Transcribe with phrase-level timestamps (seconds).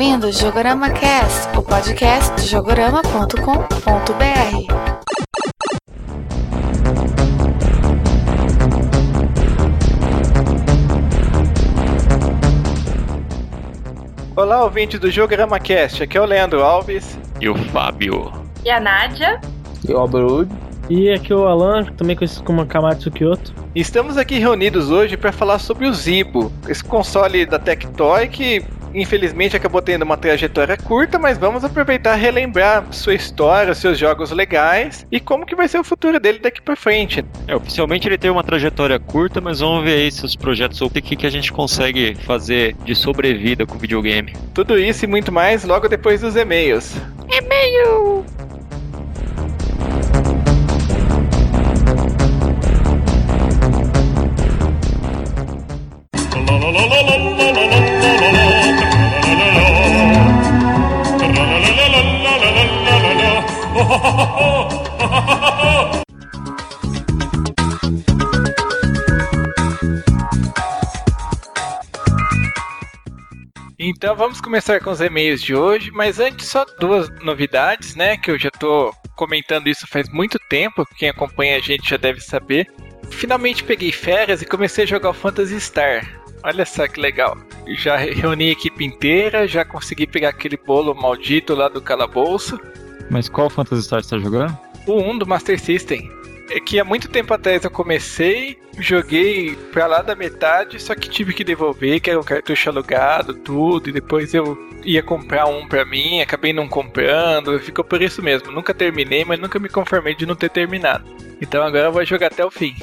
[0.00, 4.74] ouvindo o Jogorama Cast, o podcast de jogorama.com.br.
[14.34, 17.18] Olá, ouvinte do Jogorama Cast, aqui é o Leandro Alves.
[17.38, 18.32] E o Fábio.
[18.64, 19.38] E a Nádia.
[19.86, 20.50] E o Alberud.
[20.88, 23.54] E aqui é o Alan, também conhecido como Akamatsu Kyoto.
[23.74, 29.56] Estamos aqui reunidos hoje para falar sobre o Zibo, esse console da Tectoy que infelizmente
[29.56, 35.06] acabou tendo uma trajetória curta, mas vamos aproveitar e relembrar sua história, seus jogos legais
[35.10, 37.24] e como que vai ser o futuro dele daqui para frente.
[37.46, 41.16] É, oficialmente ele tem uma trajetória curta, mas vamos ver aí seus projetos, o que,
[41.16, 44.34] que a gente consegue fazer de sobrevida com o videogame.
[44.54, 46.94] Tudo isso e muito mais logo depois dos e-mails.
[47.30, 48.24] E-mail!
[74.00, 78.16] Então vamos começar com os e-mails de hoje, mas antes só duas novidades, né?
[78.16, 82.18] Que eu já tô comentando isso faz muito tempo, quem acompanha a gente já deve
[82.18, 82.66] saber.
[83.10, 86.18] Finalmente peguei férias e comecei a jogar o Phantasy Star.
[86.42, 87.36] Olha só que legal.
[87.76, 92.58] Já reuni a equipe inteira, já consegui pegar aquele bolo maldito lá do calabouço.
[93.10, 94.58] Mas qual Phantasy Star você tá jogando?
[94.86, 96.10] O 1 do Master System.
[96.50, 101.08] É que há muito tempo atrás eu comecei, joguei pra lá da metade, só que
[101.08, 105.68] tive que devolver, que era um cartucho alugado, tudo, e depois eu ia comprar um
[105.68, 108.50] pra mim, acabei não comprando, ficou por isso mesmo.
[108.50, 111.04] Nunca terminei, mas nunca me conformei de não ter terminado.
[111.40, 112.74] Então agora eu vou jogar até o fim.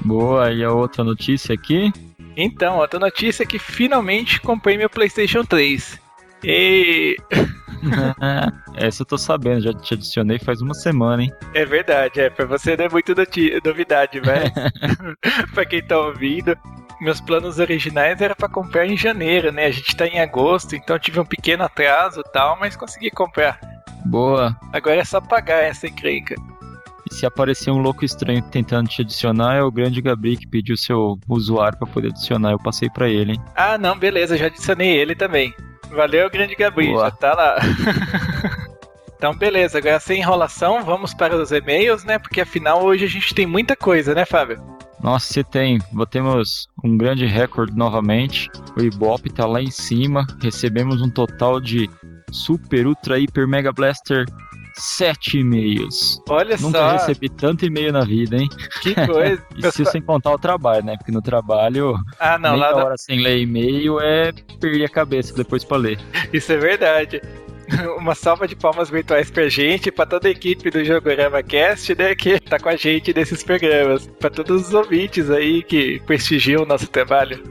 [0.00, 1.92] Boa, e a outra notícia aqui?
[2.36, 6.00] Então, outra notícia é que finalmente comprei meu PlayStation 3.
[6.44, 7.16] E.
[8.76, 11.32] Essa eu tô sabendo, já te adicionei faz uma semana, hein?
[11.54, 12.30] É verdade, é.
[12.30, 13.14] Pra você não é muito
[13.64, 14.52] novidade, mas.
[15.52, 16.56] pra quem tá ouvindo,
[17.00, 19.66] meus planos originais era para comprar em janeiro, né?
[19.66, 23.60] A gente tá em agosto, então tive um pequeno atraso e tal, mas consegui comprar.
[24.04, 24.56] Boa.
[24.72, 26.34] Agora é só pagar essa encrenca.
[27.10, 30.76] E se aparecer um louco estranho tentando te adicionar, é o grande Gabriel que pediu
[30.76, 32.52] seu usuário para poder adicionar.
[32.52, 33.42] Eu passei para ele, hein?
[33.54, 35.52] Ah, não, beleza, já adicionei ele também.
[35.92, 37.56] Valeu, grande Gabriel, já tá lá.
[39.16, 42.18] então, beleza, agora sem enrolação, vamos para os e-mails, né?
[42.18, 44.62] Porque afinal hoje a gente tem muita coisa, né, Fábio?
[45.02, 45.80] Nossa, você tem.
[46.10, 48.48] Temos um grande recorde novamente.
[48.78, 50.24] O Ibope tá lá em cima.
[50.40, 51.90] Recebemos um total de
[52.30, 54.24] Super, Ultra, Hiper, Mega Blaster
[54.74, 56.20] sete e-mails.
[56.28, 56.92] Olha Nunca só.
[56.92, 58.48] recebi tanto e-mail na vida, hein?
[58.80, 59.42] Que coisa.
[59.56, 60.96] Isso sem contar o trabalho, né?
[60.96, 65.64] Porque no trabalho, ah, não, meia hora sem ler e-mail é perder a cabeça depois
[65.64, 65.98] pra ler.
[66.32, 67.20] Isso é verdade.
[67.98, 72.14] Uma salva de palmas virtuais pra gente, pra toda a equipe do Jogorama Cast, né,
[72.14, 74.06] que tá com a gente nesses programas.
[74.18, 77.42] Pra todos os ouvintes aí que prestigiam o nosso trabalho.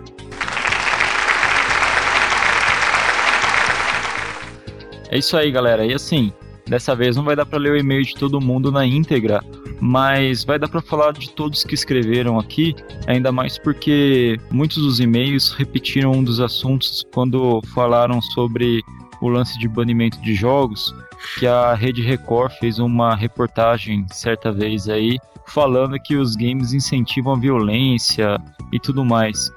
[5.10, 5.86] É isso aí, galera.
[5.86, 6.32] E assim,
[6.72, 9.44] Dessa vez não vai dar para ler o e-mail de todo mundo na íntegra,
[9.82, 12.74] mas vai dar para falar de todos que escreveram aqui,
[13.08, 18.82] ainda mais porque muitos dos e-mails repetiram um dos assuntos quando falaram sobre
[19.22, 20.96] o lance de banimento de jogos,
[21.38, 25.18] que a Rede Record fez uma reportagem certa vez aí
[25.48, 29.52] falando que os games incentivam a violência e tudo mais.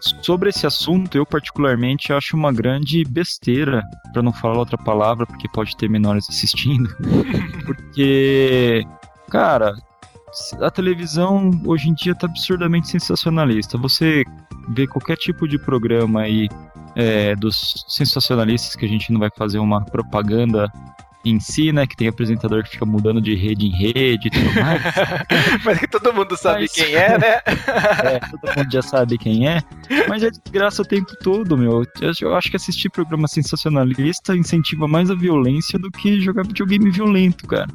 [0.00, 3.82] Sobre esse assunto, eu particularmente acho uma grande besteira,
[4.12, 6.88] para não falar outra palavra, porque pode ter menores assistindo.
[7.66, 8.84] porque,
[9.28, 9.74] cara,
[10.60, 13.76] a televisão hoje em dia tá absurdamente sensacionalista.
[13.78, 14.24] Você
[14.70, 16.48] vê qualquer tipo de programa aí
[16.94, 20.70] é, dos sensacionalistas que a gente não vai fazer uma propaganda
[21.24, 21.86] em si, né?
[21.86, 24.82] Que tem apresentador que fica mudando de rede em rede e tudo mais.
[25.64, 26.72] Mas que todo mundo sabe Mas...
[26.72, 27.40] quem é, né?
[28.04, 29.60] é, todo mundo já sabe quem é.
[30.08, 31.84] Mas é desgraça o tempo todo, meu.
[32.20, 37.46] Eu acho que assistir programa sensacionalista incentiva mais a violência do que jogar videogame violento,
[37.46, 37.68] cara.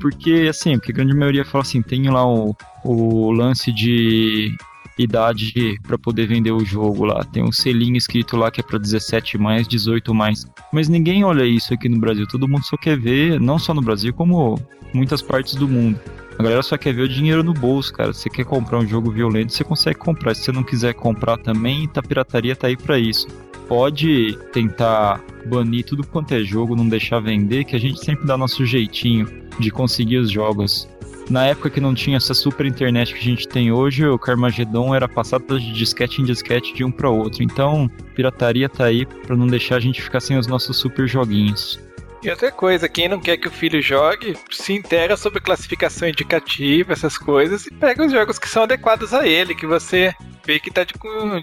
[0.00, 2.54] Porque, assim, porque a grande maioria fala assim, tem lá o,
[2.84, 4.54] o lance de
[4.98, 7.24] idade para poder vender o jogo lá.
[7.24, 10.46] Tem um selinho escrito lá que é para 17 mais, 18 mais.
[10.72, 12.26] Mas ninguém olha isso aqui no Brasil.
[12.26, 14.58] Todo mundo só quer ver, não só no Brasil, como
[14.92, 15.98] muitas partes do mundo.
[16.38, 18.12] A galera só quer ver o dinheiro no bolso, cara.
[18.12, 20.34] Você quer comprar um jogo violento, você consegue comprar.
[20.34, 23.26] Se você não quiser comprar também, a pirataria tá aí para isso.
[23.66, 28.36] Pode tentar banir tudo quanto é jogo, não deixar vender, que a gente sempre dá
[28.36, 29.26] nosso jeitinho
[29.58, 30.88] de conseguir os jogos.
[31.28, 34.94] Na época que não tinha essa super internet que a gente tem hoje, o Carmageddon
[34.94, 37.42] era passado de disquete em disquete de um para outro.
[37.42, 41.80] Então, pirataria tá aí para não deixar a gente ficar sem os nossos super joguinhos.
[42.22, 46.92] E outra coisa, quem não quer que o filho jogue, se intera sobre classificação indicativa,
[46.92, 50.14] essas coisas, e pega os jogos que são adequados a ele, que você
[50.44, 50.94] vê que tá de,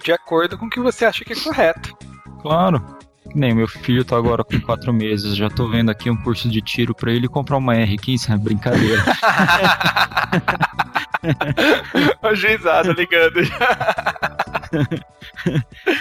[0.04, 1.96] de acordo com o que você acha que é correto.
[2.42, 2.84] Claro.
[3.34, 6.62] Nem meu filho tá agora com quatro meses, já tô vendo aqui um curso de
[6.62, 9.04] tiro para ele comprar uma R15, brincadeira.
[12.22, 13.40] o juizado ligando.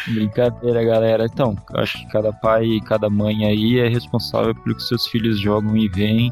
[0.09, 1.27] brincadeira, galera.
[1.27, 5.41] Então, acho que cada pai e cada mãe aí é responsável pelo que seus filhos
[5.41, 6.31] jogam e veem.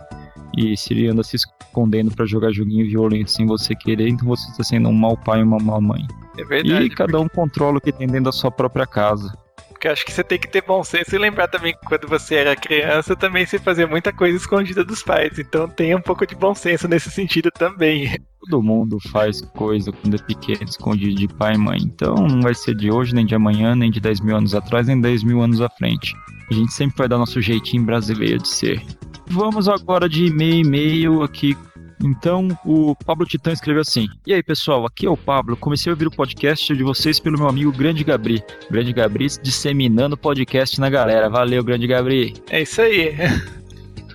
[0.57, 4.51] E se ele anda se escondendo para jogar joguinho violento sem você querer, então você
[4.51, 6.07] está sendo um mau pai e uma má mãe.
[6.39, 6.85] É verdade.
[6.85, 9.33] E cada um controla o que tem dentro da sua própria casa.
[9.81, 12.35] Porque acho que você tem que ter bom senso e lembrar também que quando você
[12.35, 15.39] era criança também se fazia muita coisa escondida dos pais.
[15.39, 18.15] Então tenha um pouco de bom senso nesse sentido também.
[18.41, 21.79] Todo mundo faz coisa quando é pequeno, escondido de pai e mãe.
[21.81, 24.87] Então não vai ser de hoje, nem de amanhã, nem de 10 mil anos atrás,
[24.87, 26.15] nem 10 mil anos à frente.
[26.51, 28.83] A gente sempre vai dar nosso jeitinho brasileiro de ser.
[29.29, 31.57] Vamos agora de e-mail e-mail aqui
[32.03, 35.57] então, o Pablo Titã escreveu assim: E aí, pessoal, aqui é o Pablo.
[35.57, 38.43] Comecei a ouvir o podcast de vocês pelo meu amigo Grande Gabri.
[38.71, 41.29] Grande Gabri disseminando podcast na galera.
[41.29, 42.35] Valeu, Grande Gabri.
[42.49, 43.15] É isso aí.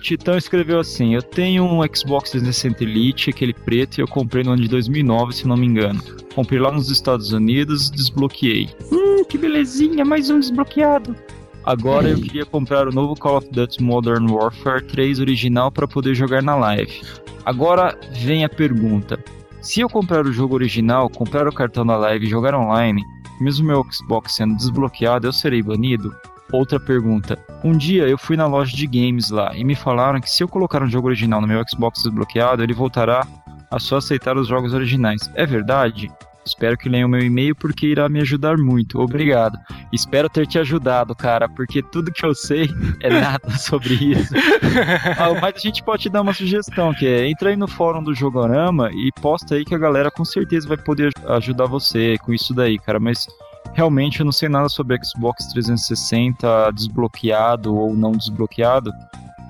[0.02, 4.52] Titã escreveu assim: Eu tenho um Xbox 360 Elite, aquele preto, e eu comprei no
[4.52, 6.02] ano de 2009, se não me engano.
[6.34, 8.68] Comprei lá nos Estados Unidos, desbloqueei.
[8.92, 11.16] Hum, que belezinha, mais um desbloqueado.
[11.64, 16.14] Agora eu queria comprar o novo Call of Duty Modern Warfare 3 original para poder
[16.14, 17.02] jogar na live.
[17.46, 19.22] Agora vem a pergunta:
[19.62, 23.00] se eu comprar o jogo original, comprar o cartão da live e jogar online,
[23.40, 26.12] mesmo meu Xbox sendo desbloqueado, eu serei banido?
[26.52, 30.28] Outra pergunta: um dia eu fui na loja de games lá e me falaram que
[30.28, 33.24] se eu colocar um jogo original no meu Xbox desbloqueado, ele voltará
[33.70, 35.30] a só aceitar os jogos originais.
[35.36, 36.10] É verdade?
[36.46, 39.00] Espero que leiam meu e-mail porque irá me ajudar muito.
[39.00, 39.58] Obrigado.
[39.92, 42.68] Espero ter te ajudado, cara, porque tudo que eu sei
[43.00, 44.32] é nada sobre isso.
[45.18, 48.02] ah, mas a gente pode te dar uma sugestão, que é entra aí no fórum
[48.02, 52.32] do Jogorama e posta aí que a galera com certeza vai poder ajudar você com
[52.32, 53.00] isso daí, cara.
[53.00, 53.26] Mas
[53.74, 58.92] realmente eu não sei nada sobre Xbox 360 desbloqueado ou não desbloqueado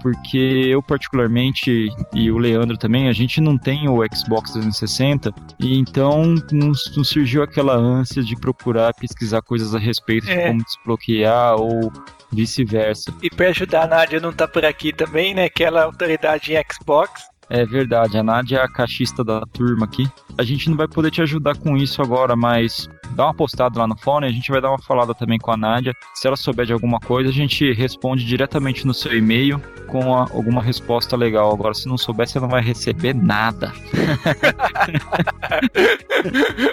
[0.07, 0.39] porque
[0.69, 6.37] eu particularmente e o Leandro também, a gente não tem o Xbox 360 e então
[6.53, 10.37] não, não surgiu aquela ânsia de procurar pesquisar coisas a respeito é.
[10.37, 11.93] de como desbloquear ou
[12.31, 13.13] vice-versa.
[13.21, 16.55] E para ajudar a Nádia não tá por aqui também, né, que ela é autoridade
[16.55, 20.09] em Xbox, é verdade, a Nádia é a caixista da turma aqui.
[20.37, 23.87] A gente não vai poder te ajudar com isso agora, mas dá uma postada lá
[23.87, 25.95] no fone, a gente vai dar uma falada também com a Nádia.
[26.15, 30.23] Se ela souber de alguma coisa, a gente responde diretamente no seu e-mail com a,
[30.23, 31.53] alguma resposta legal.
[31.53, 33.73] Agora, se não souber, você não vai receber nada.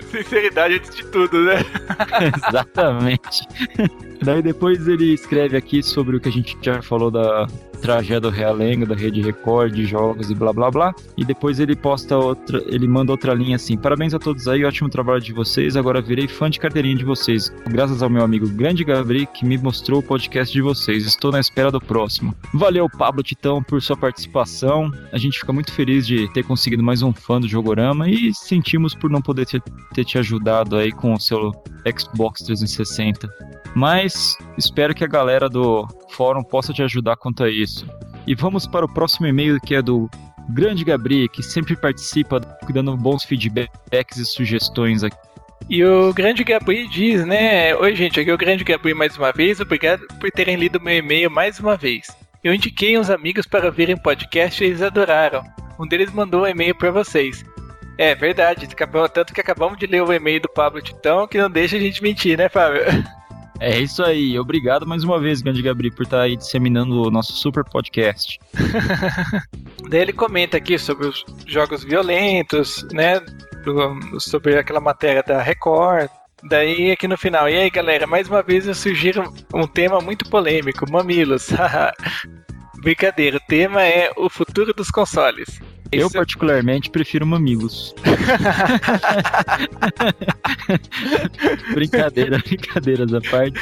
[0.09, 1.57] Sinceridade antes de tudo, né?
[2.49, 3.47] Exatamente.
[4.21, 7.45] Daí depois ele escreve aqui sobre o que a gente já falou da
[7.83, 10.95] tragédia Realengo, da Rede Record, de jogos e blá blá blá.
[11.17, 14.89] E depois ele posta outra, ele manda outra linha assim: Parabéns a todos aí, ótimo
[14.89, 15.75] trabalho de vocês.
[15.75, 17.53] Agora virei fã de carteirinha de vocês.
[17.67, 21.05] Graças ao meu amigo Grande Gabriel que me mostrou o podcast de vocês.
[21.05, 22.33] Estou na espera do próximo.
[22.53, 24.89] Valeu, Pablo Titão, por sua participação.
[25.11, 28.95] A gente fica muito feliz de ter conseguido mais um fã do Jogorama e sentimos
[28.95, 31.51] por não poder ter te ajudado aí com o seu
[31.97, 33.27] Xbox 360.
[33.75, 37.72] Mas espero que a galera do fórum possa te ajudar quanto a isso.
[38.25, 40.09] E vamos para o próximo e-mail que é do
[40.49, 42.39] Grande Gabriel, que sempre participa
[42.69, 45.17] dando bons feedbacks e sugestões aqui.
[45.69, 47.73] E o Grande Gabriel diz, né?
[47.75, 49.59] Oi, gente, aqui é o Grande Gabriel mais uma vez.
[49.59, 52.07] Obrigado por terem lido meu e-mail mais uma vez.
[52.43, 55.43] Eu indiquei uns amigos para verem podcast e eles adoraram.
[55.79, 57.45] Um deles mandou um e-mail para vocês.
[57.97, 58.67] É verdade,
[59.13, 62.03] tanto que acabamos de ler o e-mail do Pablo Titão que não deixa a gente
[62.03, 62.81] mentir, né, Fábio?
[63.63, 64.37] É isso aí.
[64.37, 68.37] Obrigado mais uma vez, Grande Gabriel, por estar aí disseminando o nosso super podcast.
[69.89, 73.21] Daí ele comenta aqui sobre os jogos violentos, né?
[74.19, 76.09] sobre aquela matéria da Record.
[76.43, 80.29] Daí aqui no final, e aí galera, mais uma vez eu sugiro um tema muito
[80.29, 81.47] polêmico, mamilos.
[82.83, 85.61] Brincadeira, o tema é o futuro dos consoles.
[85.99, 87.93] Eu, particularmente, prefiro mamilos.
[91.73, 93.59] Brincadeira, brincadeiras à parte.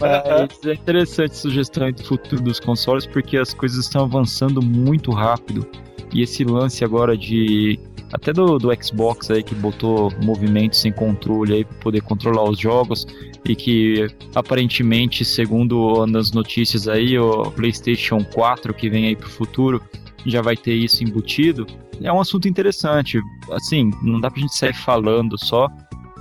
[0.00, 5.10] Mas é interessante a sugestão do futuro dos consoles, porque as coisas estão avançando muito
[5.10, 5.66] rápido.
[6.12, 7.78] E esse lance agora de.
[8.10, 12.58] Até do, do Xbox aí que botou movimentos sem controle aí para poder controlar os
[12.58, 13.06] jogos
[13.46, 19.82] e que aparentemente, segundo as notícias aí, o PlayStation 4 que vem aí pro futuro
[20.30, 21.66] já vai ter isso embutido,
[22.02, 23.20] é um assunto interessante.
[23.52, 25.68] Assim, não dá pra gente sair falando só,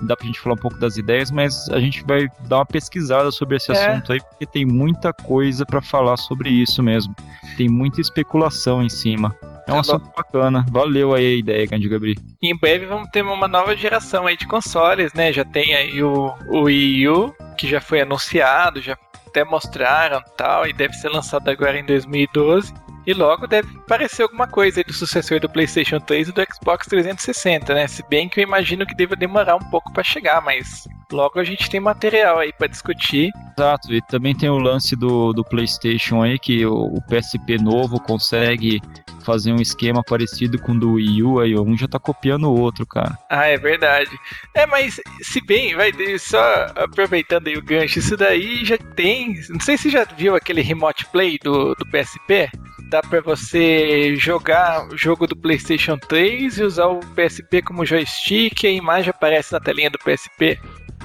[0.04, 3.32] dá pra gente falar um pouco das ideias, mas a gente vai dar uma pesquisada
[3.32, 3.76] sobre esse É.
[3.92, 7.16] assunto aí, porque tem muita coisa pra falar sobre isso mesmo.
[7.58, 9.36] Tem muita especulação em cima.
[9.68, 10.66] É um Tá assunto bacana.
[10.70, 12.16] Valeu aí a ideia, Candy Gabri.
[12.42, 15.34] E em breve vamos ter uma nova geração aí de consoles, né?
[15.34, 18.98] Já tem aí o, o Wii U, que já foi anunciado, já
[19.28, 22.74] até mostraram tal, e deve ser lançado agora em 2012.
[23.08, 26.88] E logo deve aparecer alguma coisa aí do sucessor do PlayStation 3 e do Xbox
[26.88, 27.88] 360, né?
[27.88, 31.44] Se bem que eu imagino que deva demorar um pouco pra chegar, mas logo a
[31.46, 33.32] gente tem material aí pra discutir.
[33.58, 37.98] Exato, e também tem o lance do, do PlayStation aí, que o, o PSP novo
[37.98, 38.82] consegue
[39.24, 42.60] fazer um esquema parecido com o do Wii U, aí um já tá copiando o
[42.60, 43.18] outro, cara.
[43.30, 44.12] Ah, é verdade.
[44.54, 46.40] É, mas se bem, vai só
[46.76, 49.34] aproveitando aí o gancho, isso daí já tem.
[49.50, 52.50] Não sei se já viu aquele Remote Play do, do PSP.
[52.90, 58.64] Dá pra você jogar o jogo do PlayStation 3 e usar o PSP como joystick
[58.64, 60.60] e a imagem aparece na telinha do PSP.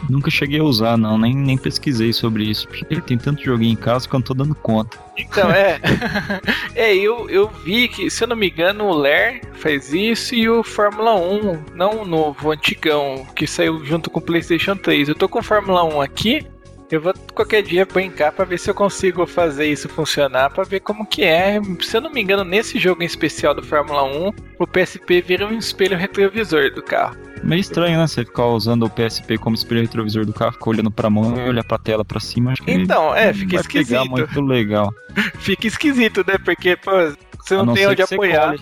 [0.08, 3.76] Nunca cheguei a usar, não, nem, nem pesquisei sobre isso, porque tem tanto joguinho em
[3.76, 4.98] casa que eu não tô dando conta.
[5.16, 5.78] Então, é.
[6.74, 10.48] é, eu, eu vi que, se eu não me engano, o Ler faz isso e
[10.48, 15.08] o Fórmula 1, não o novo, o antigão, que saiu junto com o PlayStation 3.
[15.08, 16.46] Eu tô com o Fórmula 1 aqui.
[16.92, 20.80] Eu vou qualquer dia brincar pra ver se eu consigo fazer isso funcionar, pra ver
[20.80, 21.58] como que é.
[21.80, 25.46] Se eu não me engano, nesse jogo em especial do Fórmula 1, o PSP vira
[25.46, 27.16] um espelho retrovisor do carro.
[27.42, 28.06] Meio estranho, né?
[28.06, 31.48] Você ficar usando o PSP como espelho retrovisor do carro, ficar olhando pra mão e
[31.48, 32.52] olhar pra tela pra cima.
[32.66, 34.10] Então, é, não fica esquisito.
[34.10, 34.92] muito legal.
[35.40, 36.36] Fica esquisito, né?
[36.44, 36.90] Porque, pô,
[37.38, 38.54] você A não, tem onde apoiar.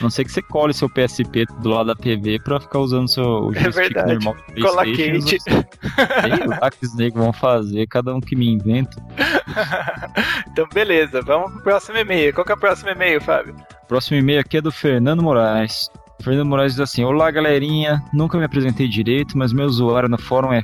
[0.00, 3.08] A não ser que você cole seu PSP do lado da TV pra ficar usando
[3.08, 4.14] seu o É verdade.
[4.14, 5.26] normal do Cola PlayStation.
[5.26, 5.40] quente.
[5.42, 8.96] Sei lá que os negros vão fazer, cada um que me inventa.
[10.50, 12.32] então, beleza, vamos pro próximo e-mail.
[12.34, 13.54] Qual que é o próximo e-mail, Fábio?
[13.88, 15.88] Próximo e-mail aqui é do Fernando Moraes.
[16.22, 20.52] Fernando Moraes diz assim: Olá galerinha, nunca me apresentei direito, mas meu usuário no fórum
[20.52, 20.62] é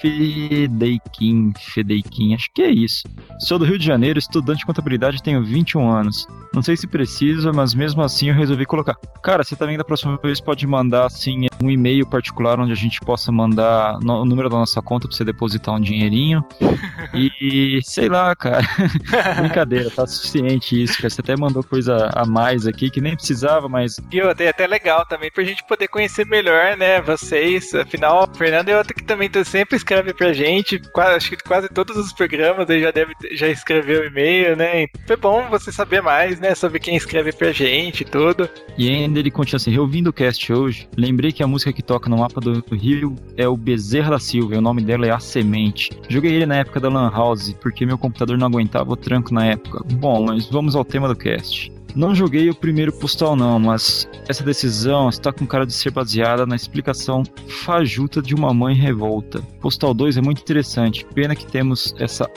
[0.00, 1.52] Fedeikin.
[1.58, 3.02] Fedeikin, acho que é isso.
[3.40, 6.26] Sou do Rio de Janeiro, estudante de contabilidade tenho 21 anos.
[6.54, 8.94] Não sei se precisa, mas mesmo assim eu resolvi colocar.
[9.22, 13.00] Cara, você também da próxima vez pode mandar assim um e-mail particular onde a gente
[13.00, 16.44] possa mandar o número da nossa conta pra você depositar um dinheirinho.
[17.14, 18.62] E sei lá, cara.
[19.38, 20.96] Brincadeira, tá suficiente isso.
[20.96, 21.10] cara.
[21.10, 24.66] Você até mandou coisa a mais aqui que nem precisava, mas E outra, é até
[24.66, 27.74] legal também pra gente poder conhecer melhor, né, vocês.
[27.74, 30.78] Afinal, o Fernando é outro que também tá- sempre escreve pra gente.
[30.92, 34.86] Quase, acho que quase todos os programas ele já deve já escreveu e-mail, né?
[35.06, 38.48] Foi bom você saber mais, né, sobre quem escreve pra gente e tudo.
[38.78, 42.08] E ainda ele continua assim, reouvindo o cast hoje, lembrei que a música que toca
[42.08, 45.90] no mapa do Rio é o Bezerra da Silva, o nome dela é A Semente.
[46.08, 49.46] Joguei ele na época da Lan House, porque meu computador não aguentava o tranco na
[49.46, 49.80] época.
[49.94, 51.72] Bom, mas vamos ao tema do cast.
[51.94, 56.46] Não joguei o primeiro postal não, mas essa decisão está com cara de ser baseada
[56.46, 57.22] na explicação
[57.64, 59.42] fajuta de uma mãe revolta.
[59.60, 62.28] Postal 2 é muito interessante, pena que temos essa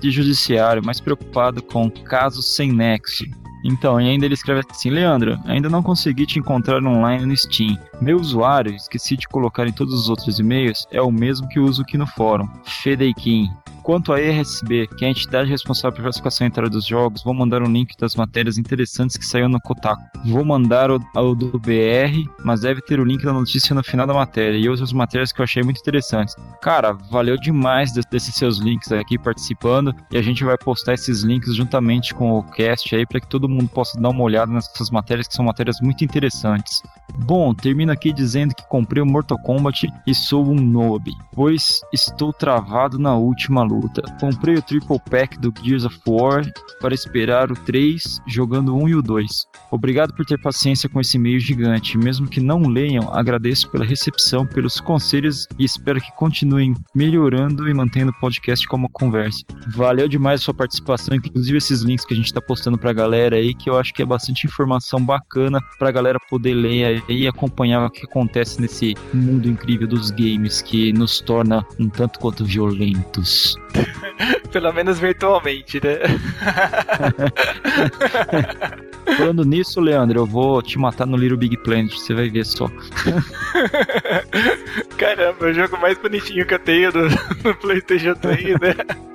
[0.00, 3.24] de judiciário mais preocupado com casos sem nexo.
[3.64, 7.76] Então, e ainda ele escreve assim: Leandro, ainda não consegui te encontrar online no Steam.
[8.00, 11.82] Meu usuário, esqueci de colocar em todos os outros e-mails, é o mesmo que uso
[11.82, 13.48] aqui no fórum, Fedeikin.
[13.88, 17.62] Quanto à ERSB, que é a entidade responsável pela classificação etária dos jogos, vou mandar
[17.62, 20.02] um link das matérias interessantes que saiu no Kotaku.
[20.26, 24.06] Vou mandar o, o do BR, mas deve ter o link da notícia no final
[24.06, 26.36] da matéria e outras matérias que eu achei muito interessantes.
[26.60, 31.22] Cara, valeu demais de- desses seus links aqui participando e a gente vai postar esses
[31.22, 34.90] links juntamente com o cast aí para que todo mundo possa dar uma olhada nessas
[34.90, 36.82] matérias que são matérias muito interessantes.
[37.16, 42.32] Bom, termino aqui dizendo que comprei o Mortal Kombat e sou um noob, pois estou
[42.32, 44.02] travado na última luta.
[44.20, 46.42] Comprei o Triple Pack do Gears of War
[46.80, 49.26] para esperar o 3 jogando o 1 e o 2.
[49.70, 51.98] Obrigado por ter paciência com esse meio gigante.
[51.98, 57.74] Mesmo que não leiam, agradeço pela recepção, pelos conselhos e espero que continuem melhorando e
[57.74, 59.44] mantendo o podcast como conversa.
[59.68, 63.36] Valeu demais a sua participação, inclusive esses links que a gente tá postando pra galera
[63.36, 67.26] aí, que eu acho que é bastante informação bacana pra galera poder ler aí e
[67.26, 72.44] acompanhar o que acontece nesse mundo incrível dos games que nos torna um tanto quanto
[72.44, 73.56] violentos.
[74.52, 75.98] Pelo menos virtualmente, né?
[79.16, 82.68] Falando nisso, Leandro, eu vou te matar no Little Big Planet, você vai ver só.
[84.96, 87.08] Caramba, é o jogo mais bonitinho que eu tenho do,
[87.44, 88.74] no PlayStation 3, né?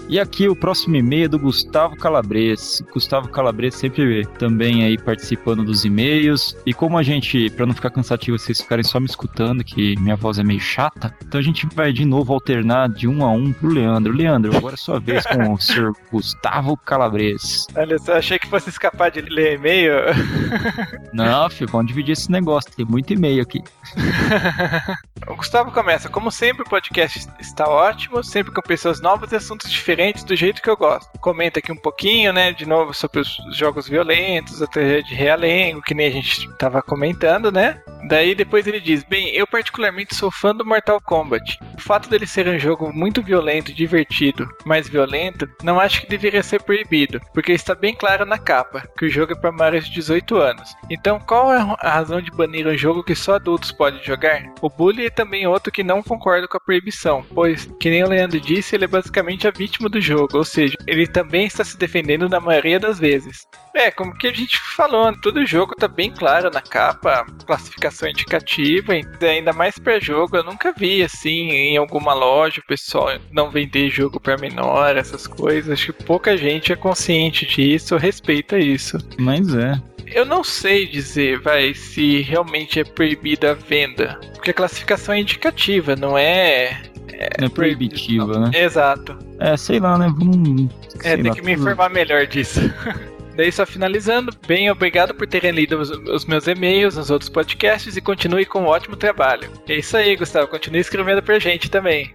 [0.09, 2.83] E aqui o próximo e-mail é do Gustavo Calabres.
[2.93, 6.55] Gustavo Calabres sempre também aí participando dos e-mails.
[6.65, 10.15] E como a gente, para não ficar cansativo vocês ficarem só me escutando, que minha
[10.15, 13.53] voz é meio chata, então a gente vai de novo alternar de um a um
[13.53, 14.13] pro Leandro.
[14.13, 17.65] Leandro, agora é sua vez com o senhor Gustavo Calabres.
[17.75, 19.82] Olha só, achei que fosse escapar de ler e-mail.
[21.13, 23.61] Não, filho, vamos dividir esse negócio, tem muito e-mail aqui.
[25.27, 29.71] o Gustavo começa, como sempre, o podcast está ótimo, sempre com pessoas novas e assuntos
[29.71, 31.17] diferentes do jeito que eu gosto.
[31.19, 35.93] Comenta aqui um pouquinho, né, de novo sobre os jogos violentos, até de realengo, que
[35.93, 37.81] nem a gente estava comentando, né?
[38.07, 41.57] Daí depois ele diz: Bem, eu particularmente sou fã do Mortal Kombat.
[41.77, 46.43] O fato dele ser um jogo muito violento, divertido, mas violento, não acho que deveria
[46.43, 49.93] ser proibido, porque está bem claro na capa que o jogo é para maiores de
[49.93, 50.75] 18 anos.
[50.89, 54.51] Então qual é a razão de banir um jogo que só adultos podem jogar?
[54.61, 58.09] O Bully é também outro que não concorda com a proibição, pois, que nem o
[58.09, 61.77] Leandro disse, ele é basicamente a vítima do jogo, ou seja, ele também está se
[61.77, 63.47] defendendo na maioria das vezes.
[63.75, 68.93] É, como que a gente falou, todo jogo tá bem claro na capa, classificação indicativa,
[69.21, 70.37] ainda mais para jogo.
[70.37, 75.25] Eu nunca vi assim em alguma loja o pessoal não vender jogo para menor, essas
[75.25, 75.71] coisas.
[75.71, 78.97] Acho que pouca gente é consciente disso, respeita isso.
[79.17, 79.81] Mas é.
[80.05, 84.19] Eu não sei dizer, vai, se realmente é proibida a venda.
[84.35, 86.83] Porque a classificação é indicativa, não é.
[87.11, 88.51] É, não é proibitiva, né?
[88.53, 89.17] Exato.
[89.39, 90.13] É, sei lá, né?
[90.15, 90.69] Vamos.
[91.03, 92.59] É, tem lá, que me informar melhor disso.
[93.35, 97.97] Daí, só finalizando, bem obrigado por terem lido os, os, meus e-mails nos outros podcasts
[97.97, 99.49] e continue com um ótimo trabalho.
[99.67, 100.47] É isso aí, Gustavo.
[100.47, 102.13] Continue escrevendo pra gente também.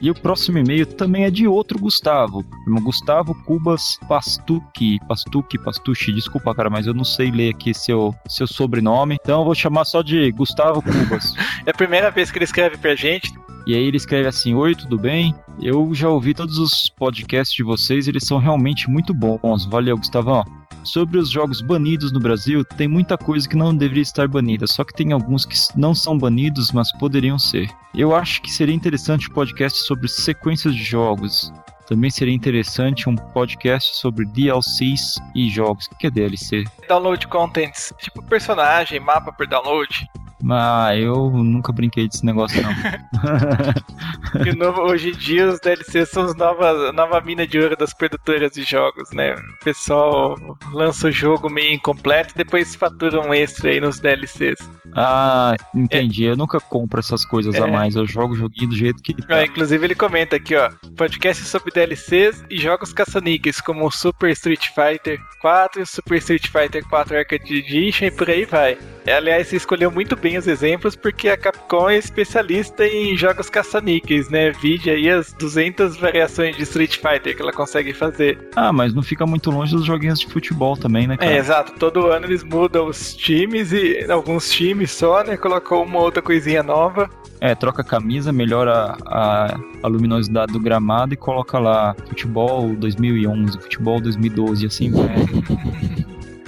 [0.00, 2.42] E o próximo e-mail também é de outro Gustavo.
[2.82, 4.98] Gustavo Cubas Pastucci.
[5.06, 9.18] Pastucci, Pastucci, desculpa, cara, mas eu não sei ler aqui seu, seu sobrenome.
[9.20, 11.34] Então eu vou chamar só de Gustavo Cubas.
[11.66, 13.30] é a primeira vez que ele escreve pra gente.
[13.66, 15.34] E aí ele escreve assim: Oi, tudo bem?
[15.60, 19.66] Eu já ouvi todos os podcasts de vocês, eles são realmente muito bons.
[19.66, 20.44] Valeu, Gustavão.
[20.84, 24.82] Sobre os jogos banidos no Brasil, tem muita coisa que não deveria estar banida, só
[24.82, 27.68] que tem alguns que não são banidos, mas poderiam ser.
[27.94, 31.52] Eu acho que seria interessante um podcast sobre sequências de jogos.
[31.86, 35.86] Também seria interessante um podcast sobre DLCs e jogos.
[35.86, 36.64] O que é DLC?
[36.88, 40.08] Download contents, tipo personagem, mapa por download.
[40.48, 42.72] Ah, eu nunca brinquei desse negócio, não.
[44.42, 47.92] de novo, hoje em dia os DLCs são as novas, nova mina de ouro das
[47.92, 49.34] produtoras de jogos, né?
[49.34, 50.36] O pessoal
[50.72, 54.58] lança o jogo meio incompleto e depois fatura um extra aí nos DLCs.
[54.94, 56.26] Ah, entendi.
[56.26, 56.30] É.
[56.30, 57.60] Eu nunca compro essas coisas é.
[57.60, 57.96] a mais.
[57.96, 59.14] Eu jogo o joguinho do jeito que.
[59.14, 59.40] Tá.
[59.40, 64.30] É, inclusive, ele comenta aqui, ó: podcast sobre DLCs e jogos caça-níqueis, como o Super
[64.30, 68.78] Street Fighter 4, Super Street Fighter 4 Arcade Edition e por aí vai.
[69.06, 74.28] Aliás, você escolheu muito bem os exemplos porque a Capcom é especialista em jogos caça-níqueis,
[74.28, 74.50] né?
[74.50, 78.38] Vide aí as 200 variações de Street Fighter que ela consegue fazer.
[78.56, 81.32] Ah, mas não fica muito longe dos joguinhos de futebol também, né, cara?
[81.32, 81.72] É, exato.
[81.78, 85.36] Todo ano eles mudam os times e alguns times só, né?
[85.36, 87.08] Colocou uma outra coisinha nova.
[87.40, 93.58] É, troca a camisa, melhora a, a luminosidade do gramado e coloca lá futebol 2011,
[93.58, 95.08] futebol 2012, assim vai.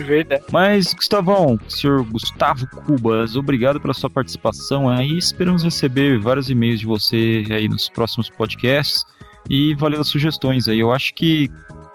[0.03, 0.45] Verdade.
[0.51, 5.17] Mas, Gustavão, senhor Gustavo Cubas, obrigado pela sua participação aí.
[5.17, 9.05] Esperamos receber vários e-mails de você aí nos próximos podcasts.
[9.51, 10.79] E valeu as sugestões aí.
[10.79, 11.51] Eu acho que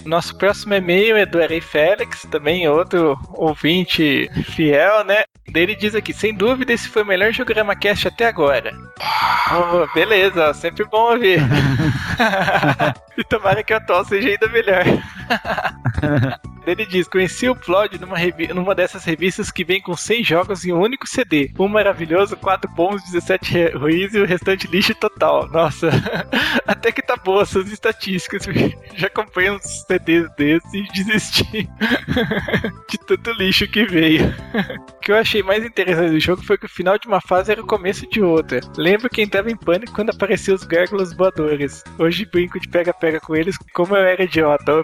[0.08, 5.24] nosso próximo e-mail é do Eri Félix, também outro ouvinte fiel, né?
[5.54, 8.74] Ele diz aqui, sem dúvida, esse foi o melhor Jogorama Cast até agora.
[9.52, 11.40] Oh, beleza, sempre bom ouvir.
[13.18, 14.84] e tomara que o atual seja ainda melhor.
[16.68, 18.18] Ele diz: Conheci o Plod numa,
[18.54, 21.52] numa dessas revistas que vem com 100 jogos em um único CD.
[21.58, 25.48] Um maravilhoso, 4 bons, 17 ruins e o restante lixo total.
[25.50, 25.90] Nossa,
[26.68, 28.44] até que tá boa essas estatísticas.
[28.96, 31.70] Já acompanhei uns CDs desses e desisti
[32.90, 34.34] de tanto lixo que veio.
[34.90, 37.52] o que eu achei mais interessante do jogo foi que o final de uma fase
[37.52, 38.60] era o começo de outra.
[38.78, 41.84] Lembro que entrava em pânico quando apareciam os gárgulas voadores.
[41.98, 44.82] Hoje brinco de pega-pega com eles, como eu era idiota.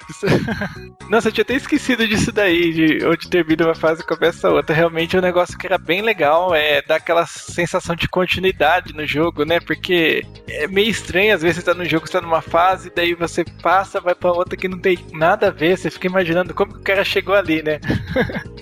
[1.10, 4.76] Nossa, eu tinha até esquecido disso daí, de onde termina uma fase e começa outra.
[4.76, 9.06] Realmente é um negócio que era bem legal, é dar aquela sensação de continuidade no
[9.06, 9.60] jogo, né?
[9.60, 13.14] Porque é meio estranho, às vezes você tá no jogo, você tá numa fase, daí
[13.14, 16.74] você passa, vai pra outra que não tem nada a ver, você fica imaginando como
[16.74, 17.80] que o cara chegou ali, né?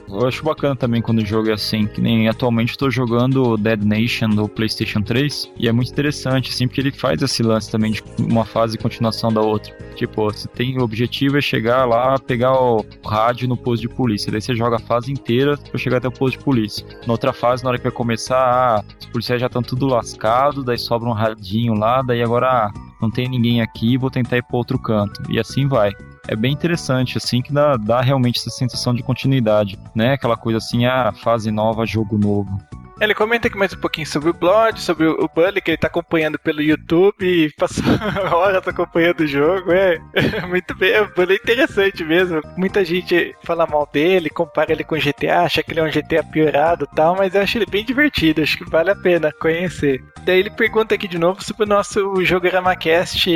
[0.07, 3.81] eu acho bacana também quando o jogo é assim, que nem atualmente estou jogando Dead
[3.83, 7.91] Nation do PlayStation 3 e é muito interessante, assim, porque ele faz esse lance também
[7.91, 9.73] de uma fase e continuação da outra.
[9.95, 14.31] Tipo, você tem o objetivo é chegar lá, pegar o rádio no posto de polícia,
[14.31, 16.85] daí você joga a fase inteira pra chegar até o posto de polícia.
[17.05, 20.63] Na outra fase, na hora que vai começar, ah, os policiais já estão tudo lascado,
[20.63, 24.43] daí sobra um radinho lá, daí agora ah, não tem ninguém aqui, vou tentar ir
[24.43, 25.21] para outro canto.
[25.29, 25.91] E assim vai
[26.27, 30.13] é bem interessante, assim, que dá, dá realmente essa sensação de continuidade, né?
[30.13, 32.57] Aquela coisa assim, ah, fase nova, jogo novo.
[33.01, 35.87] Ele comenta aqui mais um pouquinho sobre o Blood, sobre o Bully, que ele tá
[35.87, 37.83] acompanhando pelo YouTube e passou
[38.31, 39.71] horas acompanhando o jogo.
[39.71, 39.97] É,
[40.47, 42.41] muito bem, o Bully é interessante mesmo.
[42.55, 45.89] Muita gente fala mal dele, compara ele com o GTA, acha que ele é um
[45.89, 49.33] GTA piorado e tal, mas eu acho ele bem divertido, acho que vale a pena
[49.41, 49.99] conhecer.
[50.23, 53.27] Daí ele pergunta aqui de novo sobre o nosso jogo Ramacast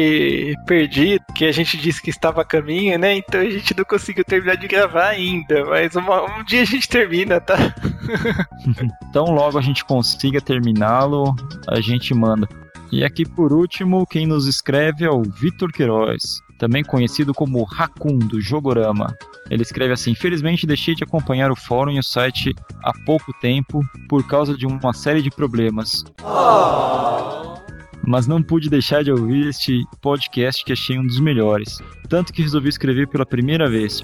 [0.67, 3.15] perdido, que a gente disse que estava a caminho, né?
[3.15, 6.87] Então a gente não conseguiu terminar de gravar ainda, mas uma, um dia a gente
[6.87, 7.57] termina, tá?
[9.09, 11.33] então logo logo a gente consiga terminá-lo,
[11.69, 12.47] a gente manda.
[12.91, 18.17] E aqui por último, quem nos escreve é o Vitor Queiroz, também conhecido como Raccoon
[18.19, 19.15] do Jogorama.
[19.49, 23.81] Ele escreve assim: Infelizmente deixei de acompanhar o fórum e o site há pouco tempo
[24.09, 26.03] por causa de uma série de problemas.
[26.21, 27.64] Oh.
[28.07, 31.79] Mas não pude deixar de ouvir este podcast que achei um dos melhores.
[32.07, 34.01] Tanto que resolvi escrever pela primeira vez.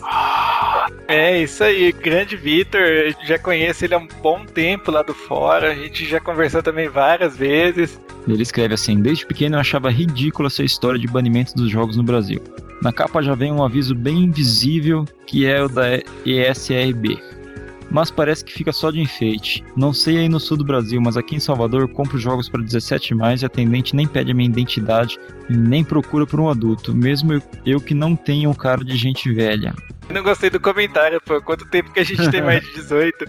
[1.07, 2.81] É, isso aí, grande Vitor,
[3.25, 6.87] já conheço ele há um bom tempo lá do fora, a gente já conversou também
[6.87, 7.99] várias vezes.
[8.27, 12.03] Ele escreve assim: Desde pequeno eu achava ridícula essa história de banimento dos jogos no
[12.03, 12.41] Brasil.
[12.81, 17.19] Na capa já vem um aviso bem visível que é o da ESRB.
[17.91, 19.63] Mas parece que fica só de enfeite.
[19.75, 22.61] Não sei aí no sul do Brasil, mas aqui em Salvador eu compro jogos para
[22.61, 26.49] 17 mais e a atendente nem pede a minha identidade e nem procura por um
[26.49, 29.75] adulto, mesmo eu, eu que não tenho um cara de gente velha.
[30.07, 31.41] Eu não gostei do comentário, pô.
[31.41, 33.25] Quanto tempo que a gente tem mais de 18?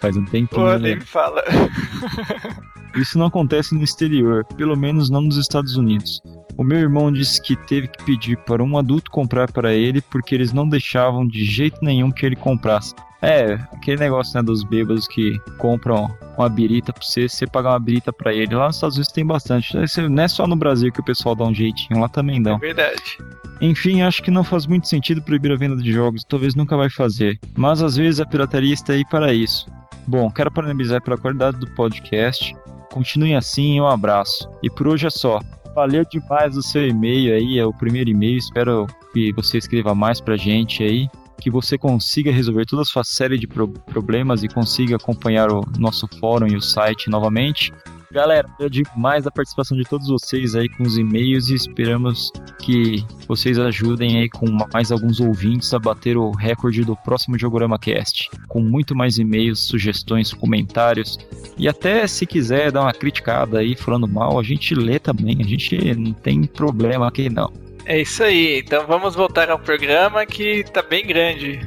[0.00, 0.48] Faz um tempinho.
[0.48, 0.94] Pô, nem né?
[0.96, 1.42] me fala.
[2.96, 6.20] Isso não acontece no exterior, pelo menos não nos Estados Unidos.
[6.58, 10.34] O meu irmão disse que teve que pedir para um adulto comprar para ele porque
[10.34, 12.94] eles não deixavam de jeito nenhum que ele comprasse.
[13.22, 17.78] É, aquele negócio né, dos bêbados que compram uma birita pra você, você pagar uma
[17.78, 18.54] birita pra ele.
[18.54, 19.76] Lá nos Estados Unidos tem bastante.
[20.08, 22.54] Não é só no Brasil que o pessoal dá um jeitinho, lá também dá.
[22.54, 23.18] É verdade.
[23.60, 26.90] Enfim, acho que não faz muito sentido proibir a venda de jogos, talvez nunca vai
[26.90, 27.38] fazer.
[27.56, 29.70] Mas às vezes a pirataria está aí para isso.
[30.04, 32.56] Bom, quero parabenizar pela qualidade do podcast.
[32.90, 34.50] Continue assim e um abraço.
[34.64, 35.40] E por hoje é só.
[35.76, 38.36] Valeu demais o seu e-mail aí, é o primeiro e-mail.
[38.36, 41.08] Espero que você escreva mais pra gente aí.
[41.42, 45.62] Que você consiga resolver toda a sua série de pro problemas e consiga acompanhar o
[45.76, 47.72] nosso fórum e o site novamente.
[48.12, 52.30] Galera, eu digo mais a participação de todos vocês aí com os e-mails e esperamos
[52.60, 57.78] que vocês ajudem aí com mais alguns ouvintes a bater o recorde do próximo Jogorama
[57.78, 61.18] Cast, com muito mais e-mails, sugestões, comentários
[61.56, 65.44] e até se quiser dar uma criticada aí falando mal, a gente lê também, a
[65.44, 67.50] gente não tem problema aqui não.
[67.84, 71.60] É isso aí, então vamos voltar ao programa que tá bem grande.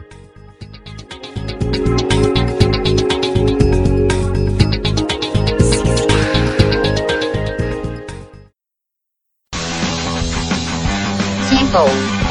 [11.75, 12.24] Soul.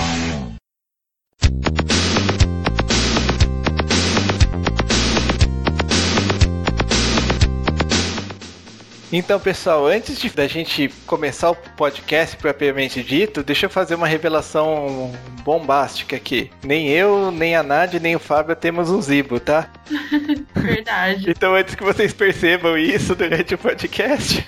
[9.17, 14.09] Então, pessoal, antes de, da gente começar o podcast propriamente dito, deixa eu fazer uma
[14.09, 15.13] revelação
[15.45, 16.51] bombástica aqui.
[16.65, 19.71] Nem eu, nem a Nádia, nem o Fábio temos um Zibo, tá?
[20.57, 21.31] Verdade.
[21.31, 24.45] então, antes que vocês percebam isso durante o podcast.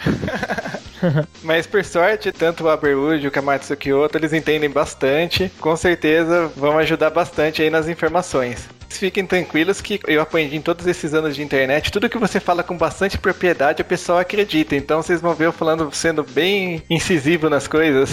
[1.44, 5.48] Mas por sorte, tanto o Aberwood e o Kamatsu Kyoto, eles entendem bastante.
[5.60, 8.68] Com certeza vão ajudar bastante aí nas informações.
[8.88, 12.62] Fiquem tranquilos que eu aprendi em todos esses anos de internet, tudo que você fala
[12.62, 14.74] com bastante propriedade, o pessoal acredita.
[14.74, 18.10] Então vocês vão ver eu falando, sendo bem incisivo nas coisas.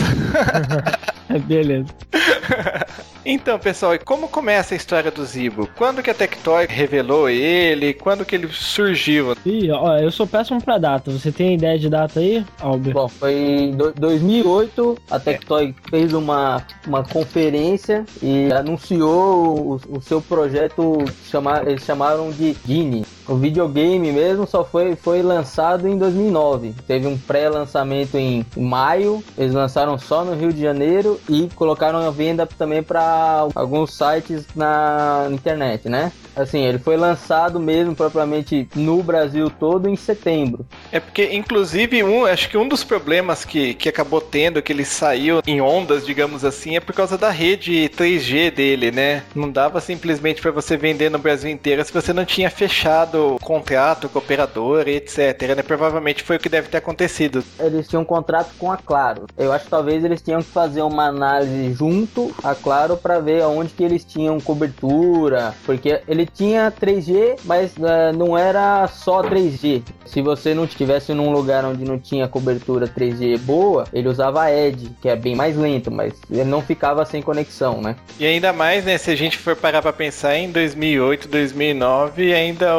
[1.47, 1.87] Beleza.
[3.25, 5.69] Então, pessoal, como começa a história do Zibo?
[5.77, 7.93] Quando que a Tectoy revelou ele?
[7.93, 9.33] Quando que ele surgiu?
[9.45, 11.09] Ih, ó, eu sou péssimo pra data.
[11.09, 12.93] Você tem ideia de data aí, Albert?
[12.93, 15.89] Bom, foi em 2008, a Tectoy é.
[15.89, 20.97] fez uma, uma conferência e anunciou o, o seu projeto,
[21.29, 23.05] chama, eles chamaram de Genie.
[23.25, 26.75] O videogame mesmo só foi, foi lançado em 2009.
[26.85, 32.11] Teve um pré-lançamento em maio, eles lançaram só no Rio de Janeiro e colocaram a
[32.11, 36.11] venda também para para alguns sites na internet, né?
[36.35, 40.65] Assim, ele foi lançado mesmo propriamente no Brasil todo em setembro.
[40.91, 44.83] É porque, inclusive, um, acho que um dos problemas que, que acabou tendo, que ele
[44.83, 49.23] saiu em ondas, digamos assim, é por causa da rede 3G dele, né?
[49.35, 54.09] Não dava simplesmente para você vender no Brasil inteiro se você não tinha fechado contrato
[54.09, 55.55] com operador e etc.
[55.55, 55.61] Né?
[55.61, 57.43] Provavelmente foi o que deve ter acontecido.
[57.59, 59.27] Eles tinham um contrato com a Claro.
[59.37, 63.43] Eu acho que talvez eles tinham que fazer uma análise junto a Claro para ver
[63.43, 69.83] aonde que eles tinham cobertura, porque ele tinha 3G, mas uh, não era só 3G.
[70.05, 74.89] Se você não estivesse num lugar onde não tinha cobertura 3G boa, ele usava Edge,
[75.01, 77.97] que é bem mais lento, mas ele não ficava sem conexão, né?
[78.17, 82.71] E ainda mais, né, se a gente for parar para pensar em 2008, 2009, ainda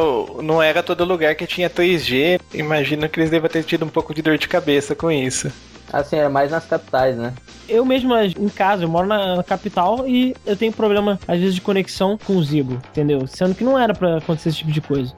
[0.42, 2.40] não era todo lugar que tinha 3G.
[2.54, 5.52] Imagino que eles devem ter tido um pouco de dor de cabeça com isso.
[5.94, 7.32] Assim, é mais nas capitais, né?
[7.68, 11.60] Eu mesmo em casa, eu moro na, capital e eu tenho problema, às vezes, de
[11.60, 13.26] conexão com o Zibo, entendeu?
[13.26, 15.14] Sendo que não era para acontecer esse tipo de coisa.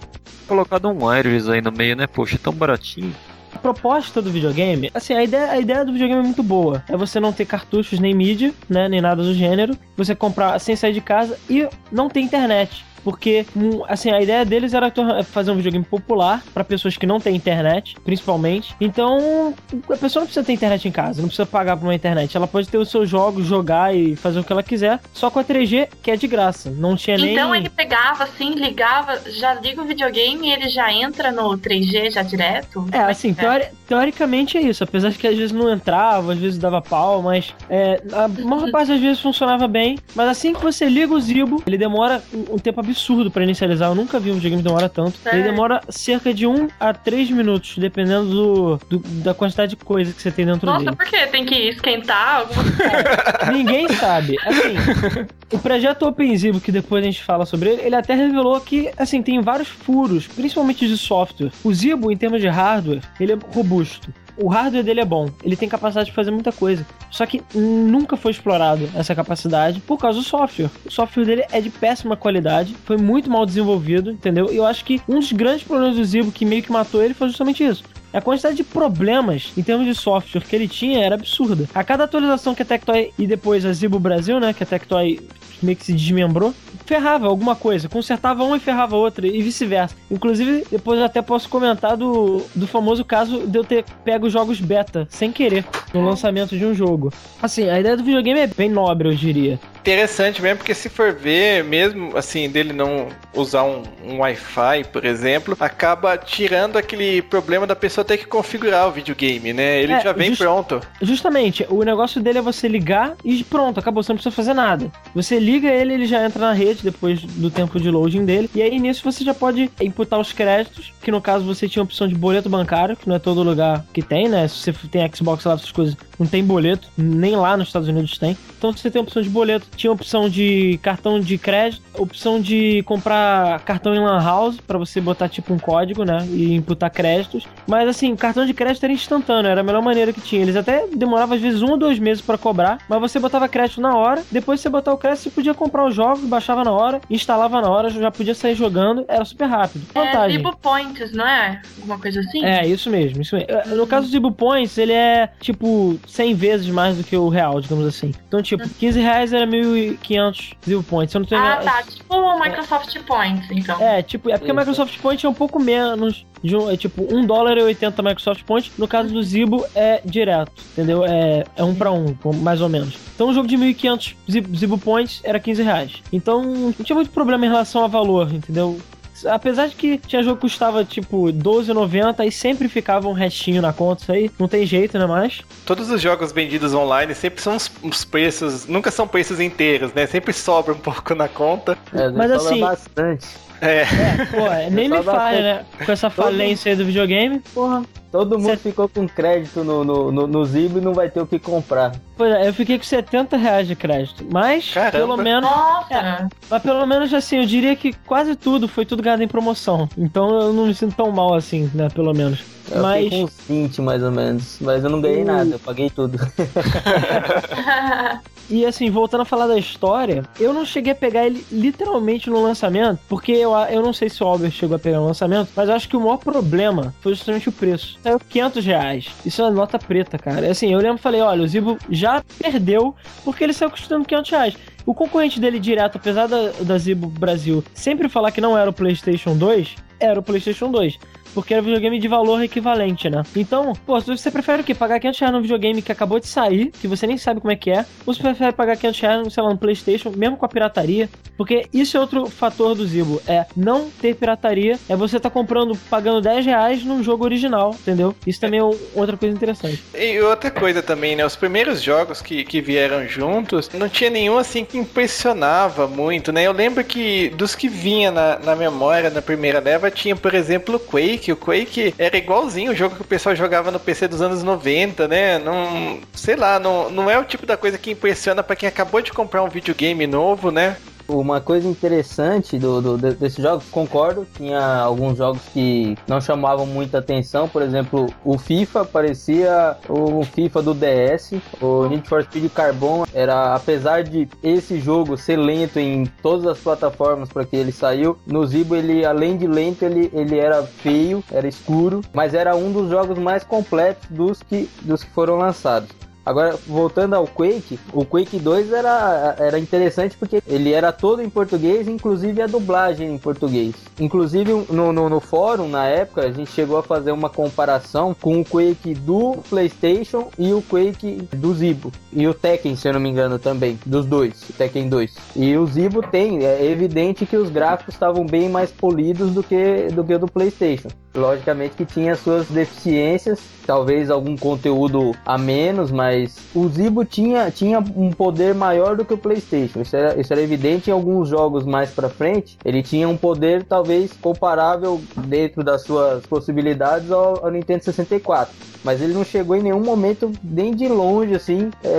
[0.46, 2.06] Colocado um wireless aí no meio, né?
[2.06, 3.14] Poxa, é tão baratinho.
[3.54, 6.84] A proposta do videogame, assim, a ideia, a ideia do videogame é muito boa.
[6.88, 8.86] É você não ter cartuchos nem mídia, né?
[8.86, 9.76] Nem nada do gênero.
[9.96, 14.44] Você comprar sem sair de casa e não ter internet porque hum, assim, a ideia
[14.44, 14.92] deles era
[15.22, 18.74] fazer um videogame popular para pessoas que não têm internet, principalmente.
[18.80, 19.54] Então,
[19.88, 22.36] a pessoa não precisa ter internet em casa, não precisa pagar por uma internet.
[22.36, 25.38] Ela pode ter os seus jogos, jogar e fazer o que ela quiser, só com
[25.38, 26.68] a 3G, que é de graça.
[26.68, 30.92] Não tinha nem Então ele pegava assim, ligava, já liga o videogame e ele já
[30.92, 32.88] entra no 3G já direto?
[32.90, 33.34] É, assim, é?
[33.34, 37.22] Teori teoricamente é isso, apesar de que às vezes não entrava, às vezes dava pau,
[37.22, 39.96] mas é, a maior parte das vezes funcionava bem.
[40.12, 43.90] Mas assim que você liga o Zibo, ele demora um tempo absurdo absurdo para inicializar.
[43.90, 45.14] Eu nunca vi um videogame demorar tanto.
[45.26, 45.34] É.
[45.34, 50.12] Ele demora cerca de 1 a 3 minutos, dependendo do, do, da quantidade de coisa
[50.12, 50.90] que você tem dentro Nossa, dele.
[50.90, 51.26] Nossa, por quê?
[51.26, 53.52] Tem que esquentar alguma coisa?
[53.52, 54.36] Ninguém sabe.
[54.44, 58.90] Assim, o projeto OpenZibo, que depois a gente fala sobre ele, ele até revelou que,
[58.96, 61.50] assim, tem vários furos, principalmente de software.
[61.62, 65.56] O Zibo, em termos de hardware, ele é robusto o hardware dele é bom, ele
[65.56, 66.86] tem capacidade de fazer muita coisa.
[67.10, 70.70] Só que nunca foi explorado essa capacidade por causa do software.
[70.84, 74.52] O software dele é de péssima qualidade, foi muito mal desenvolvido, entendeu?
[74.52, 77.14] E eu acho que um dos grandes problemas do Zibo que meio que matou ele
[77.14, 77.82] foi justamente isso.
[78.12, 81.68] A quantidade de problemas em termos de software que ele tinha era absurda.
[81.74, 85.20] A cada atualização que a Tectoy e depois a Zibo Brasil, né, que a Tectoy
[85.62, 86.54] meio que se desmembrou,
[86.86, 89.94] ferrava alguma coisa, consertava uma e ferrava outra, e vice-versa.
[90.10, 94.60] Inclusive, depois eu até posso comentar do, do famoso caso de eu ter pego jogos
[94.60, 97.12] beta sem querer no lançamento de um jogo.
[97.42, 101.12] Assim, a ideia do videogame é bem nobre, eu diria interessante mesmo, porque se for
[101.12, 107.68] ver, mesmo assim, dele não usar um, um Wi-Fi, por exemplo, acaba tirando aquele problema
[107.68, 109.80] da pessoa ter que configurar o videogame, né?
[109.80, 110.80] Ele é, já vem just, pronto.
[111.00, 114.90] Justamente, o negócio dele é você ligar e pronto, acabou, você não precisa fazer nada.
[115.14, 118.62] Você liga ele, ele já entra na rede depois do tempo de loading dele, e
[118.62, 122.08] aí nisso você já pode imputar os créditos, que no caso você tinha a opção
[122.08, 124.48] de boleto bancário, que não é todo lugar que tem, né?
[124.48, 128.18] Se você tem Xbox lá, essas coisas, não tem boleto, nem lá nos Estados Unidos
[128.18, 128.36] tem.
[128.58, 132.82] Então você tem a opção de boleto tinha opção de cartão de crédito, opção de
[132.84, 136.26] comprar cartão em Lan House para você botar tipo um código, né?
[136.30, 137.46] E imputar créditos.
[137.66, 140.42] Mas assim, cartão de crédito era instantâneo, era a melhor maneira que tinha.
[140.42, 143.80] Eles até demoravam às vezes um ou dois meses para cobrar, mas você botava crédito
[143.80, 144.22] na hora.
[144.30, 147.68] Depois você botar o crédito, você podia comprar os jogos, baixava na hora, instalava na
[147.68, 149.84] hora, já podia sair jogando, era super rápido.
[149.94, 150.36] É, Vantagem.
[150.36, 151.60] É Zibo Points, não é?
[151.78, 152.44] Alguma coisa assim?
[152.44, 153.76] É, isso mesmo, isso mesmo.
[153.76, 157.60] No caso do Zibo Points, ele é tipo 100 vezes mais do que o real,
[157.60, 158.12] digamos assim.
[158.28, 161.14] Então, tipo, 15 reais era 1.500 Zero Points.
[161.14, 161.82] Eu não tenho ah, tá.
[161.82, 163.00] Tipo o Microsoft é.
[163.00, 163.80] Points, então.
[163.80, 166.24] É, tipo, é porque o Microsoft Points é um pouco menos.
[166.42, 168.70] De um, é tipo 1 dólar e 80 Microsoft Points.
[168.78, 171.04] No caso do Zibo, é direto, entendeu?
[171.04, 172.96] É, é um para um, mais ou menos.
[173.14, 174.14] Então, um jogo de 1.500
[174.54, 176.02] Zibo Points era 15 reais.
[176.12, 178.78] Então, não tinha muito problema em relação a valor, entendeu?
[179.24, 183.72] Apesar de que tinha jogo que custava tipo 12,90 e sempre ficava um restinho na
[183.72, 185.06] conta, isso aí não tem jeito, né?
[185.06, 185.42] Mas.
[185.64, 190.06] Todos os jogos vendidos online sempre são os, preços, nunca são preços inteiros, né?
[190.06, 191.78] Sempre sobra um pouco na conta.
[191.94, 192.60] É, mas assim.
[192.60, 193.45] bastante.
[193.60, 193.82] É.
[193.82, 195.64] é pô, nem me falha, né?
[195.84, 197.82] Com essa falência aí do videogame, porra.
[198.10, 198.56] Todo mundo Cê...
[198.56, 201.92] ficou com crédito no, no, no, no Zibo e não vai ter o que comprar.
[202.16, 204.24] Pois é, eu fiquei com 70 reais de crédito.
[204.32, 204.92] Mas, Caramba.
[204.92, 205.50] pelo menos.
[205.90, 209.88] É, mas pelo menos assim, eu diria que quase tudo foi tudo ganhado em promoção.
[209.98, 211.88] Então eu não me sinto tão mal assim, né?
[211.90, 212.42] Pelo menos.
[212.70, 213.04] Eu mas...
[213.04, 214.58] fiquei com uns 20 mais ou menos.
[214.60, 215.26] Mas eu não ganhei uh...
[215.26, 216.18] nada, eu paguei tudo.
[218.48, 222.40] E assim, voltando a falar da história, eu não cheguei a pegar ele literalmente no
[222.42, 225.68] lançamento, porque eu, eu não sei se o Albert chegou a pegar no lançamento, mas
[225.68, 227.98] eu acho que o maior problema foi justamente o preço.
[228.02, 229.08] Saiu 500 reais.
[229.24, 230.50] Isso é uma nota preta, cara.
[230.50, 234.56] Assim, eu lembro falei, olha, o Zibo já perdeu porque ele saiu custando 500 reais.
[234.84, 238.72] O concorrente dele direto, apesar da, da Zibo Brasil sempre falar que não era o
[238.72, 240.98] PlayStation 2, era o PlayStation 2
[241.34, 243.22] porque era videogame de valor equivalente, né?
[243.34, 244.74] Então, pô, você prefere o quê?
[244.74, 247.56] Pagar 500 reais num videogame que acabou de sair, que você nem sabe como é
[247.56, 250.48] que é, ou você prefere pagar 500 reais, sei lá, no Playstation, mesmo com a
[250.48, 255.28] pirataria, porque isso é outro fator do Zibo, é não ter pirataria, é você tá
[255.28, 258.14] comprando, pagando 10 reais num jogo original, entendeu?
[258.26, 259.82] Isso também é outra coisa interessante.
[259.94, 261.24] E outra coisa também, né?
[261.24, 266.44] Os primeiros jogos que, que vieram juntos, não tinha nenhum assim que impressionava muito, né?
[266.44, 270.76] Eu lembro que dos que vinha na, na memória na primeira leva, tinha, por exemplo,
[270.76, 271.32] o Quake, Quake.
[271.32, 275.08] O Quake era igualzinho o jogo que o pessoal jogava no PC dos anos 90,
[275.08, 275.38] né?
[275.38, 279.00] Não, sei lá, não, não é o tipo da coisa que impressiona para quem acabou
[279.00, 280.76] de comprar um videogame novo, né?
[281.08, 286.98] Uma coisa interessante do, do, desses jogos, concordo, tinha alguns jogos que não chamavam muita
[286.98, 293.04] atenção, por exemplo, o FIFA parecia o FIFA do DS, o Need for Speed Carbon
[293.14, 298.18] era, apesar de esse jogo ser lento em todas as plataformas para que ele saiu,
[298.26, 302.72] no Zibo ele, além de lento, ele, ele era feio, era escuro, mas era um
[302.72, 306.05] dos jogos mais completos dos que, dos que foram lançados.
[306.26, 311.30] Agora, voltando ao Quake, o Quake 2 era, era interessante porque ele era todo em
[311.30, 313.76] português, inclusive a dublagem em português.
[314.00, 318.40] Inclusive, no, no, no, fórum, na época, a gente chegou a fazer uma comparação com
[318.40, 321.92] o Quake do PlayStation e o Quake do Zibo.
[322.12, 325.14] E o Tekken, se eu não me engano, também, dos dois, o Tekken 2.
[325.36, 329.88] E o Zibo tem, é evidente que os gráficos estavam bem mais polidos do que,
[329.92, 330.88] do que o do PlayStation.
[331.14, 336.15] Logicamente que tinha suas deficiências, talvez algum conteúdo a menos, mas
[336.54, 339.80] o Zibo tinha, tinha um poder maior do que o PlayStation.
[339.80, 342.58] Isso era, isso era evidente em alguns jogos mais para frente.
[342.64, 349.02] Ele tinha um poder talvez comparável dentro das suas possibilidades ao, ao Nintendo 64 mas
[349.02, 351.94] ele não chegou em nenhum momento nem de longe assim é, é,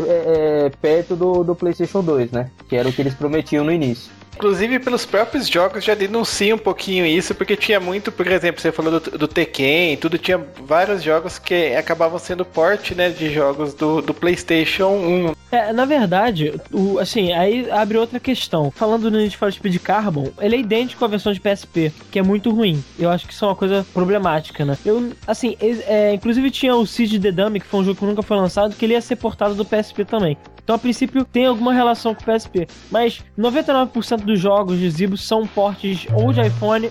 [0.68, 2.50] é, perto do, do PlayStation 2, né?
[2.70, 4.10] Que era o que eles prometiam no início.
[4.38, 8.72] Inclusive, pelos próprios jogos já denuncia um pouquinho isso, porque tinha muito, por exemplo, você
[8.72, 13.74] falou do, do Tekken, tudo tinha vários jogos que acabavam sendo porte, né, de jogos
[13.74, 15.36] do, do PlayStation 1.
[15.52, 18.70] É, na verdade, o, assim, aí abre outra questão.
[18.70, 22.22] Falando no Need for Speed Carbon, ele é idêntico à versão de PSP, que é
[22.22, 22.84] muito ruim.
[23.00, 24.78] Eu acho que isso é uma coisa problemática, né?
[24.86, 28.22] Eu, assim, é, inclusive tinha o Siege The Dummy, que foi um jogo que nunca
[28.22, 30.38] foi lançado, que ele ia ser portado do PSP também.
[30.68, 32.68] Então, a princípio, tem alguma relação com o PSP.
[32.92, 36.90] Mas 99% dos jogos de Zibo são portes ou de iPhone,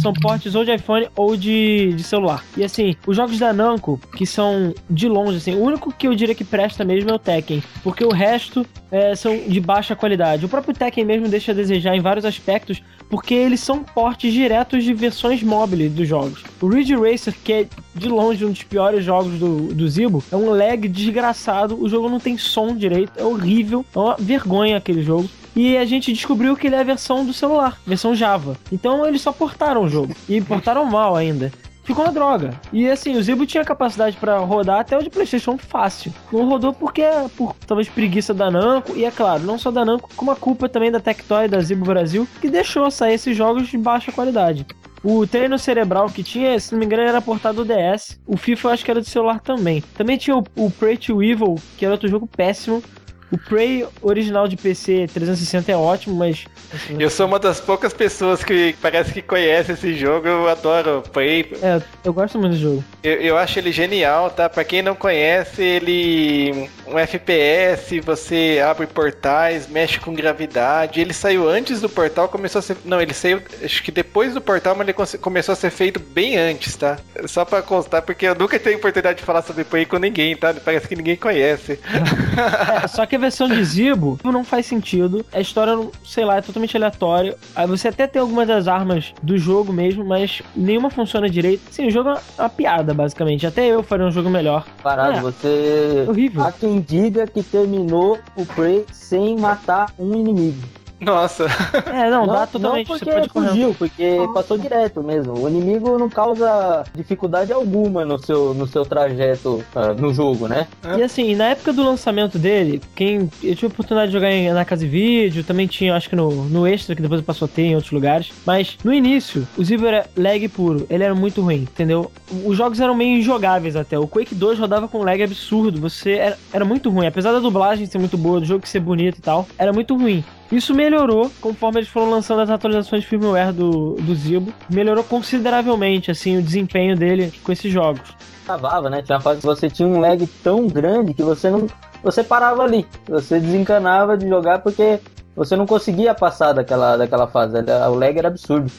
[0.00, 2.42] são portes ou de iPhone ou de, de celular.
[2.56, 6.14] E assim, os jogos da Namco, que são de longe, assim, o único que eu
[6.14, 7.62] diria que presta mesmo é o Tekken.
[7.82, 10.46] Porque o resto é, são de baixa qualidade.
[10.46, 14.84] O próprio Tekken mesmo deixa a desejar em vários aspectos, porque eles são portes diretos
[14.84, 16.44] de versões móveis dos jogos.
[16.62, 17.66] O Ridge Racer, que é
[17.98, 22.08] de longe um dos piores jogos do, do Zibo, é um lag desgraçado, o jogo
[22.08, 25.28] não tem som direito, é horrível, é uma vergonha aquele jogo.
[25.56, 28.56] E a gente descobriu que ele é a versão do celular, versão Java.
[28.70, 30.14] Então eles só portaram o jogo.
[30.28, 31.50] E portaram mal ainda
[31.88, 32.50] ficou uma droga.
[32.70, 36.12] E assim, o Zibo tinha capacidade para rodar até o de PlayStation fácil.
[36.30, 37.02] Não rodou porque
[37.34, 40.68] por talvez preguiça da Namco e é claro, não só da Namco, como a culpa
[40.68, 44.66] também da Tectoy da Zibo Brasil, que deixou sair esses jogos de baixa qualidade.
[45.02, 48.18] O treino cerebral que tinha, se não me engano, era portado do DS.
[48.26, 49.82] O FIFA eu acho que era do celular também.
[49.96, 52.82] Também tinha o, o to Evil, que era outro jogo péssimo.
[53.30, 56.46] O Prey original de PC 360 é ótimo, mas.
[56.72, 60.26] Assim, eu sou uma das poucas pessoas que parece que conhece esse jogo.
[60.26, 61.52] Eu adoro o Prey.
[61.62, 62.84] É, eu gosto muito do jogo.
[63.02, 64.48] Eu, eu acho ele genial, tá?
[64.48, 66.70] Pra quem não conhece, ele.
[66.86, 71.00] Um FPS, você abre portais, mexe com gravidade.
[71.00, 72.78] Ele saiu antes do portal, começou a ser.
[72.82, 73.42] Não, ele saiu.
[73.62, 76.98] Acho que depois do portal, mas ele começou a ser feito bem antes, tá?
[77.26, 80.54] Só pra constar, porque eu nunca tenho oportunidade de falar sobre Prey com ninguém, tá?
[80.54, 81.78] Parece que ninguém conhece.
[82.82, 85.24] é, só que a versão de Zibo não faz sentido.
[85.32, 87.36] A história, sei lá, é totalmente aleatória.
[87.66, 91.62] Você até tem algumas das armas do jogo mesmo, mas nenhuma funciona direito.
[91.70, 93.46] Sim, o jogo é uma piada, basicamente.
[93.46, 94.64] Até eu faria um jogo melhor.
[94.82, 96.06] Parado, é, você.
[96.08, 96.42] Horrível.
[96.42, 100.62] Há quem diga que terminou o Prey sem matar um inimigo.
[101.00, 101.46] Nossa.
[101.86, 102.88] É, não, não dá totalmente.
[102.88, 105.38] Não porque você pode fugiu, porque passou direto mesmo.
[105.38, 110.66] O inimigo não causa dificuldade alguma no seu, no seu trajeto uh, no jogo, né?
[110.96, 114.52] E assim, na época do lançamento dele, quem eu tive a oportunidade de jogar em,
[114.52, 117.48] na casa de vídeo, também tinha, acho que no, no Extra, que depois passou a
[117.48, 118.32] ter em outros lugares.
[118.44, 122.10] Mas no início, o Zibo era lag puro, ele era muito ruim, entendeu?
[122.44, 123.98] Os jogos eram meio injogáveis até.
[123.98, 127.06] O Quake 2 rodava com lag absurdo, você era, era muito ruim.
[127.06, 130.24] Apesar da dublagem ser muito boa, do jogo ser bonito e tal, era muito ruim.
[130.50, 134.52] Isso melhorou conforme eles foram lançando as atualizações de firmware do, do Zibo.
[134.68, 138.14] Melhorou consideravelmente, assim, o desempenho dele com esses jogos.
[138.46, 139.02] Travava, né?
[139.02, 141.66] Tinha fase que você tinha um lag tão grande que você não.
[142.02, 142.86] Você parava ali.
[143.06, 145.00] Você desencanava de jogar porque
[145.36, 147.58] você não conseguia passar daquela, daquela fase.
[147.58, 148.72] Era, o lag era absurdo.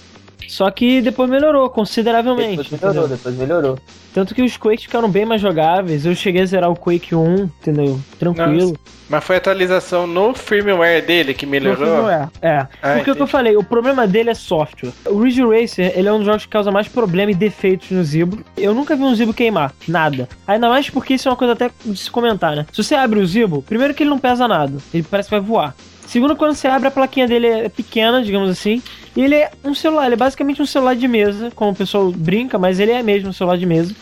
[0.47, 2.57] Só que depois melhorou consideravelmente.
[2.57, 3.17] Depois melhorou, entendeu?
[3.17, 3.79] depois melhorou.
[4.13, 6.05] Tanto que os Quakes ficaram bem mais jogáveis.
[6.05, 7.99] Eu cheguei a zerar o Quake 1, entendeu?
[8.17, 8.75] Tranquilo.
[9.07, 11.85] Mas foi atualização no firmware dele que No melhorou?
[11.85, 12.67] firmware, É.
[12.81, 14.91] Ah, Porque o que eu falei, o problema dele é software.
[15.05, 18.03] O Ridge Racer, ele é um dos jogos que causa mais problema e defeitos no
[18.03, 18.43] Zibo.
[18.57, 20.27] Eu nunca vi um Zibo queimar, nada.
[20.47, 22.65] Ainda mais porque isso é uma coisa até de se comentar, né?
[22.71, 25.41] Se você abre o Zibo, primeiro que ele não pesa nada, ele parece que vai
[25.41, 25.75] voar.
[26.09, 28.81] Segundo, quando você abre, a plaquinha dele é pequena, digamos assim.
[29.15, 32.09] E ele é um celular, ele é basicamente um celular de mesa, como o pessoal
[32.11, 33.95] brinca, mas ele é mesmo um celular de mesa.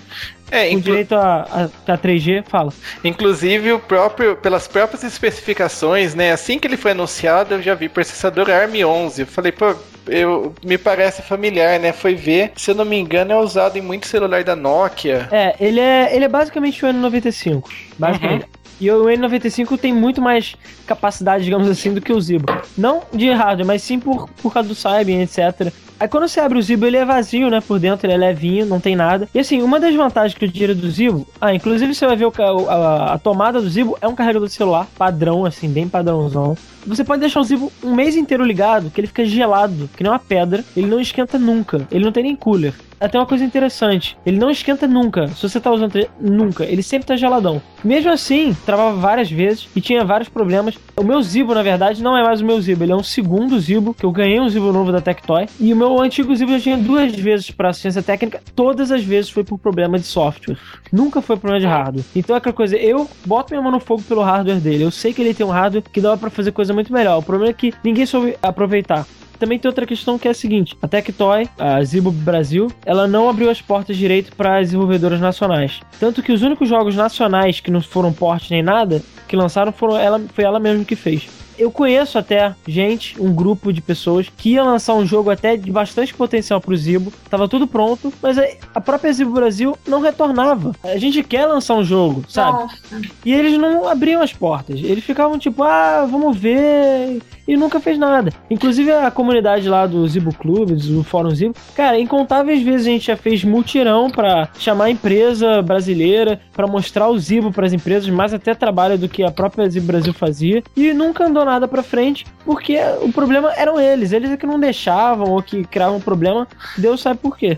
[0.49, 2.71] É, Com inclu- direito a, a, a 3G, fala.
[3.03, 6.31] inclusive o próprio, pelas próprias especificações, né?
[6.31, 9.19] Assim que ele foi anunciado, eu já vi processador ARM11.
[9.19, 9.75] Eu falei, pô,
[10.07, 11.91] eu, me parece familiar, né?
[11.91, 15.27] Foi ver, se eu não me engano, é usado em muito celular da Nokia.
[15.29, 17.63] É, ele é, ele é basicamente o N95.
[17.99, 18.45] Basicamente.
[18.79, 20.55] E o N95 tem muito mais
[20.85, 22.45] capacidade, digamos assim, do que o Zibo.
[22.77, 25.73] Não de hardware, mas sim por, por causa do Symbian, etc.
[25.99, 27.61] Aí quando você abre o Zibo, ele é vazio, né?
[27.61, 29.27] Por dentro, ele é levinho, não tem nada.
[29.33, 31.27] E assim, uma das vantagens que eu tiro do Zibo...
[31.41, 32.33] Ah, inclusive você vai ver o
[32.69, 36.55] a, a tomada do Zibo é um carregador de celular padrão, assim, bem padrãozão.
[36.85, 40.11] Você pode deixar o Zibo um mês inteiro ligado, que ele fica gelado, que nem
[40.11, 40.63] uma pedra.
[40.75, 41.85] Ele não esquenta nunca.
[41.91, 42.73] Ele não tem nem cooler.
[42.99, 45.27] Até uma coisa interessante, ele não esquenta nunca.
[45.27, 47.61] Se você tá usando nunca, ele sempre tá geladão.
[47.83, 50.75] Mesmo assim, travava várias vezes e tinha vários problemas.
[50.95, 53.59] O meu Zibo, na verdade, não é mais o meu Zibo, ele é um segundo
[53.59, 55.45] Zibo, que eu ganhei um Zibo novo da Tectoy.
[55.59, 59.29] E o meu antigo Zibo já tinha duas vezes para assistência técnica, todas as vezes
[59.29, 60.57] foi por problema de software.
[60.91, 62.05] Nunca foi problema de hardware.
[62.15, 64.83] Então é aquela coisa, eu boto minha mão no fogo pelo hardware dele.
[64.83, 67.19] Eu sei que ele tem um hardware que dava pra fazer coisa muito melhor.
[67.19, 69.05] O problema é que ninguém soube aproveitar.
[69.39, 73.29] Também tem outra questão que é a seguinte: a Tectoy, a Zibo Brasil, ela não
[73.29, 75.79] abriu as portas direito para as desenvolvedoras nacionais.
[75.99, 79.97] Tanto que os únicos jogos nacionais que não foram porte nem nada, que lançaram foram
[79.97, 81.27] ela, foi ela mesma que fez.
[81.57, 85.71] Eu conheço até gente, um grupo de pessoas que ia lançar um jogo até de
[85.71, 90.73] bastante potencial pro Zibo, tava tudo pronto, mas a- própria Zibo Brasil não retornava.
[90.83, 92.51] A gente quer lançar um jogo, sabe?
[92.59, 92.77] Nossa.
[93.25, 94.79] E eles não abriam as portas.
[94.81, 97.21] Eles ficavam tipo, ah, vamos ver.
[97.47, 98.31] E nunca fez nada.
[98.51, 103.07] Inclusive a comunidade lá do Zibo Clube, do Fórum Zibo, cara, incontáveis vezes a gente
[103.07, 108.33] já fez mutirão pra chamar a empresa brasileira, pra mostrar o Zibo pras empresas, mais
[108.33, 110.61] até trabalho do que a própria Zibo Brasil fazia.
[110.75, 114.11] E nunca andou nada pra frente, porque o problema eram eles.
[114.11, 116.47] Eles é que não deixavam ou que criavam problema.
[116.77, 117.57] Deus sabe por quê.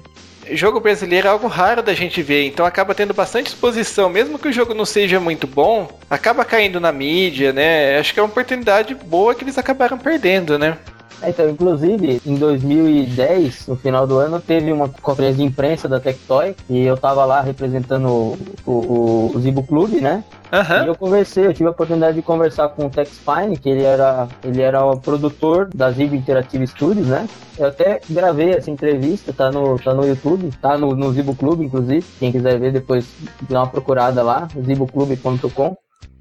[0.51, 4.47] Jogo brasileiro é algo raro da gente ver, então acaba tendo bastante exposição, mesmo que
[4.47, 7.99] o jogo não seja muito bom, acaba caindo na mídia, né?
[7.99, 10.75] Acho que é uma oportunidade boa que eles acabaram perdendo, né?
[11.21, 15.99] É, Então, inclusive, em 2010, no final do ano, teve uma conferência de imprensa da
[15.99, 20.23] Tectoy e eu tava lá representando o, o, o Zibo Clube, né?
[20.51, 20.85] E Aham.
[20.85, 24.27] eu conversei, eu tive a oportunidade de conversar com o Tex Pine, que ele era,
[24.43, 27.27] ele era o produtor da Zibo Interactive Studios, né?
[27.57, 31.65] Eu até gravei essa entrevista, tá no, tá no YouTube, tá no, no Zibo Clube,
[31.65, 32.03] inclusive.
[32.17, 33.05] Quem quiser ver depois,
[33.47, 35.77] dá uma procurada lá, ziboclube.com.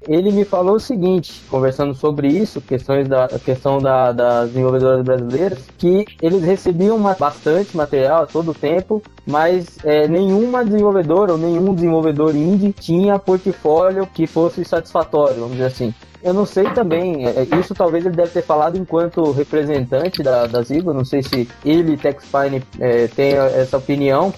[0.09, 5.59] Ele me falou o seguinte, conversando sobre isso, questões da questão da, das desenvolvedoras brasileiras,
[5.77, 12.35] que eles recebiam bastante material a todo tempo, mas é, nenhuma desenvolvedora ou nenhum desenvolvedor
[12.35, 15.93] indie tinha portfólio que fosse satisfatório, vamos dizer assim.
[16.23, 20.63] Eu não sei também, é, isso talvez ele deve ter falado enquanto representante da, da
[20.91, 24.33] não sei se ele, Tex Pine, é, tem essa opinião,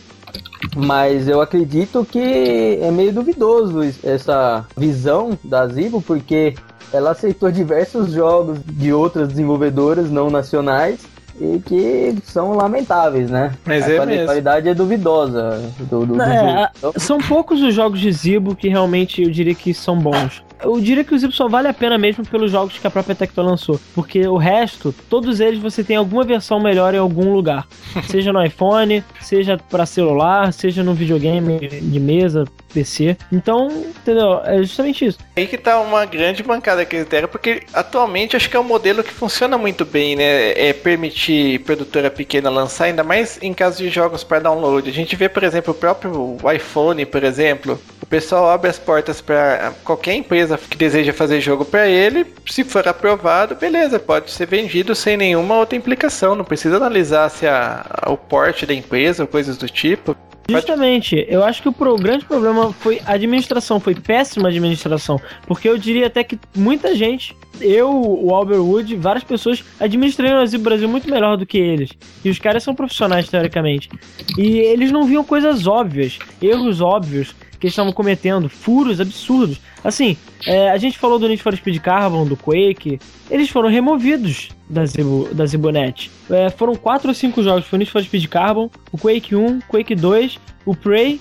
[0.76, 6.56] mas eu acredito que é meio duvidoso essa visão da Zibo, porque
[6.94, 11.00] ela aceitou diversos jogos de outras desenvolvedoras não nacionais
[11.40, 13.52] e que são lamentáveis, né?
[13.66, 14.26] Mas a é quali- mesmo.
[14.28, 19.24] qualidade é duvidosa do, do, do É, São poucos os jogos de Zibo que realmente
[19.24, 20.44] eu diria que são bons.
[20.64, 23.16] Eu diria que o Zibo só vale a pena mesmo pelos jogos que a própria
[23.16, 23.80] Tectoy lançou.
[23.95, 27.68] Porque o resto, todos eles você tem alguma versão melhor em algum lugar.
[28.07, 33.18] Seja no iPhone, seja para celular, seja no videogame de mesa, PC.
[33.32, 34.42] Então, entendeu?
[34.44, 35.20] É justamente isso.
[35.36, 38.64] Aí que tá uma grande bancada que eles deram, porque atualmente acho que é um
[38.64, 40.52] modelo que funciona muito bem, né?
[40.52, 44.90] É permitir produtora pequena lançar, ainda mais em caso de jogos para download.
[44.90, 49.22] A gente vê, por exemplo, o próprio iPhone, por exemplo, o pessoal abre as portas
[49.22, 54.48] para qualquer empresa que deseja fazer jogo para ele, se for aprovado, beleza, pode ser
[54.48, 59.28] vendido sem nenhuma outra implicação, não precisa analisar se a, o porte da empresa ou
[59.28, 60.16] coisas do tipo.
[60.54, 65.20] Justamente, eu acho que o pro- grande problema foi a administração, foi péssima administração.
[65.47, 70.60] Porque eu diria até que muita gente, eu, o Albert Wood, várias pessoas administraram o
[70.60, 71.91] Brasil muito melhor do que eles.
[72.24, 73.89] E os caras são profissionais, teoricamente.
[74.38, 77.36] E eles não viam coisas óbvias, erros óbvios.
[77.60, 79.62] que eles estavam cometendo, furos absurdos.
[79.84, 80.16] Assim,
[80.46, 84.86] é, a gente falou do Need for Speed Carbon, do Quake, eles foram removidos da,
[84.86, 86.12] Zibo, da Zibonet.
[86.30, 89.60] É, foram quatro ou cinco jogos, foi o Need for Speed Carbon, o Quake 1,
[89.62, 91.20] Quake 2, o Prey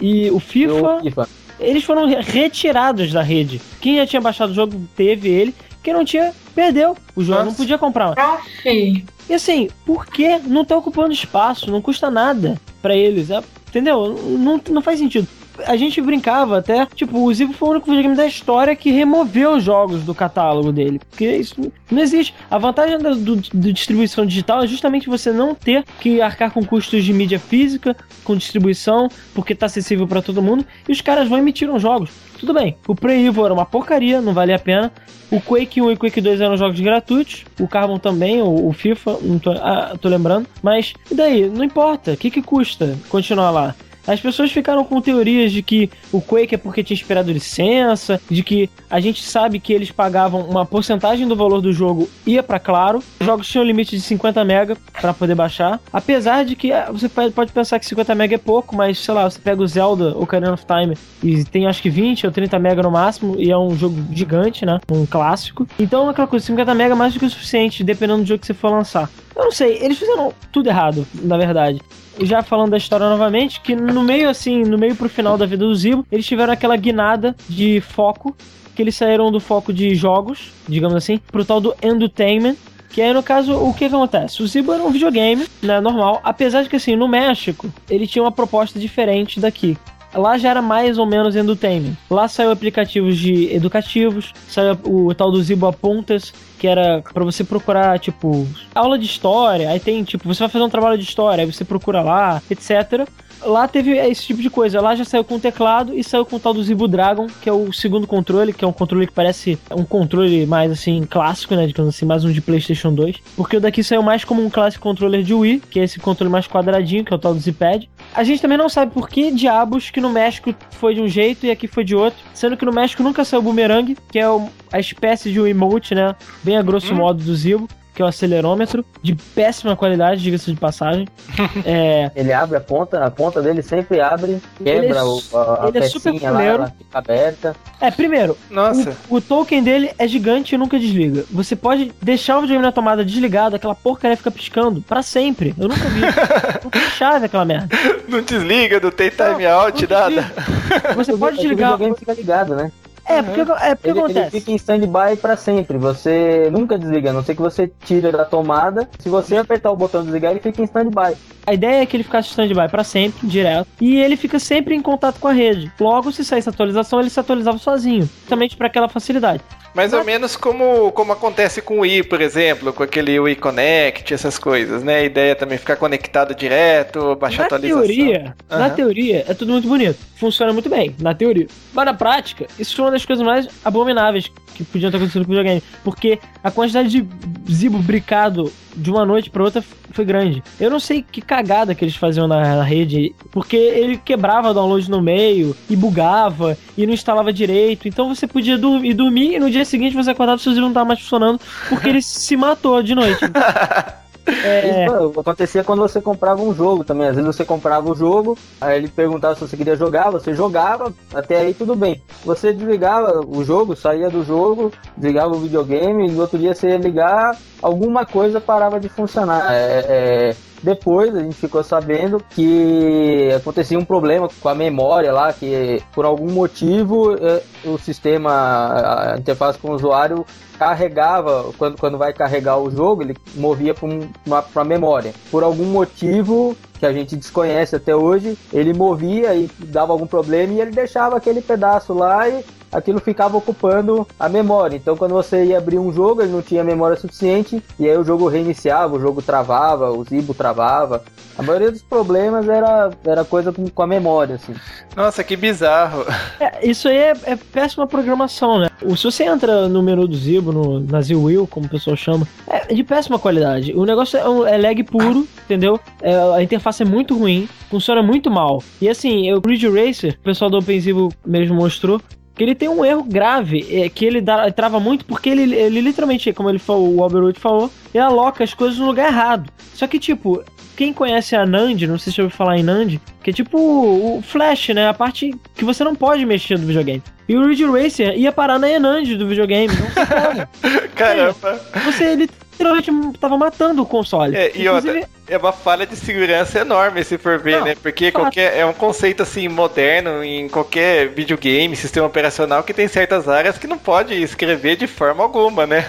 [0.00, 0.96] E e o FIFA.
[0.96, 1.28] o FIFA.
[1.60, 3.60] Eles foram re- retirados da rede.
[3.80, 6.96] Quem já tinha baixado o jogo teve ele, quem não tinha, perdeu.
[7.16, 7.56] O jogo não Nossa.
[7.58, 8.18] podia comprar.
[8.18, 9.04] Aff.
[9.28, 11.70] E assim, por que não tá ocupando espaço?
[11.70, 13.30] Não custa nada pra eles.
[13.30, 14.14] é- entendeu?
[14.38, 15.26] Não, não faz sentido.
[15.66, 19.56] A gente brincava até, tipo, o Zibo foi o único videogame da história que removeu
[19.56, 21.00] os jogos do catálogo dele.
[21.10, 22.34] Porque isso não existe.
[22.50, 26.64] A vantagem da do, do distribuição digital é justamente você não ter que arcar com
[26.64, 30.64] custos de mídia física, com distribuição, porque tá acessível pra todo mundo.
[30.88, 32.10] E os caras vão emitir os jogos.
[32.38, 34.92] Tudo bem, o Prey Evil era uma porcaria, não valia a pena.
[35.30, 37.44] O Quake 1 e Quake 2 eram jogos gratuitos.
[37.60, 40.48] O Carbon também, o, o FIFA, não tô, ah, tô lembrando.
[40.62, 41.48] Mas, e daí?
[41.48, 42.12] Não importa.
[42.12, 43.74] O que, que custa continuar lá?
[44.06, 48.42] As pessoas ficaram com teorias de que o Quake é porque tinha esperado licença, de
[48.42, 52.58] que a gente sabe que eles pagavam uma porcentagem do valor do jogo ia pra
[52.58, 53.02] Claro.
[53.20, 55.80] Os jogos tinham limite de 50 mega pra poder baixar.
[55.92, 59.28] Apesar de que ah, você pode pensar que 50 mega é pouco, mas sei lá,
[59.28, 62.82] você pega o Zelda Ocarina of Time e tem acho que 20 ou 30 mega
[62.82, 64.80] no máximo e é um jogo gigante, né?
[64.90, 65.66] Um clássico.
[65.78, 68.46] Então, aquela coisa, 50 mega é mais do que o suficiente, dependendo do jogo que
[68.46, 69.08] você for lançar.
[69.34, 71.80] Eu não sei, eles fizeram tudo errado, na verdade.
[72.20, 75.64] Já falando da história novamente, que no meio assim, no meio pro final da vida
[75.64, 78.36] do Zibo, eles tiveram aquela guinada de foco,
[78.74, 82.56] que eles saíram do foco de jogos, digamos assim, pro tal do entertainment,
[82.90, 84.42] que aí, no caso, o que, acontece?
[84.42, 88.22] O Zibo era um videogame, né, normal, apesar de que, assim, no México, ele tinha
[88.22, 89.76] uma proposta diferente daqui.
[90.14, 91.92] Lá já era mais ou menos entertainment.
[92.10, 97.44] Lá saiu aplicativos de educativos, saiu o tal do Zibo Apontas, que era pra você
[97.44, 101.44] procurar, tipo, aula de história, aí tem, tipo, você vai fazer um trabalho de história,
[101.44, 103.06] aí você procura lá, etc.
[103.40, 104.80] Lá teve esse tipo de coisa.
[104.80, 107.52] Lá já saiu com teclado e saiu com o tal do Zibo Dragon, que é
[107.52, 111.64] o segundo controle, que é um controle que parece um controle mais assim, clássico, né?
[111.64, 113.14] Digamos assim, mais um de PlayStation 2.
[113.36, 116.28] Porque o daqui saiu mais como um clássico controller de Wii, que é esse controle
[116.32, 117.88] mais quadradinho, que é o tal do Z-Pad.
[118.12, 121.46] A gente também não sabe por que diabos que no México foi de um jeito
[121.46, 122.18] e aqui foi de outro.
[122.34, 125.46] Sendo que no México nunca saiu o Boomerang, que é o- a espécie de um
[125.46, 126.14] emote, né?
[126.42, 127.68] Bem a grosso modo do Zibo.
[127.94, 131.08] Que é o acelerômetro, de péssima qualidade, diga-se de passagem.
[131.66, 135.64] É, Ele abre a ponta, a ponta dele sempre abre, Ele quebra é o, a,
[135.64, 137.56] a ele é super pecinha lá, ela fica aberta.
[137.80, 138.96] é, primeiro, Nossa.
[139.10, 141.24] O, o token dele é gigante e nunca desliga.
[141.28, 145.52] Você pode deixar o videogame na tomada desligado, aquela porcaria fica piscando pra sempre.
[145.58, 146.00] Eu nunca vi.
[146.62, 147.68] não tem chave aquela merda.
[148.06, 150.22] Não desliga, não tem time Não, out, não nada.
[150.22, 150.94] desliga.
[150.94, 151.70] Você pode desligar.
[151.70, 152.70] O videogame fica ligado, né?
[153.08, 154.30] É, porque, é porque Ele, ele acontece.
[154.30, 155.78] fica em stand-by pra sempre.
[155.78, 158.88] Você nunca desliga, a não ser que você tire da tomada.
[158.98, 161.16] Se você apertar o botão desligar, ele fica em stand-by.
[161.46, 163.66] A ideia é que ele ficasse stand-by pra sempre, direto.
[163.80, 165.72] E ele fica sempre em contato com a rede.
[165.80, 168.08] Logo, se saísse atualização, ele se atualizava sozinho.
[168.20, 169.42] Justamente pra aquela facilidade.
[169.74, 174.12] Mais ou menos como, como acontece com o Wii, por exemplo, com aquele Wii Connect,
[174.12, 174.96] essas coisas, né?
[174.96, 177.82] A ideia é também ficar conectado direto, baixar na atualização.
[177.86, 178.70] teoria, na Aham.
[178.70, 179.98] teoria, é tudo muito bonito.
[180.16, 181.46] Funciona muito bem, na teoria.
[181.72, 185.32] Mas na prática, isso foi uma das coisas mais abomináveis que podiam ter acontecido com
[185.32, 185.62] o videogame.
[185.84, 187.06] Porque a quantidade de
[187.50, 190.42] zibo bricado de uma noite pra outra foi grande.
[190.60, 194.54] Eu não sei que cagada que eles faziam na, na rede, porque ele quebrava o
[194.54, 197.88] download no meio, e bugava, e não instalava direito.
[197.88, 200.66] Então você podia dormir, dormir e no dia seguinte você acordava e o seu zibo
[200.66, 203.20] não tava mais funcionando, porque ele se matou de noite.
[204.28, 207.08] É, Isso acontecia quando você comprava um jogo também.
[207.08, 210.92] Às vezes você comprava o jogo, aí ele perguntava se você queria jogar, você jogava,
[211.14, 212.02] até aí tudo bem.
[212.24, 216.68] Você desligava o jogo, saía do jogo, desligava o videogame, e no outro dia você
[216.68, 219.52] ia ligar, alguma coisa parava de funcionar.
[219.52, 225.32] É, é, depois a gente ficou sabendo que acontecia um problema com a memória lá,
[225.32, 230.24] que por algum motivo eh, o sistema, a interface com o usuário
[230.58, 233.86] carregava, quando, quando vai carregar o jogo, ele movia para
[234.26, 235.14] uma memória.
[235.30, 240.52] Por algum motivo que a gente desconhece até hoje, ele movia e dava algum problema
[240.54, 244.76] e ele deixava aquele pedaço lá e aquilo ficava ocupando a memória.
[244.76, 248.04] Então quando você ia abrir um jogo, ele não tinha memória suficiente e aí o
[248.04, 251.02] jogo reiniciava, o jogo travava, o Zibo travava.
[251.36, 254.54] A maioria dos problemas era, era coisa com, com a memória, assim.
[254.96, 256.04] Nossa, que bizarro.
[256.40, 258.68] É, isso aí é, é péssima programação, né?
[258.82, 262.26] O- Se você entra no menu do Zibo, no, na Z-Wheel, como o pessoal chama,
[262.48, 263.72] é de péssima qualidade.
[263.72, 265.78] O negócio é, um- é lag puro, entendeu?
[266.02, 268.60] É, a interface é muito ruim, funciona muito mal.
[268.80, 272.00] E assim, o Ridge Racer, o pessoal do OpenZibo mesmo mostrou,
[272.38, 275.80] que ele tem um erro grave, é, que ele dá- trava muito porque ele, ele
[275.82, 279.50] literalmente, como ele falou, o Alberucci falou, ele aloca as coisas no lugar errado.
[279.74, 280.42] Só que, tipo,
[280.76, 283.58] quem conhece a Nand, não sei se você ouviu falar em Nand, que é tipo
[283.58, 284.88] o Flash, né?
[284.88, 287.02] A parte que você não pode mexer do videogame.
[287.28, 289.68] E o Ridge Racer ia parar na Enand do videogame.
[289.74, 290.88] Não se pode.
[290.94, 291.60] Caramba.
[291.84, 292.28] Você
[292.58, 294.36] literalmente tava matando o console.
[294.36, 297.74] É, e outra, é uma falha de segurança enorme se for ver, Não, né?
[297.80, 303.28] Porque qualquer, é um conceito assim moderno em qualquer videogame, sistema operacional que tem certas
[303.28, 305.86] áreas que não pode escrever de forma alguma, né?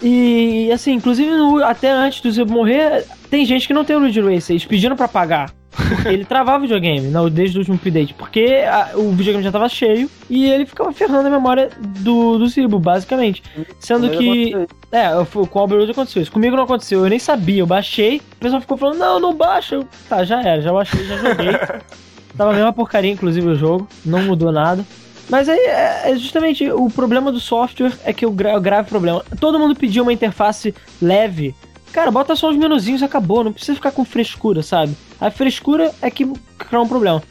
[0.00, 1.30] E assim, inclusive
[1.64, 4.96] até antes do Zibo morrer, tem gente que não tem o Ridge Racer, eles pediram
[4.96, 5.52] pra pagar.
[6.06, 9.68] Ele travava o videogame não, desde o último update, porque a- o videogame já tava
[9.68, 13.42] cheio e ele ficava ferrando a memória do, do Zibo, basicamente.
[13.78, 14.52] Sendo que.
[14.90, 15.08] É,
[15.50, 16.30] com o Alberudo aconteceu isso.
[16.32, 19.76] Comigo não aconteceu, eu nem sabia, eu baixei, o pessoal ficou falando, não, não baixa.
[19.76, 21.52] Eu, tá, já era, já baixei, já joguei.
[22.36, 24.84] Tava a mesma porcaria, inclusive, o jogo, não mudou nada.
[25.30, 29.24] Mas aí é é justamente o problema do software é que o grave problema.
[29.40, 31.54] Todo mundo pediu uma interface leve.
[31.92, 34.96] Cara, bota só os menuzinhos acabou, não precisa ficar com frescura, sabe?
[35.20, 36.24] A frescura é que
[36.58, 37.22] cria um problema.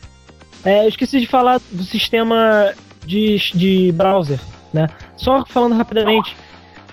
[0.64, 2.72] É, eu esqueci de falar do sistema
[3.05, 4.39] de, de browser,
[4.72, 4.88] né?
[5.18, 6.36] Só falando rapidamente.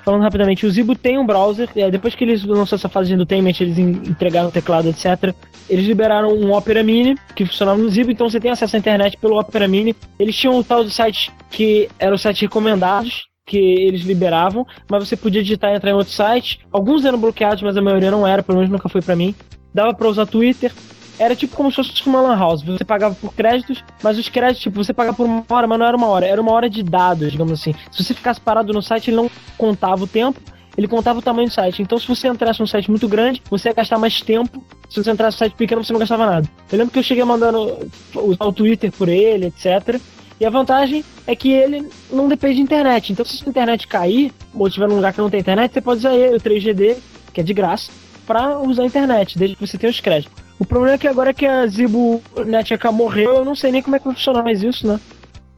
[0.02, 1.68] Falando rapidamente, o Zibo tem um browser.
[1.76, 5.34] é, depois que eles lançaram essa fase de entertainment, eles en- entregaram o teclado, etc.
[5.68, 9.18] Eles liberaram um Opera Mini que funcionava no Zibo, então você tem acesso à internet
[9.18, 9.94] pelo Opera Mini.
[10.18, 15.08] Eles tinham um tal de site que eram os sites recomendados, que eles liberavam, mas
[15.08, 16.60] você podia digitar e entrar em outro site.
[16.70, 19.34] Alguns eram bloqueados, mas a maioria não era, pelo menos nunca foi pra mim.
[19.72, 20.72] Dava pra usar Twitter.
[21.18, 22.62] Era tipo como se fosse uma lan house.
[22.62, 25.86] Você pagava por créditos, mas os créditos, tipo, você pagava por uma hora, mas não
[25.86, 26.26] era uma hora.
[26.26, 27.74] Era uma hora de dados, digamos assim.
[27.90, 30.40] Se você ficasse parado no site, ele não contava o tempo,
[30.76, 31.82] ele contava o tamanho do site.
[31.82, 34.62] Então, se você entrasse num site muito grande, você ia gastar mais tempo.
[34.88, 36.48] Se você entrasse num site pequeno, você não gastava nada.
[36.70, 40.00] Eu lembro que eu cheguei mandando usar o Twitter por ele, etc.
[40.40, 43.12] E a vantagem é que ele não depende de internet.
[43.12, 45.98] Então, se a internet cair, ou tiver num lugar que não tem internet, você pode
[46.00, 46.96] usar ele, o 3GD,
[47.32, 47.90] que é de graça,
[48.26, 50.32] pra usar a internet, desde que você tenha os créditos.
[50.58, 53.96] O problema é que agora que a Zibo Netaka morreu, eu não sei nem como
[53.96, 55.00] é que vai funcionar mais isso, né?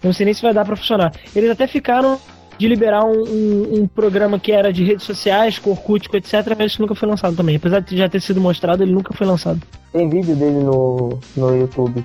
[0.02, 1.12] Eu não sei nem se vai dar pra funcionar.
[1.34, 2.18] Eles até ficaram
[2.58, 6.82] de liberar um, um- um programa que era de redes sociais, com etc, mas isso
[6.82, 7.56] nunca foi lançado também.
[7.56, 9.60] Apesar de já ter sido mostrado, ele nunca foi lançado.
[9.92, 12.04] Tem vídeo dele no, no YouTube.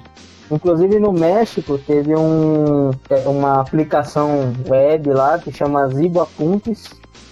[0.52, 2.92] Inclusive no México teve um,
[3.26, 6.90] uma aplicação web lá que chama Zibo Apuntes,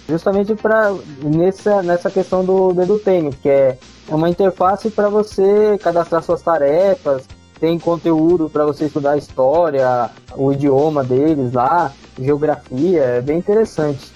[0.08, 0.92] justamente para
[1.22, 7.26] nessa, nessa questão do, do edutainment, que é uma interface para você cadastrar suas tarefas,
[7.60, 14.12] tem conteúdo para você estudar história, o idioma deles lá, geografia, é bem interessante.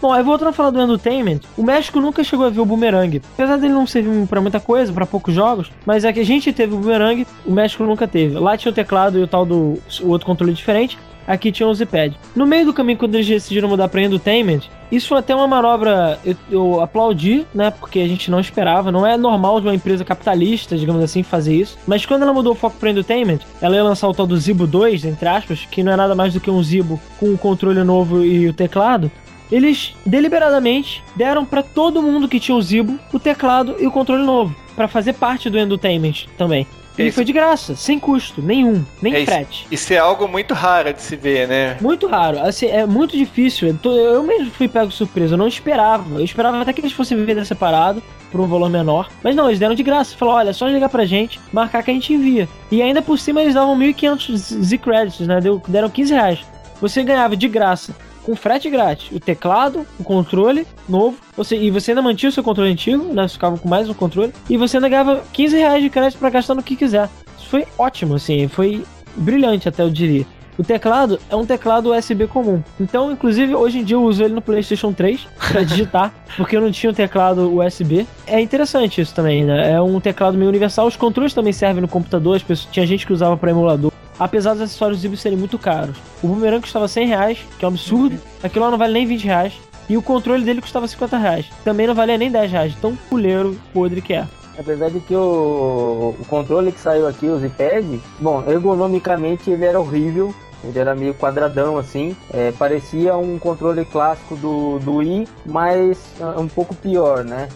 [0.00, 3.20] Bom, aí voltando a falar do Entertainment, o México nunca chegou a ver o Boomerang.
[3.34, 6.50] Apesar dele não servir pra muita coisa, pra poucos jogos, mas é que a gente
[6.50, 8.38] teve o Boomerang, o México nunca teve.
[8.38, 10.98] Lá tinha o teclado e o tal do o outro controle diferente.
[11.26, 12.16] Aqui tinha o Z-Pad.
[12.34, 14.62] No meio do caminho, quando eles decidiram mudar pra Entertainment,
[14.92, 17.70] isso foi até uma manobra, eu, eu aplaudi, né?
[17.70, 18.92] Porque a gente não esperava.
[18.92, 21.78] Não é normal de uma empresa capitalista, digamos assim, fazer isso.
[21.86, 24.66] Mas quando ela mudou o foco pra Entertainment, ela ia lançar o tal do Zibo
[24.66, 27.82] 2, entre aspas, que não é nada mais do que um Zibo com o controle
[27.82, 29.10] novo e o teclado
[29.52, 34.24] eles deliberadamente deram pra todo mundo que tinha o Zibo o teclado e o controle
[34.24, 36.66] novo, Pra fazer parte do Entertainment também.
[36.96, 39.66] E foi de graça, sem custo nenhum, nem É frete.
[39.70, 41.76] Isso é algo muito raro de se ver, né?
[41.80, 43.76] Muito raro, assim, é muito difícil.
[43.84, 46.04] Eu, mesmo fui pego de surpresa, eu não esperava.
[46.18, 49.08] Eu esperava até que eles fossem vender separado por um valor menor.
[49.22, 50.16] Mas não, eles deram de graça.
[50.16, 52.48] Falaram, olha, é só ligar pra gente, marcar que a gente envia.
[52.70, 55.40] E ainda por cima eles davam 1.500 Z-Credits, né?
[55.40, 56.38] Deu- deram 15 reais.
[56.80, 61.18] Você ganhava de graça, com frete grátis, o teclado, o controle novo.
[61.36, 63.28] Você, e você ainda mantinha o seu controle antigo, né?
[63.28, 64.32] Você ficava com mais um controle.
[64.48, 67.08] E você ainda ganhava 15 reais de crédito pra gastar no que quiser.
[67.38, 68.48] Isso foi ótimo, assim.
[68.48, 68.84] Foi
[69.16, 70.26] brilhante, até eu diria.
[70.56, 72.62] O teclado é um teclado USB comum.
[72.80, 76.60] Então, inclusive, hoje em dia eu uso ele no PlayStation 3 pra digitar, porque eu
[76.60, 78.06] não tinha um teclado USB.
[78.26, 79.72] É interessante isso também, né?
[79.72, 80.86] É um teclado meio universal.
[80.86, 83.92] Os controles também servem no computador, as pessoas, tinha gente que usava para emulador.
[84.18, 85.96] Apesar dos acessórios Zibo serem muito caros.
[86.22, 88.18] O Boomerang custava 100 reais, que é um absurdo.
[88.42, 89.52] Aquilo lá não vale nem 20 reais.
[89.88, 91.46] E o controle dele custava 50 reais.
[91.64, 92.74] Também não valia nem 10 reais.
[92.80, 94.26] Tão puleiro podre que é.
[94.58, 99.80] Apesar de que o, o controle que saiu aqui, o Z-Pad, bom, ergonomicamente ele era
[99.80, 100.34] horrível.
[100.62, 106.40] Ele era meio quadradão assim, é, parecia um controle clássico do, do Wii, mas ah,
[106.40, 107.50] um pouco pior, né?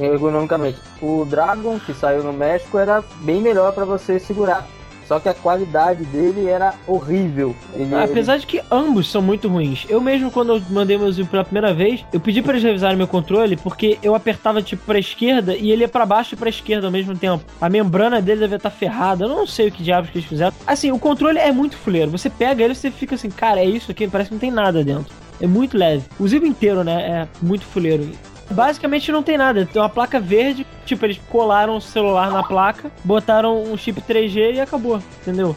[0.00, 0.78] Ergonomicamente.
[1.02, 4.66] O Dragon, que saiu no México, era bem melhor para você segurar.
[5.06, 7.54] Só que a qualidade dele era horrível.
[7.74, 9.84] Ele, Apesar de que ambos são muito ruins.
[9.88, 12.96] Eu mesmo, quando eu mandei meu Zibo pela primeira vez, eu pedi pra eles revisarem
[12.96, 16.48] meu controle porque eu apertava tipo pra esquerda e ele ia pra baixo e pra
[16.48, 17.44] esquerda ao mesmo tempo.
[17.60, 19.24] A membrana dele devia estar ferrada.
[19.24, 20.54] Eu não sei o que diabos que eles fizeram.
[20.66, 22.10] Assim, o controle é muito fuleiro.
[22.10, 24.50] Você pega ele e você fica assim, cara, é isso aqui, parece que não tem
[24.50, 25.12] nada dentro.
[25.40, 26.04] É muito leve.
[26.18, 27.02] O Zibo inteiro, né?
[27.02, 28.08] É muito fuleiro.
[28.50, 29.66] Basicamente não tem nada.
[29.66, 34.54] Tem uma placa verde, tipo, eles colaram o celular na placa, botaram um chip 3G
[34.54, 35.56] e acabou, entendeu?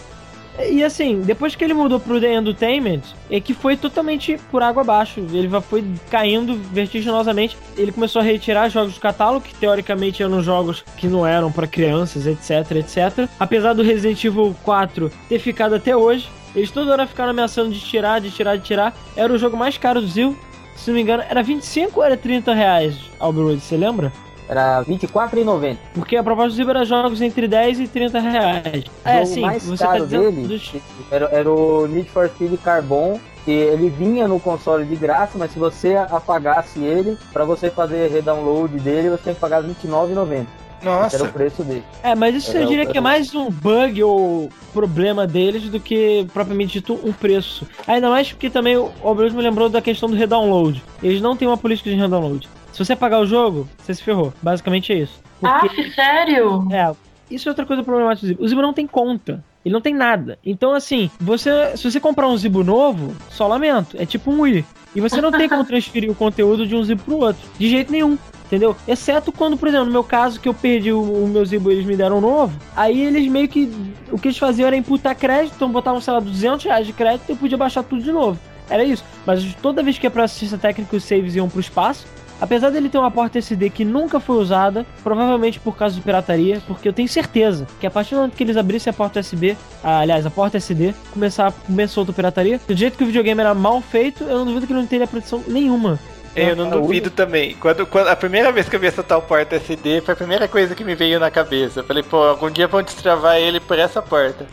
[0.59, 4.81] E assim, depois que ele mudou pro The Entertainment, é que foi totalmente por água
[4.81, 5.19] abaixo.
[5.31, 7.55] Ele foi caindo vertiginosamente.
[7.77, 11.67] Ele começou a retirar jogos do catálogo, que teoricamente eram jogos que não eram pra
[11.67, 13.29] crianças, etc, etc.
[13.39, 17.79] Apesar do Resident Evil 4 ter ficado até hoje, eles toda hora ficaram ameaçando de
[17.79, 18.95] tirar, de tirar, de tirar.
[19.15, 20.35] Era o jogo mais caro do Zil.
[20.77, 24.13] Se não me engano, era 25 ou era 30 reais, Alberoid, você lembra?
[24.47, 25.75] Era R$24,90.
[25.93, 28.85] Porque a proposta do Zil era jogos entre 10 e 30 reais.
[29.03, 30.73] É, o sim, mais você tá caro dizendo dele dos-
[31.11, 33.19] era, era o Need for Speed Carbon.
[33.45, 38.09] E ele vinha no console de graça, mas se você apagasse ele, pra você fazer
[38.11, 40.45] redownload dele, você tem que pagar R$29,90.
[40.79, 41.23] Esse era Nossa.
[41.25, 41.83] o preço dele.
[42.03, 45.63] É, mas isso É, eu diria é, que é mais um bug ou problema deles
[45.69, 47.67] do que propriamente dito um preço.
[47.87, 50.83] Ainda mais porque também o Alberto me lembrou da questão do redownload.
[51.01, 52.47] Eles não têm uma política de redownload.
[52.71, 54.31] Se você pagar o jogo, você se ferrou.
[54.41, 55.19] Basicamente é isso.
[55.39, 56.67] Porque, Ah, sério?
[56.71, 56.91] é,
[57.29, 58.43] isso é outra coisa problemática do Zibo.
[58.43, 59.43] O Zibo não tem conta.
[59.65, 60.37] Ele não tem nada.
[60.45, 63.97] Então, assim, você, se você comprar um Zibo novo, só lamento.
[63.99, 64.63] É tipo um Wii.
[64.95, 67.41] E você não tem como transferir o conteúdo de um Zibo pro outro.
[67.59, 68.17] De jeito nenhum.
[68.47, 68.75] Entendeu?
[68.87, 71.85] Exceto quando, por exemplo, no meu caso, que eu perdi o, o meu Zibo eles
[71.85, 72.57] me deram um novo.
[72.75, 73.71] Aí eles meio que.
[74.09, 77.25] O que eles faziam era imputar crédito, então botavam, sei lá, 200 reais de crédito
[77.27, 78.39] e eu podia baixar tudo de novo.
[78.69, 79.03] Era isso.
[79.25, 82.07] Mas toda vez que é pra assistência técnica, os saves iam pro espaço.
[82.39, 86.61] Apesar dele ter uma porta SD que nunca foi usada, provavelmente por causa de pirataria,
[86.67, 89.57] porque eu tenho certeza que a partir do momento que eles abrissem a porta USB,
[89.83, 93.55] ah, aliás, a porta SD, começar, começou a pirataria, do jeito que o videogame era
[93.55, 95.99] mal feito, eu não duvido que ele não teria proteção nenhuma.
[96.37, 97.55] É, eu não duvido também.
[97.55, 100.47] Quando, quando- a primeira vez que eu vi essa tal porta SD, foi a primeira
[100.47, 101.79] coisa que me veio na cabeça.
[101.79, 104.45] Eu falei, pô, algum dia vão destravar ele por essa porta.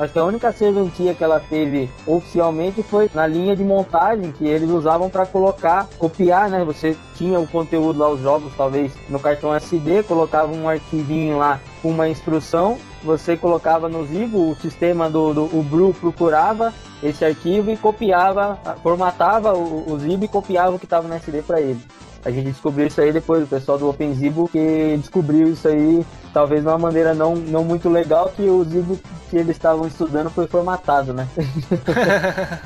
[0.00, 4.46] Acho que a única serventia que ela teve oficialmente foi na linha de montagem que
[4.48, 6.64] eles usavam para colocar, copiar, né?
[6.64, 11.60] Você tinha o conteúdo lá, os jogos, talvez no cartão SD, colocava um arquivinho lá
[11.82, 17.24] com uma instrução, você colocava no Zibo, o sistema do, do o Bru procurava esse
[17.24, 21.60] arquivo e copiava, formatava o, o Zibo e copiava o que estava no SD para
[21.60, 21.80] ele.
[22.24, 26.04] A gente descobriu isso aí depois, o pessoal do OpenZibo que descobriu isso aí,
[26.34, 28.98] talvez de uma maneira não, não muito legal, que o Zibo
[29.30, 31.28] que eles estavam estudando foi formatado, né?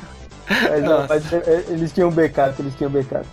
[0.48, 3.26] mas, não, mas, é, eles tinham backup, eles tinham backup.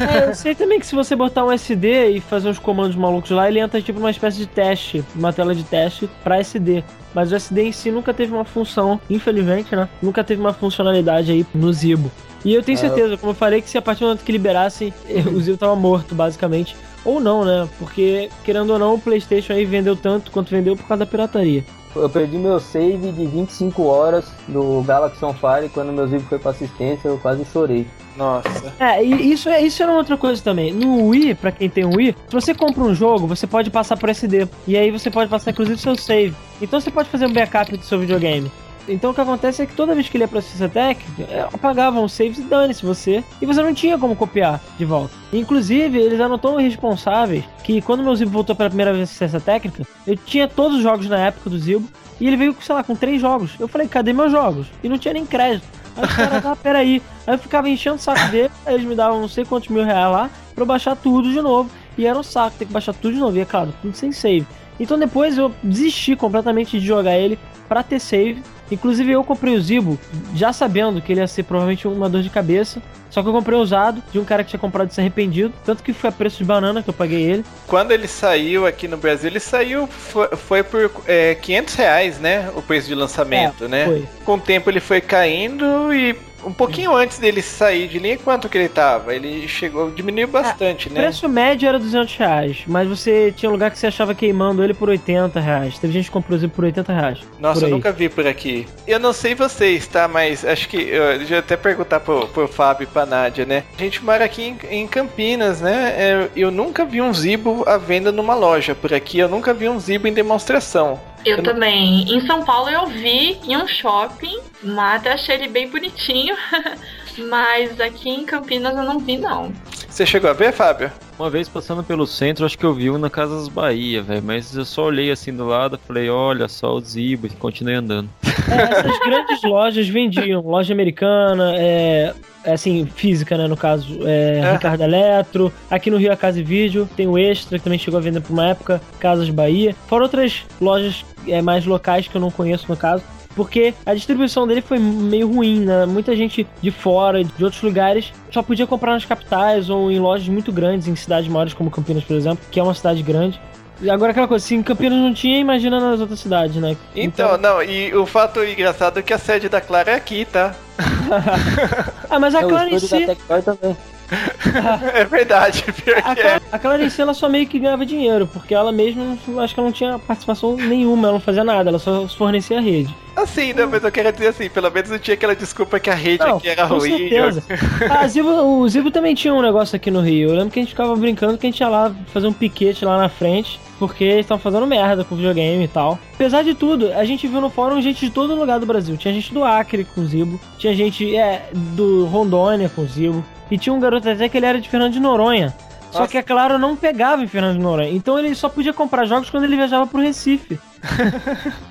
[0.00, 3.30] É, eu sei também que se você botar um SD e fazer uns comandos malucos
[3.30, 6.84] lá, ele entra tipo numa espécie de teste, uma tela de teste pra SD.
[7.14, 9.88] Mas o SD em si nunca teve uma função, infelizmente, né?
[10.02, 12.10] Nunca teve uma funcionalidade aí no Zibo.
[12.44, 12.80] E eu tenho É.
[12.80, 14.92] certeza, como eu falei, que se a partir do momento que liberassem,
[15.34, 16.74] o Zibo tava morto, basicamente.
[17.04, 17.68] Ou não, né?
[17.78, 21.64] Porque, querendo ou não, o PlayStation aí vendeu tanto quanto vendeu por causa da pirataria.
[21.94, 26.38] Eu perdi meu save de 25 horas do Galaxy on Fire quando meu Zibo foi
[26.38, 27.86] pra assistência, eu quase chorei.
[28.16, 28.72] Nossa.
[28.78, 30.72] É, e isso, é, isso era outra coisa também.
[30.72, 33.96] No Wii, pra quem tem um Wii, se você compra um jogo, você pode passar
[33.96, 34.48] por SD.
[34.66, 36.34] E aí você pode passar, inclusive, seu save.
[36.60, 38.50] Então você pode fazer um backup do seu videogame.
[38.88, 41.40] Então o que acontece é que toda vez que ele ia pra assistência técnica, é,
[41.52, 43.22] apagavam os saves e dane-se você.
[43.40, 45.14] E você não tinha como copiar de volta.
[45.32, 49.86] Inclusive, eles eram tão irresponsáveis que quando meu Zibo voltou pela primeira vez assistência técnica,
[50.06, 51.88] eu tinha todos os jogos na época do Zibo.
[52.20, 53.52] E ele veio, sei lá, com três jogos.
[53.58, 54.68] Eu falei, cadê meus jogos?
[54.82, 55.66] E não tinha nem crédito.
[55.96, 56.04] Aí
[56.44, 57.02] ah, peraí.
[57.26, 59.84] Aí eu ficava enchendo o saco dele, aí eles me davam não sei quantos mil
[59.84, 61.70] reais lá pra eu baixar tudo de novo.
[61.96, 63.36] E era um saco, ter que baixar tudo de novo.
[63.36, 64.46] E é claro, tudo sem save.
[64.80, 68.42] Então depois eu desisti completamente de jogar ele pra ter save.
[68.74, 69.98] Inclusive eu comprei o Zibo
[70.34, 72.82] já sabendo que ele ia ser provavelmente uma dor de cabeça.
[73.10, 75.52] Só que eu comprei usado de um cara que tinha comprado e se arrependido.
[75.66, 77.44] Tanto que foi a preço de banana que eu paguei ele.
[77.66, 82.50] Quando ele saiu aqui no Brasil, ele saiu, foi, foi por é, 500 reais, né?
[82.56, 83.84] O preço de lançamento, né?
[83.84, 84.08] Foi.
[84.24, 88.48] Com o tempo ele foi caindo e um pouquinho antes dele sair de linha, quanto
[88.48, 89.14] que ele tava?
[89.14, 91.02] Ele chegou, diminuiu bastante, O né?
[91.02, 94.88] preço médio era 200 reais, mas você tinha lugar que você achava queimando ele por
[94.88, 95.78] 80 reais.
[95.78, 97.18] Teve gente que comprou o Zibo por 80 reais.
[97.38, 98.66] Nossa, eu nunca vi por aqui.
[98.86, 100.06] Eu não sei vocês, tá?
[100.08, 103.64] Mas acho que eu deixa eu até perguntar pro, pro Fábio e pra Nádia, né?
[103.78, 105.94] A gente mora aqui em, em Campinas, né?
[105.96, 109.18] É, Eu nunca vi um Zibo à venda numa loja por aqui.
[109.18, 110.98] Eu nunca vi um Zibo em demonstração.
[111.24, 112.02] Eu, Eu não- também.
[112.14, 116.36] Em São Paulo eu vi em um shopping, mas até achei ele bem bonitinho.
[117.18, 119.52] Mas aqui em Campinas eu não vi, não.
[119.88, 120.90] Você chegou a ver, Fábio?
[121.18, 124.22] Uma vez passando pelo centro, acho que eu vi um na Casas Bahia, velho.
[124.24, 128.08] Mas eu só olhei assim do lado, falei, olha só o Zibo e continuei andando.
[128.50, 134.40] É, essas grandes lojas vendiam, loja americana, é, é assim, física, né, no caso, é,
[134.42, 134.52] É.
[134.54, 137.98] Ricardo Eletro, aqui no Rio a Casa e Vídeo, tem o Extra, que também chegou
[137.98, 142.20] a vender por uma época, Casas Bahia, fora outras lojas é, mais locais que eu
[142.20, 143.04] não conheço no caso,
[143.34, 145.86] porque a distribuição dele foi meio ruim, né?
[145.86, 150.28] Muita gente de fora, de outros lugares, só podia comprar nas capitais ou em lojas
[150.28, 153.40] muito grandes, em cidades maiores como Campinas, por exemplo, que é uma cidade grande.
[153.80, 156.76] E agora aquela coisa, se em Campinas não tinha, imagina nas outras cidades, né?
[156.94, 160.54] Então, não, e o fato engraçado é que a sede da Clara é aqui, tá?
[162.08, 163.06] Ah, mas a É, Clara em si,
[163.42, 163.76] também.
[164.94, 166.40] É verdade, pior a que é.
[166.52, 169.68] A si, ela só meio que ganhava dinheiro, porque ela mesma, não- acho que ela
[169.68, 172.94] não tinha participação nenhuma, ela não fazia nada, ela só fornecia a rede.
[173.14, 173.66] Assim, né?
[173.66, 176.38] Mas eu quero dizer assim, pelo menos não tinha aquela desculpa que a rede Não,
[176.38, 176.96] aqui era com ruim.
[176.96, 177.42] certeza.
[177.90, 180.30] Ah, Zibo, o Zibo também tinha um negócio aqui no Rio.
[180.30, 182.84] Eu lembro que a gente ficava brincando que a gente ia lá fazer um piquete
[182.84, 185.98] lá na frente, porque eles estavam fazendo merda com o videogame e tal.
[186.14, 188.96] Apesar de tudo, a gente viu no fórum gente de todo lugar do Brasil.
[188.96, 193.22] Tinha gente do Acre com o Zibo, tinha gente é, do Rondônia com o Zibo,
[193.52, 195.54] e tinha um garoto até que ele era de Fernando de Noronha.
[195.90, 196.10] Só Nossa.
[196.10, 197.90] que, é claro, não pegava em Fernando de Noronha.
[197.90, 200.58] Então ele só podia comprar jogos quando ele viajava pro Recife.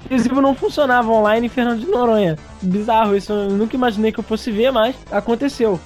[0.08, 2.38] E o Zibo não funcionava online em Fernando de Noronha.
[2.62, 5.80] Bizarro, isso eu nunca imaginei que eu fosse ver, mas aconteceu.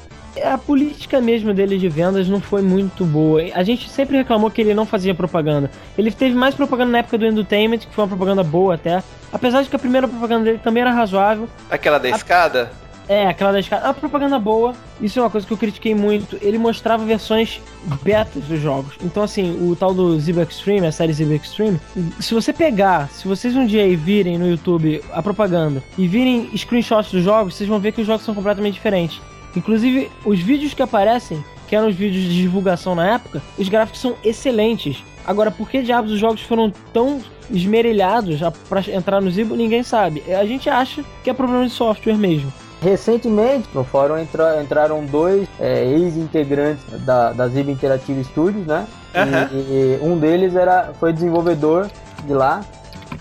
[0.44, 3.42] A política mesmo dele de vendas não foi muito boa.
[3.54, 5.72] A gente sempre reclamou que ele não fazia propaganda.
[5.98, 9.02] Ele teve mais propaganda na época do Entertainment, que foi uma propaganda boa até.
[9.32, 11.48] Apesar de que a primeira propaganda dele também era razoável.
[11.72, 12.70] Aquela da escada?
[13.08, 13.88] É, aquela da escada.
[13.88, 16.38] A propaganda boa, isso é uma coisa que eu critiquei muito.
[16.42, 17.62] Ele mostrava versões
[18.02, 18.96] betas dos jogos.
[19.04, 21.80] Então, assim, o tal do Zibo Extreme, a série Zibo Extreme,
[22.20, 26.50] se você pegar, se vocês um dia aí virem no YouTube a propaganda e virem
[26.58, 29.22] screenshots dos jogos, vocês vão ver que os jogos são completamente diferentes.
[29.56, 34.02] Inclusive, os vídeos que aparecem, que eram os vídeos de divulgação na época, os gráficos
[34.02, 35.04] são excelentes.
[35.28, 39.84] Agora, por que diabos os jogos foram tão esmerilhados a- pra entrar no Zibo, ninguém
[39.84, 40.24] sabe.
[40.34, 42.52] A gente acha que é problema de software mesmo.
[42.86, 48.86] Recentemente, no fórum entra- entraram dois é, ex-integrantes da, da Ziba Interactive Studios, né?
[49.12, 49.50] E- Aham.
[49.52, 51.90] E, um deles era, foi desenvolvedor
[52.26, 52.62] de lá.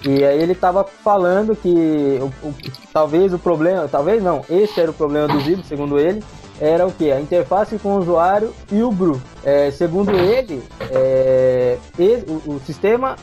[0.04, 2.54] E aí ele tava falando que o- o-
[2.92, 6.22] talvez o problema, talvez não, esse era o problema do Zibo, segundo ele,
[6.60, 7.10] era o que?
[7.10, 9.20] A interface com o usuário e o Bru.
[9.44, 13.16] É, segundo ele, é, e- o, o sistema,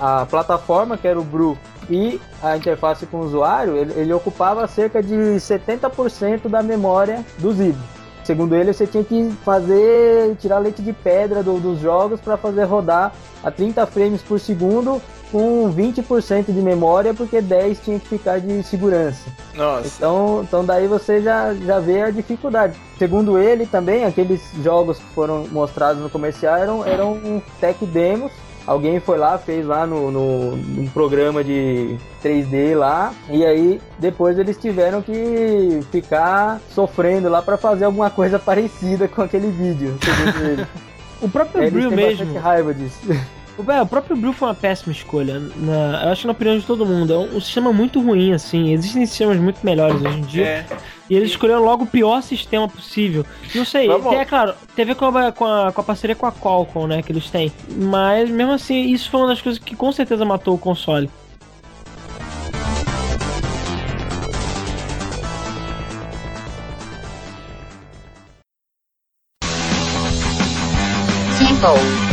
[0.00, 1.56] a, a plataforma que era o Bru
[1.88, 7.52] e a interface com o usuário, ele, ele ocupava cerca de 70% da memória do
[7.52, 7.78] Zibo.
[8.24, 12.64] Segundo ele, você tinha que fazer, tirar leite de pedra do- dos jogos para fazer
[12.64, 13.12] rodar
[13.42, 15.00] a 30 frames por segundo
[15.30, 19.30] com 20% de memória, porque 10 tinha que ficar de segurança.
[19.54, 19.86] Nossa.
[19.96, 22.76] Então, então daí você já, já vê a dificuldade.
[22.98, 28.32] Segundo ele também, aqueles jogos que foram mostrados no comercial eram, eram tech demos.
[28.66, 34.36] Alguém foi lá, fez lá no, no, num programa de 3D lá, e aí depois
[34.40, 40.50] eles tiveram que ficar sofrendo lá para fazer alguma coisa parecida com aquele vídeo, segundo
[40.50, 40.66] ele.
[41.18, 41.96] O próprio Eles mesmo.
[41.96, 42.98] bastante raiva disso.
[43.58, 45.40] O, o próprio Brew foi uma péssima escolha.
[45.56, 47.12] Na, eu acho que na opinião de todo mundo.
[47.12, 48.72] É um, um sistema muito ruim, assim.
[48.72, 50.44] Existem sistemas muito melhores hoje em dia.
[50.44, 50.66] É.
[51.08, 53.24] E eles escolheram logo o pior sistema possível.
[53.54, 56.26] Não sei, Vamos- tem, é claro, teve com a, com, a, com a parceria com
[56.26, 57.02] a Qualcomm, né?
[57.02, 57.52] Que eles têm.
[57.70, 61.08] Mas mesmo assim, isso foi uma das coisas que com certeza matou o console.
[71.38, 72.05] Simple.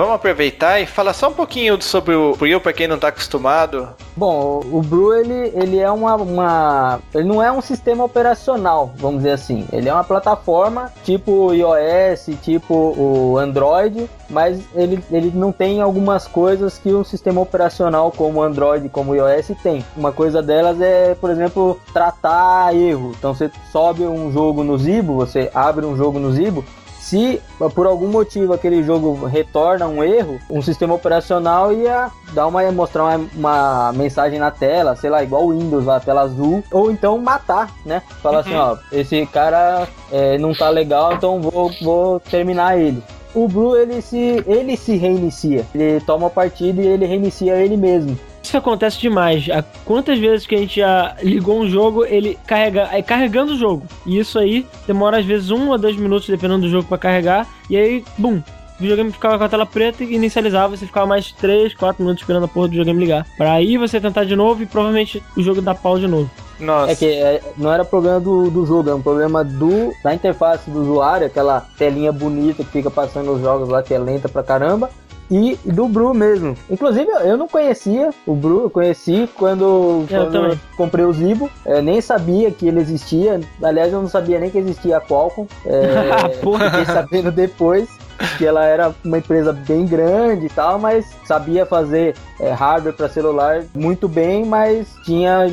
[0.00, 3.86] Vamos aproveitar e falar só um pouquinho sobre o Puyo pra quem não tá acostumado.
[4.16, 7.00] Bom, o Brew ele, ele é uma, uma.
[7.14, 9.66] Ele não é um sistema operacional, vamos dizer assim.
[9.70, 16.26] Ele é uma plataforma tipo iOS, tipo o Android, mas ele, ele não tem algumas
[16.26, 19.84] coisas que um sistema operacional como o Android, como o iOS tem.
[19.94, 23.12] Uma coisa delas é, por exemplo, tratar erro.
[23.18, 26.64] Então você sobe um jogo no Zibo, você abre um jogo no Zibo,
[27.10, 27.42] se
[27.74, 33.02] por algum motivo aquele jogo retorna um erro, um sistema operacional ia dar uma mostrar
[33.02, 37.18] uma, uma mensagem na tela, sei lá, igual o Windows, a tela azul, ou então
[37.18, 38.00] matar, né?
[38.22, 43.02] Falar assim, ó, esse cara é, não tá legal, então vou, vou terminar ele.
[43.34, 47.76] O Blue ele se ele se reinicia, ele toma a partida e ele reinicia ele
[47.76, 48.16] mesmo.
[48.50, 49.48] Isso acontece demais.
[49.48, 53.56] A- Quantas vezes que a gente já ligou um jogo, ele carrega, aí carregando o
[53.56, 53.86] jogo.
[54.04, 57.46] E isso aí demora às vezes um ou dois minutos, dependendo do jogo, pra carregar.
[57.68, 58.42] E aí, bum, o
[58.80, 62.44] videogame ficava com a tela preta e inicializava, você ficava mais 3, 4 minutos esperando
[62.44, 63.24] a porra do videogame ligar.
[63.36, 66.28] Pra aí você tentar de novo e provavelmente o jogo dá pau de novo.
[66.58, 66.90] Nossa.
[66.90, 70.68] É que é, não era problema do, do jogo, é um problema do, da interface
[70.68, 74.42] do usuário, aquela telinha bonita que fica passando os jogos lá, que é lenta pra
[74.42, 74.90] caramba.
[75.30, 76.56] E do Bru mesmo.
[76.68, 80.60] Inclusive, eu não conhecia o Bru, eu conheci quando, Eu quando também.
[80.76, 81.48] comprei o Zibo.
[81.64, 83.40] É, nem sabia que ele existia.
[83.62, 85.46] Aliás, eu não sabia nem que existia a Qualcomm.
[85.64, 86.70] É, Porra.
[86.70, 87.88] fiquei sabendo depois
[88.36, 93.08] que ela era uma empresa bem grande e tal, mas sabia fazer é, hardware para
[93.08, 95.46] celular muito bem, mas tinha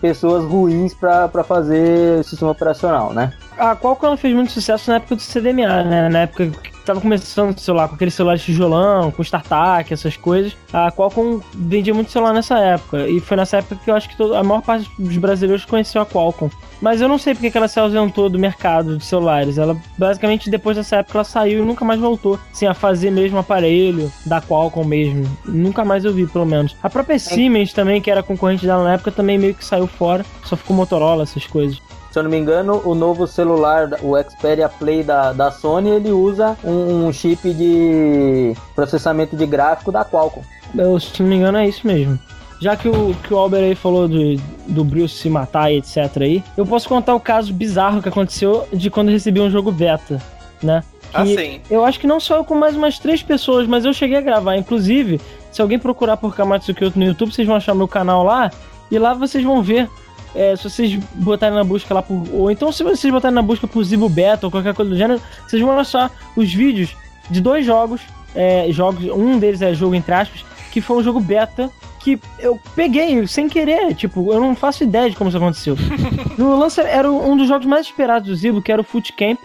[0.00, 3.32] pessoas ruins para fazer sistema operacional, né?
[3.58, 6.08] A Qualcomm fez muito sucesso na época do CDMA, né?
[6.08, 10.16] Na época que tava começando o celular, com aquele celular de tijolão, com StarTAC, essas
[10.16, 10.56] coisas.
[10.72, 13.08] A Qualcomm vendia muito celular nessa época.
[13.08, 16.06] E foi nessa época que eu acho que a maior parte dos brasileiros conheceu a
[16.06, 16.50] Qualcomm.
[16.80, 19.58] Mas eu não sei porque que ela se ausentou do mercado de celulares.
[19.58, 22.38] Ela, basicamente, depois dessa época, ela saiu e nunca mais voltou.
[22.52, 25.24] Assim, a fazer mesmo aparelho da Qualcomm mesmo.
[25.44, 26.76] Nunca mais eu vi, pelo menos.
[26.80, 30.24] A própria Siemens também, que era concorrente dela na época, também meio que saiu fora.
[30.44, 31.87] Só ficou Motorola, essas coisas.
[32.10, 36.10] Se eu não me engano, o novo celular, o Xperia Play da, da Sony, ele
[36.10, 40.42] usa um, um chip de processamento de gráfico da Qualcomm.
[40.76, 42.18] Eu, se não me engano, é isso mesmo.
[42.60, 44.36] Já que o, que o Albert aí falou do,
[44.66, 48.66] do Bruce se matar e etc aí, eu posso contar o caso bizarro que aconteceu
[48.72, 50.20] de quando eu recebi um jogo beta,
[50.62, 50.82] né?
[51.10, 51.60] Que Assim.
[51.70, 54.20] Eu acho que não só eu com mais umas três pessoas, mas eu cheguei a
[54.20, 54.56] gravar.
[54.56, 55.20] Inclusive,
[55.52, 58.50] se alguém procurar por Kamatsu Kyoto no YouTube, vocês vão achar meu canal lá.
[58.90, 59.88] E lá vocês vão ver.
[60.34, 62.22] É, se vocês botarem na busca lá por.
[62.32, 65.20] Ou então se vocês botarem na busca por Zibo Beta ou qualquer coisa do gênero,
[65.46, 66.96] vocês vão achar os vídeos
[67.30, 68.00] de dois jogos.
[68.34, 69.04] é, jogos.
[69.04, 71.70] Um deles é jogo entre aspas, que foi um jogo beta
[72.00, 73.94] que eu peguei sem querer.
[73.94, 75.76] Tipo, eu não faço ideia de como isso aconteceu.
[76.38, 79.38] no lance era um dos jogos mais esperados do Zibo, que era o Foot Camp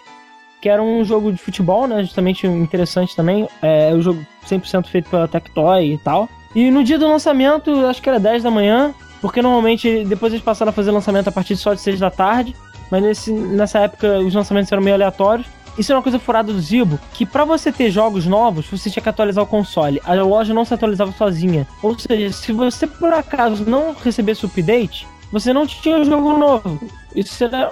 [0.64, 2.02] que era um jogo de futebol, né?
[2.04, 3.50] Justamente interessante também.
[3.62, 6.30] É um jogo 100% feito pela Tectoy e tal.
[6.56, 8.94] E no dia do lançamento, acho que era 10 da manhã,
[9.24, 12.54] porque normalmente depois eles passaram a fazer lançamento a partir só de 6 da tarde,
[12.92, 15.48] mas nesse, nessa época os lançamentos eram meio aleatórios.
[15.78, 19.02] Isso é uma coisa furada do Zibo, que pra você ter jogos novos, você tinha
[19.02, 20.02] que atualizar o console.
[20.04, 21.66] A loja não se atualizava sozinha.
[21.82, 26.38] Ou seja, se você por acaso não recebesse o update, você não tinha um jogo
[26.38, 26.82] novo.
[27.16, 27.72] Isso era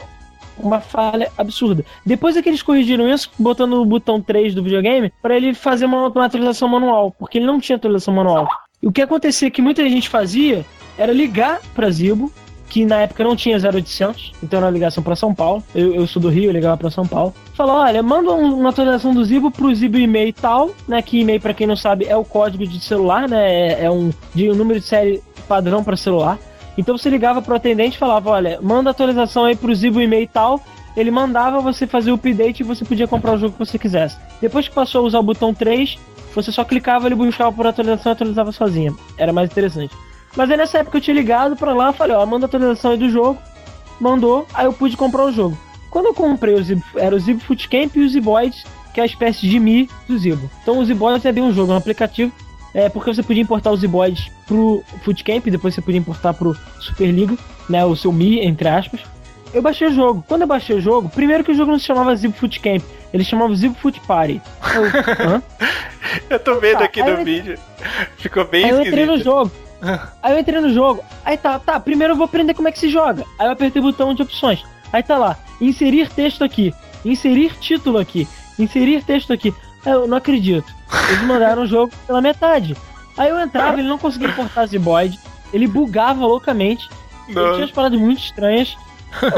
[0.58, 1.84] uma falha absurda.
[2.06, 5.84] Depois é que eles corrigiram isso, botando o botão 3 do videogame, para ele fazer
[5.84, 8.47] uma, uma atualização manual, porque ele não tinha atualização manual.
[8.82, 10.66] E o que acontecia que muita gente fazia
[11.02, 12.32] era ligar para Zibo,
[12.70, 15.62] que na época não tinha 0800, então era ligação para São Paulo.
[15.76, 17.34] Eu, eu sou do Rio, eu ligava para São Paulo.
[17.54, 21.02] Falou: olha, manda um- uma atualização do Zibo pro Zibo e-mail tal, né?
[21.02, 23.52] Que e-mail, para quem não sabe, é o código de celular, né?
[23.54, 26.39] É, é um, de um número de série padrão para celular.
[26.78, 30.62] Então você ligava pro atendente e falava: olha, manda atualização aí pro Zibo e-mail tal.
[30.95, 34.18] Ele mandava você fazer o update e você podia comprar o jogo que você quisesse.
[34.41, 35.97] Depois que passou a usar o botão 3,
[36.36, 38.93] você só clicava, ele buscava por atualização e atualizava sozinha.
[39.18, 39.93] Era mais interessante.
[40.36, 42.97] Mas aí nessa época eu tinha ligado pra lá, falei, ó, manda a atualização aí
[42.97, 43.38] do jogo.
[43.99, 45.57] Mandou, aí eu pude comprar o jogo.
[45.89, 48.63] Quando eu comprei o Zibo, era o Zibo Footcamp e o Ziboids,
[48.93, 50.49] que é a espécie de Mi do Zibo.
[50.63, 52.32] Então o Ziboids é bem um jogo, é um aplicativo,
[52.73, 57.38] é porque você podia importar o Ziboids pro Footcamp, depois você podia importar pro Superliga,
[57.69, 59.01] né, o seu Mi, entre aspas.
[59.53, 60.23] Eu baixei o jogo.
[60.27, 62.82] Quando eu baixei o jogo, primeiro que o jogo não se chamava Zibo Footcamp,
[63.13, 64.41] ele chamava Zibo Foot Party.
[64.73, 65.41] Eu?
[66.29, 67.57] Eu tô vendo Tá, aqui no eu- vídeo.
[68.17, 69.23] Ficou bem Aí eu entrei no esquisito.
[69.23, 69.51] jogo.
[70.21, 71.03] Aí eu entrei no jogo.
[71.25, 73.25] Aí tá, tá, primeiro eu vou aprender como é que se joga.
[73.39, 74.63] Aí eu apertei o botão de opções.
[74.93, 76.73] Aí tá lá, inserir texto aqui,
[77.03, 78.27] inserir título aqui,
[78.59, 79.53] inserir texto aqui.
[79.86, 80.71] Aí eu não acredito.
[81.09, 82.75] Eles mandaram o jogo pela metade.
[83.17, 85.19] Aí eu entrava, ele não conseguia importar Ziboid,
[85.53, 86.88] ele bugava loucamente,
[87.27, 87.57] ele tinha Não.
[87.57, 88.77] umas paradas muito estranhas.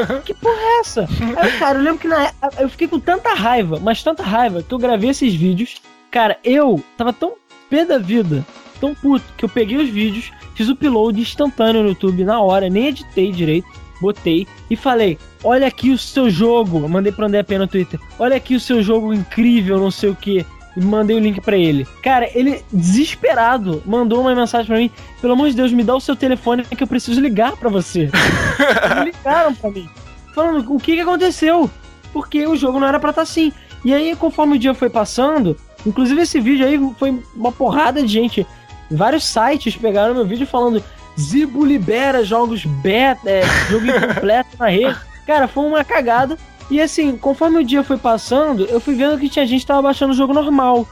[0.09, 1.07] Eu, que porra é essa?
[1.37, 4.61] Aí, cara, eu lembro que na época eu fiquei com tanta raiva, mas tanta raiva,
[4.61, 5.81] que eu gravei esses vídeos.
[6.11, 7.33] Cara, eu tava tão
[7.69, 8.45] pé da vida,
[8.83, 12.69] tão puto, que eu peguei os vídeos, fiz o upload instantâneo no YouTube na hora,
[12.69, 13.67] nem editei direito,
[14.01, 16.79] botei e falei: Olha aqui o seu jogo.
[16.79, 20.09] Eu mandei pro André P no Twitter: Olha aqui o seu jogo incrível, não sei
[20.09, 20.45] o que.
[20.75, 21.87] E mandei o link pra ele.
[22.01, 26.01] Cara, ele, desesperado, mandou uma mensagem pra mim: Pelo amor de Deus, me dá o
[26.01, 28.09] seu telefone que eu preciso ligar pra você.
[28.91, 29.87] Eles ligaram pra mim,
[30.35, 31.69] falando o que, que aconteceu.
[32.11, 33.53] Porque o jogo não era pra estar assim.
[33.85, 38.07] E aí, conforme o dia foi passando, inclusive esse vídeo aí foi uma porrada de
[38.07, 38.45] gente.
[38.89, 40.83] Vários sites pegaram meu vídeo falando
[41.19, 44.97] Zibo libera jogos beta, é, jogo incompleto na rede.
[45.25, 46.37] Cara, foi uma cagada.
[46.69, 49.81] E assim, conforme o dia foi passando, eu fui vendo que tinha gente que tava
[49.81, 50.87] baixando o jogo normal.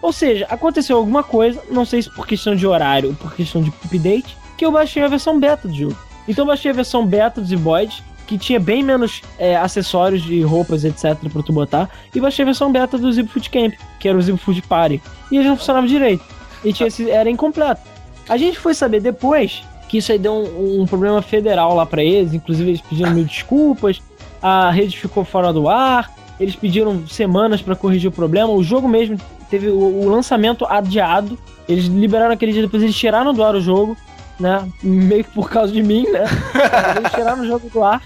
[0.00, 3.62] Ou seja, aconteceu alguma coisa, não sei se por questão de horário ou por questão
[3.62, 5.96] de update, que eu baixei a versão beta do jogo.
[6.26, 10.40] Então eu baixei a versão beta do Ziboid, que tinha bem menos é, acessórios de
[10.42, 14.08] roupas, etc, pra tu botar, e baixei a versão beta do Zibo Food Camp, que
[14.08, 16.24] era o Zibo Food Party, e ele não funcionava direito,
[16.64, 17.80] e tinha esse, era incompleto.
[18.28, 22.02] A gente foi saber depois que isso aí deu um, um problema federal lá pra
[22.02, 24.00] eles, inclusive eles pediram mil desculpas,
[24.40, 26.10] a rede ficou fora do ar,
[26.40, 29.18] eles pediram semanas pra corrigir o problema, o jogo mesmo
[29.50, 31.38] teve o, o lançamento adiado,
[31.68, 33.96] eles liberaram aquele dia, depois eles tiraram do ar o jogo,
[34.40, 34.66] né?
[34.82, 36.24] Meio que por causa de mim, né?
[36.96, 38.02] Eles tiraram o jogo do ar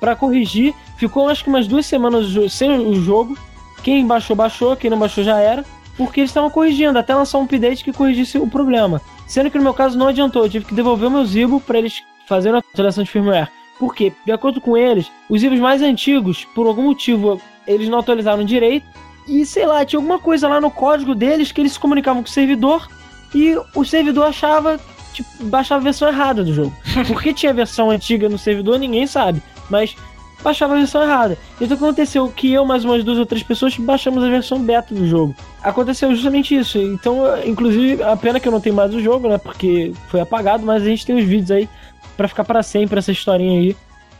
[0.00, 0.74] pra corrigir.
[0.96, 3.38] Ficou acho que umas duas semanas sem o jogo.
[3.82, 4.76] Quem baixou, baixou.
[4.76, 5.64] Quem não baixou já era.
[6.00, 9.02] Porque eles estavam corrigindo, até lançar um update que corrigisse o problema.
[9.26, 10.44] Sendo que no meu caso não adiantou.
[10.44, 13.50] Eu tive que devolver o meu Zibo pra eles fazerem a atualização de firmware.
[13.78, 14.10] Por quê?
[14.24, 18.86] De acordo com eles, os Zibos mais antigos, por algum motivo, eles não atualizaram direito.
[19.28, 22.28] E sei lá, tinha alguma coisa lá no código deles que eles se comunicavam com
[22.30, 22.88] o servidor
[23.34, 24.80] e o servidor achava,
[25.12, 26.74] tipo, baixava a versão errada do jogo.
[27.06, 29.42] Por que tinha versão antiga no servidor, ninguém sabe.
[29.68, 29.94] Mas
[30.42, 31.36] baixava a versão errada.
[31.60, 35.06] Então aconteceu que eu, mais umas duas ou três pessoas, baixamos a versão beta do
[35.06, 35.34] jogo.
[35.62, 36.78] Aconteceu justamente isso.
[36.78, 39.38] Então, inclusive, a pena que eu não tenho mais o jogo, né?
[39.38, 41.68] Porque foi apagado, mas a gente tem os vídeos aí
[42.16, 43.76] pra ficar pra sempre essa historinha aí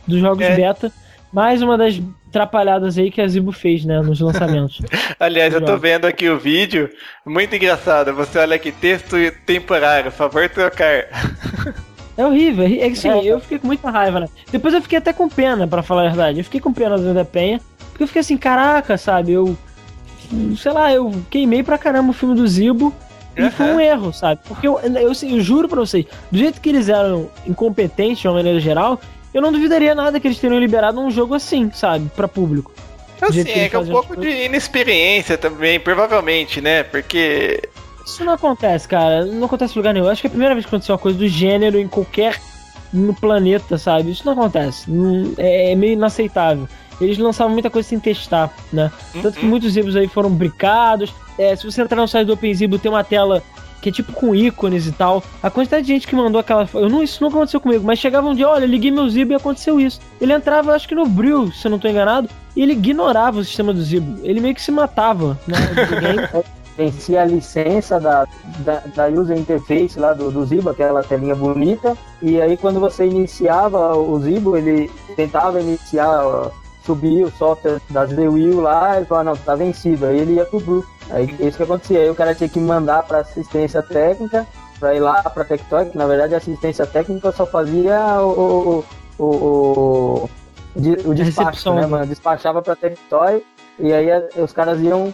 [0.07, 0.55] dos jogos É.
[0.55, 0.91] beta.
[1.31, 4.81] Mais uma das atrapalhadas aí que a Zibo fez, né, nos lançamentos.
[5.19, 6.89] Aliás, eu tô vendo aqui o vídeo,
[7.25, 8.13] muito engraçado.
[8.13, 9.15] Você olha aqui, texto
[9.45, 11.07] temporário, favor trocar.
[12.21, 12.65] É horrível.
[12.65, 13.23] É que assim, É.
[13.25, 14.29] eu fiquei com muita raiva, né?
[14.51, 16.39] Depois eu fiquei até com pena, pra falar a verdade.
[16.39, 17.59] Eu fiquei com pena do Zé Penha.
[17.89, 19.31] Porque eu fiquei assim, caraca, sabe?
[19.33, 19.57] Eu.
[20.57, 22.93] Sei lá, eu queimei pra caramba o filme do Zibo.
[23.35, 24.41] E foi um erro, sabe?
[24.47, 28.35] Porque eu, eu, eu juro pra vocês, do jeito que eles eram incompetentes de uma
[28.35, 28.99] maneira geral,
[29.33, 32.11] eu não duvidaria nada que eles teriam liberado um jogo assim, sabe?
[32.15, 32.73] Pra público.
[33.21, 36.83] Assim, é que é um pouco de inexperiência também, provavelmente, né?
[36.83, 37.61] Porque.
[38.05, 39.25] Isso não acontece, cara.
[39.25, 40.05] Não acontece em lugar nenhum.
[40.05, 42.39] Eu Acho que é a primeira vez que aconteceu uma coisa do gênero em qualquer
[42.91, 44.11] no planeta, sabe?
[44.11, 44.85] Isso não acontece.
[45.37, 46.67] É, é meio inaceitável.
[46.99, 48.91] Eles lançavam muita coisa sem testar, né?
[49.21, 49.49] Tanto que Uhum.
[49.49, 51.13] muitos Zibos aí foram bricados.
[51.37, 53.41] É, se você entrar no site do OpenZibo, tem uma tela
[53.81, 55.23] que é tipo com ícones e tal.
[55.41, 56.69] A quantidade de gente que mandou aquela.
[56.73, 59.35] Eu não, isso nunca aconteceu comigo, mas chegava um dia, olha, liguei meu Zibo e
[59.35, 59.99] aconteceu isso.
[60.19, 63.43] Ele entrava, acho que no Brill, se eu não tô enganado, e ele ignorava o
[63.43, 64.19] sistema do Zibo.
[64.23, 65.57] Ele meio que se matava, né?
[66.77, 68.27] vencia a licença da,
[68.59, 73.05] da, da user interface lá do, do Zibo, aquela telinha bonita, e aí quando você
[73.05, 76.51] iniciava o Zibo, ele tentava iniciar,
[76.85, 80.59] subir o software da ZWIL lá, ele falava, não, tá vencido, aí ele ia pro
[80.59, 80.85] Blue.
[81.09, 84.47] Aí isso que acontecia, aí o cara tinha que mandar pra assistência técnica,
[84.79, 88.83] pra ir lá pra Tectoy, que na verdade a assistência técnica só fazia o,
[89.19, 90.29] o, o, o,
[91.05, 92.07] o, despacho, né, mano?
[92.07, 93.43] Despachava pra Tectoy,
[93.77, 94.07] e aí
[94.41, 95.13] os caras iam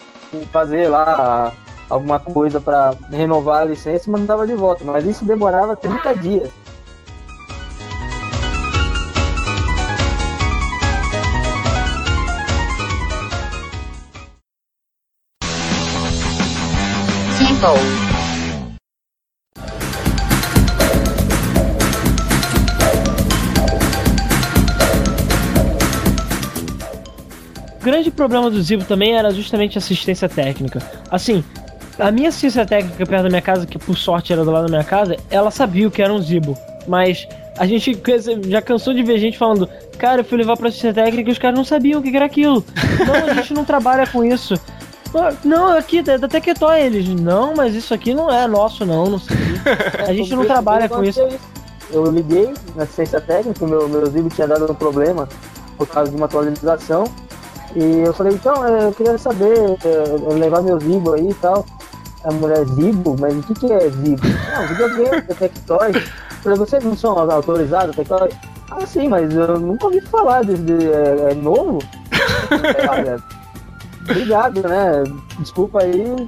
[0.51, 1.51] fazer lá
[1.89, 4.83] alguma coisa para renovar a licença e mandava de volta.
[4.83, 6.49] Mas isso demorava 30 dias.
[17.37, 18.06] Simple.
[27.87, 30.79] Grande problema do Zibo também era justamente a assistência técnica.
[31.09, 31.41] Assim,
[31.97, 34.69] a minha assistência técnica perto da minha casa, que por sorte era do lado da
[34.69, 36.57] minha casa, ela sabia o que era um Zibo.
[36.85, 37.25] Mas
[37.57, 37.97] a gente
[38.49, 41.39] já cansou de ver gente falando, cara, eu fui levar pra assistência técnica e os
[41.39, 42.63] caras não sabiam o que era aquilo.
[43.07, 44.55] Não, a gente não trabalha com isso.
[45.15, 47.07] "Ah, Não, aqui é da Tectoy eles.
[47.07, 49.37] Não, mas isso aqui não é nosso, não, não sei.
[50.05, 51.25] A gente não trabalha com isso.
[51.89, 55.27] Eu liguei na assistência técnica, meu, meu Zibo tinha dado um problema
[55.77, 57.05] por causa de uma atualização.
[57.79, 59.55] E eu falei, então, eh, eu queria saber,
[59.85, 61.63] eh, eu levar meu Zibo aí e tal.
[62.23, 63.15] A mulher, Zibo?
[63.19, 64.21] Mas o que, que é Zibo?
[64.27, 65.91] Não, videogame da Tectoy.
[65.95, 66.01] Eu
[66.41, 68.29] falei, vocês não são autorizados, Tectoy?
[68.71, 71.77] Ah, sim, mas eu nunca ouvi falar de, de- é, é novo?
[72.11, 73.23] É, olha,
[74.09, 75.03] obrigado, né?
[75.39, 76.27] Desculpa aí.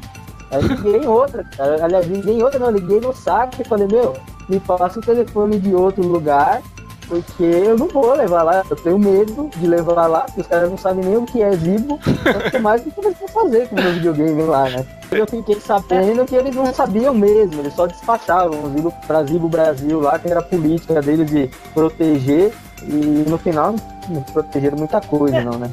[0.51, 1.43] Aí liguei em outra.
[1.83, 4.15] Aliás, liguei em outra, não, liguei no saque e falei, meu,
[4.47, 6.61] me passa o telefone de outro lugar,
[7.09, 8.63] porque eu não vou levar lá.
[8.69, 11.51] Eu tenho medo de levar lá, porque os caras não sabem nem o que é
[11.51, 14.85] Zibo, quanto mais o que eles vão fazer com o meu videogame lá, né?
[15.11, 19.49] Eu fiquei sabendo que eles não sabiam mesmo, eles só despachavam o Zibo pra Zibo
[19.49, 22.53] Brasil lá, que era a política deles de proteger,
[22.83, 23.75] e no final
[24.07, 25.69] não protegeram muita coisa, não, né?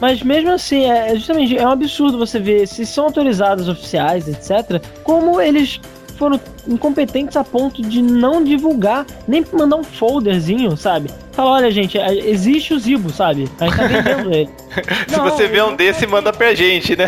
[0.00, 4.26] Mas mesmo assim, é é justamente é um absurdo você ver se são autorizados oficiais,
[4.26, 4.82] etc.
[5.04, 5.78] Como eles
[6.20, 11.10] foram incompetentes a ponto de não divulgar, nem mandar um folderzinho, sabe?
[11.32, 13.48] Fala, olha, gente, é- existe o Zibo, sabe?
[13.58, 14.50] A gente tá vendendo ele.
[15.08, 17.06] Se Não, você vê um desse, manda pra gente, né?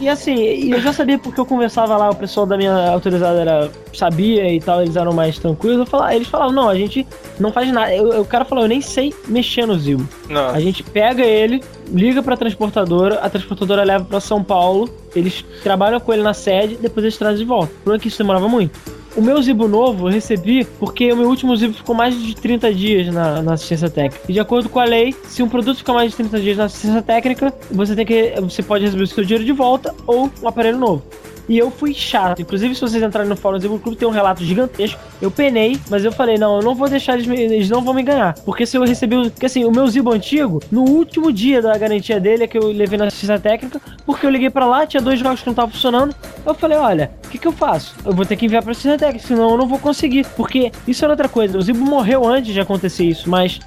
[0.00, 3.70] E assim, eu já sabia porque eu conversava lá, o pessoal da minha autorizada era,
[3.92, 5.78] sabia e tal, eles eram mais tranquilos.
[5.80, 7.04] Eu falava, eles falavam, não, a gente
[7.40, 7.92] não faz nada.
[7.92, 10.08] Eu, o cara falou, eu nem sei mexer no Zibo.
[10.28, 10.50] Não.
[10.50, 16.00] A gente pega ele, liga pra transportadora, a transportadora leva pra São Paulo, eles trabalham
[16.00, 17.72] com ele na sede, depois eles trazem de volta.
[17.84, 18.98] O que isso demorava muito.
[19.16, 22.72] O meu Zibo novo eu recebi porque o meu último Zibo ficou mais de 30
[22.72, 24.24] dias na, na assistência técnica.
[24.28, 26.64] E de acordo com a lei, se um produto ficar mais de 30 dias na
[26.64, 28.34] assistência técnica, você tem que.
[28.40, 31.02] Você pode receber o seu dinheiro de volta ou um aparelho novo.
[31.48, 32.42] E eu fui chato.
[32.42, 35.00] Inclusive, se vocês entrarem no fórum do Zibo Clube, tem um relato gigantesco.
[35.20, 37.94] Eu penei, mas eu falei, não, eu não vou deixar eles, me- eles não vão
[37.94, 38.34] me ganhar.
[38.44, 39.16] Porque se eu receber.
[39.16, 42.58] o- Porque assim, o meu Zibo antigo, no último dia da garantia dele, é que
[42.58, 45.52] eu levei na assistência técnica, porque eu liguei pra lá, tinha dois jogos que não
[45.52, 46.14] estavam funcionando.
[46.44, 47.94] Eu falei, olha, o que, que eu faço?
[48.04, 50.26] Eu vou ter que enviar pra assistência técnica, senão eu não vou conseguir.
[50.36, 51.56] Porque isso era outra coisa.
[51.58, 53.58] O Zibo morreu antes de acontecer isso, mas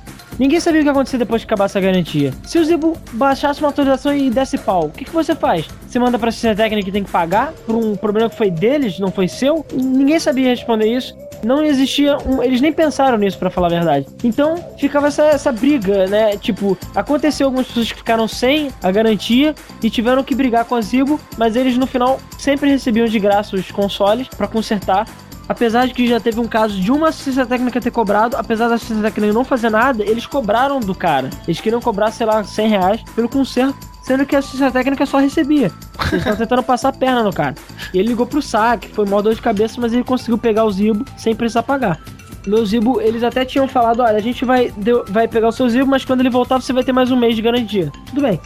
[0.41, 2.33] Ninguém sabia o que ia acontecer depois que acabasse a garantia.
[2.43, 5.67] Se o Zibo baixasse uma atualização e desse pau, o que, que você faz?
[5.87, 8.97] Você manda pra assistência técnica que tem que pagar por um problema que foi deles,
[8.97, 9.63] não foi seu?
[9.71, 11.15] Ninguém sabia responder isso.
[11.43, 12.41] Não existia um.
[12.41, 14.07] Eles nem pensaram nisso, pra falar a verdade.
[14.23, 16.35] Então, ficava essa, essa briga, né?
[16.37, 19.53] Tipo, aconteceu algumas pessoas que ficaram sem a garantia
[19.83, 23.55] e tiveram que brigar com a Zibo, mas eles no final sempre recebiam de graça
[23.55, 25.05] os consoles pra consertar.
[25.51, 28.75] Apesar de que já teve um caso de uma assistência técnica ter cobrado, apesar da
[28.75, 31.29] assistência técnica não fazer nada, eles cobraram do cara.
[31.45, 35.17] Eles queriam cobrar, sei lá, 100 reais pelo conserto, sendo que a assistência técnica só
[35.17, 35.69] recebia.
[36.03, 37.53] Eles estavam tentando passar a perna no cara.
[37.93, 40.71] E ele ligou pro saque, foi mó dor de cabeça, mas ele conseguiu pegar o
[40.71, 41.99] Zibo sem precisar pagar.
[42.47, 45.67] Meu Zibo, eles até tinham falado: olha, a gente vai, deu- vai pegar o seu
[45.67, 47.91] Zibo, mas quando ele voltar você vai ter mais um mês de garantia.
[48.07, 48.39] Tudo bem.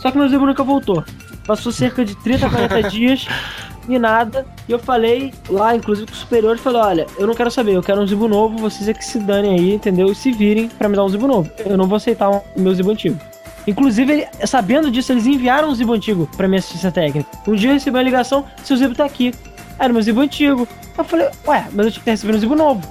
[0.00, 1.02] Só que meu Zibo nunca voltou.
[1.46, 3.26] Passou cerca de 30, 40 dias
[3.88, 4.44] e nada.
[4.68, 7.82] E eu falei lá, inclusive com o superior, falei: olha, eu não quero saber, eu
[7.82, 10.06] quero um Zibo novo, vocês é que se danem aí, entendeu?
[10.10, 11.50] E se virem pra me dar um Zibo novo.
[11.64, 13.18] Eu não vou aceitar o meu Zibo antigo.
[13.66, 17.28] Inclusive, ele- sabendo disso, eles enviaram um Zibo antigo pra minha assistência técnica.
[17.46, 19.32] Um dia eu recebi uma ligação: seu Zibo tá aqui.
[19.78, 20.66] Era meu Zibo antigo.
[20.96, 22.82] Eu falei: ué, mas eu tinha que recebido um Zibo novo.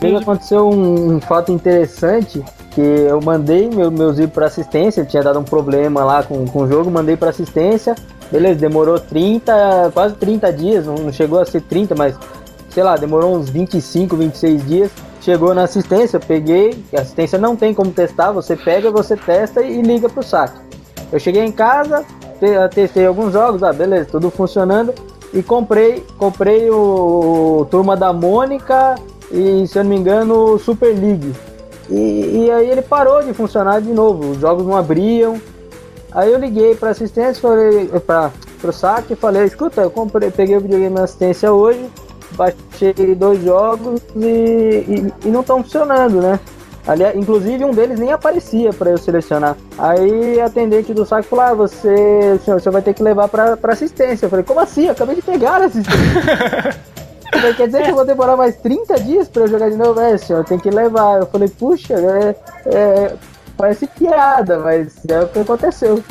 [0.00, 5.38] Comigo aconteceu um, fato interessante que eu mandei meu, meu zip para assistência, tinha dado
[5.38, 7.94] um problema lá com, com o jogo, mandei para assistência,
[8.30, 12.14] beleza, demorou 30, quase 30 dias, não, chegou a ser 30, mas
[12.70, 14.90] sei lá, demorou uns 25, 26 dias.
[15.22, 19.82] Chegou na assistência, peguei, a assistência não tem como testar, você pega, você testa e
[19.82, 20.56] liga pro saque.
[21.10, 22.04] Eu cheguei em casa,
[22.38, 24.94] te- testei alguns jogos, ah, beleza, tudo funcionando
[25.32, 28.94] e comprei, comprei o, o Turma da Mônica
[29.32, 31.32] e, se eu não me engano, o Super League.
[31.90, 35.40] E, e aí ele parou de funcionar de novo, os jogos não abriam.
[36.12, 38.30] Aí eu liguei para assistência, falei para
[38.60, 41.90] pro saque e falei, escuta, eu comprei, peguei o videogame na assistência hoje,
[42.32, 46.40] baixei dois jogos e, e, e não estão funcionando, né?
[46.86, 49.56] Aliás, inclusive um deles nem aparecia para eu selecionar.
[49.76, 53.58] Aí a atendente do saque falou: ah, você, senhor, você vai ter que levar para
[53.72, 54.26] assistência.
[54.26, 54.84] Eu falei, como assim?
[54.84, 56.76] Eu acabei de pegar a assistência.
[57.32, 60.00] Falei, Quer dizer que eu vou demorar mais 30 dias para eu jogar de novo?
[60.00, 61.20] É, senhor, tem que levar.
[61.20, 63.12] Eu falei, puxa, é, é,
[63.56, 66.02] parece piada, mas é o que aconteceu.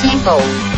[0.00, 0.72] Simple.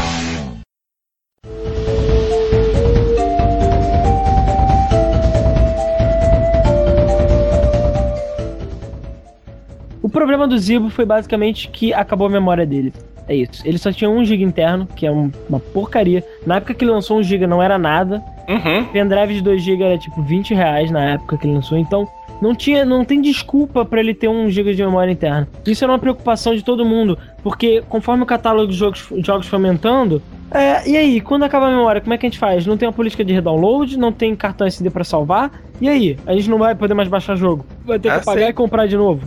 [10.03, 12.93] O problema do Zibo foi basicamente que acabou a memória dele.
[13.29, 13.63] É isso.
[13.67, 16.23] Ele só tinha 1 GB interno, que é um- uma porcaria.
[16.47, 18.23] Na época que ele lançou 1 GB não era nada.
[18.49, 18.85] Uhum.
[18.93, 21.79] Pendrive de 2 GB era tipo 20 reais na época que ele lançou.
[21.79, 22.07] Então
[22.43, 25.49] não tinha, não tem desculpa pra ele ter 1 GB de memória interna.
[25.67, 29.57] Isso era uma preocupação de todo mundo, porque conforme o catálogo de jogos, jogos foi
[29.57, 30.21] aumentando,
[30.51, 32.67] é, e aí, quando acaba a memória, como é que a gente faz?
[32.67, 35.51] Não tem uma política de redownload, não tem cartão SD pra salvar.
[35.81, 36.17] E aí?
[36.27, 37.65] A gente não vai poder mais baixar jogo.
[37.85, 38.51] Vai ter que Ah, pagar sim.
[38.51, 39.27] e comprar de novo.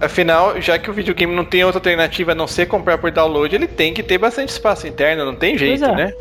[0.00, 3.54] Afinal, já que o videogame não tem outra alternativa a não ser comprar por download,
[3.54, 5.94] ele tem que ter bastante espaço interno, não tem jeito, é.
[5.94, 6.12] né?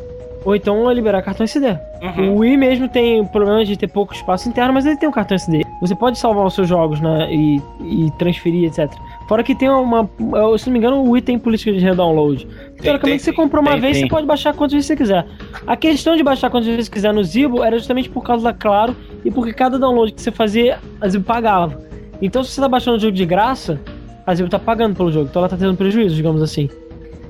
[0.47, 1.77] Ou então é liberar cartão SD.
[2.01, 2.35] Uhum.
[2.35, 5.35] O Wii mesmo tem problema de ter pouco espaço interno, mas ele tem um cartão
[5.35, 5.61] SD.
[5.81, 8.89] Você pode salvar os seus jogos né, e, e transferir, etc.
[9.27, 10.09] Fora que tem uma.
[10.57, 12.47] Se não me engano, o Wii tem política de redownload.
[12.81, 14.03] Teoricamente, você comprou uma Tem, vez, tem.
[14.03, 15.25] você pode baixar quantas vezes você quiser.
[15.67, 18.53] A questão de baixar quantas vezes você quiser no Zibo era justamente por causa da
[18.53, 18.95] Claro
[19.25, 21.87] e porque cada download que você fazia, a Zibo pagava.
[22.21, 23.79] Então, se você tá baixando o jogo de graça,
[24.27, 25.27] a Zibo tá pagando pelo jogo.
[25.29, 26.69] Então ela tá tendo prejuízo, digamos assim.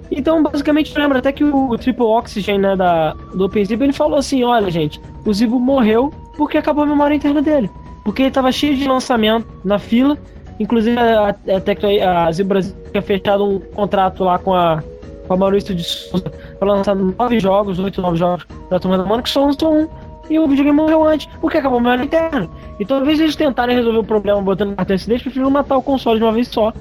[0.10, 4.18] Então, basicamente, eu lembro até que o Triple Oxygen, né, da, do OpenZip, ele falou
[4.18, 7.70] assim, olha, gente, o Zibo morreu porque acabou a memória interna dele.
[8.04, 10.18] Porque ele tava cheio de lançamento na fila,
[10.60, 14.82] inclusive a, a, a Zibo Brasil tinha fechado um contrato lá com a,
[15.28, 19.04] com a Maurício de Souza para lançar nove jogos, oito, nove jogos da Turma da
[19.04, 19.88] Mônica, só lançou um.
[20.30, 22.50] E o videogame morreu antes, porque acabou morrendo interno.
[22.80, 25.82] E toda vez eles tentarem resolver o problema botando cartão SD, eles preferiram matar o
[25.82, 26.74] console de uma vez só.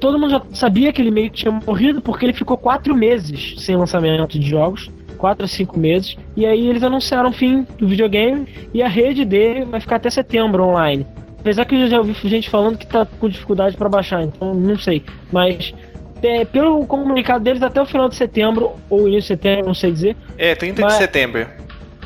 [0.00, 3.54] Todo mundo já sabia que ele meio que tinha morrido, porque ele ficou quatro meses
[3.58, 4.90] sem lançamento de jogos.
[5.16, 6.14] quatro a cinco meses.
[6.36, 10.10] E aí eles anunciaram o fim do videogame e a rede dele vai ficar até
[10.10, 11.06] setembro online.
[11.40, 14.76] Apesar que eu já ouvi gente falando que tá com dificuldade para baixar, então não
[14.78, 15.02] sei.
[15.32, 15.72] Mas
[16.22, 19.90] é, pelo comunicado deles, até o final de setembro, ou início de setembro, não sei
[19.92, 20.16] dizer.
[20.36, 21.46] É, 30 Mas- de setembro.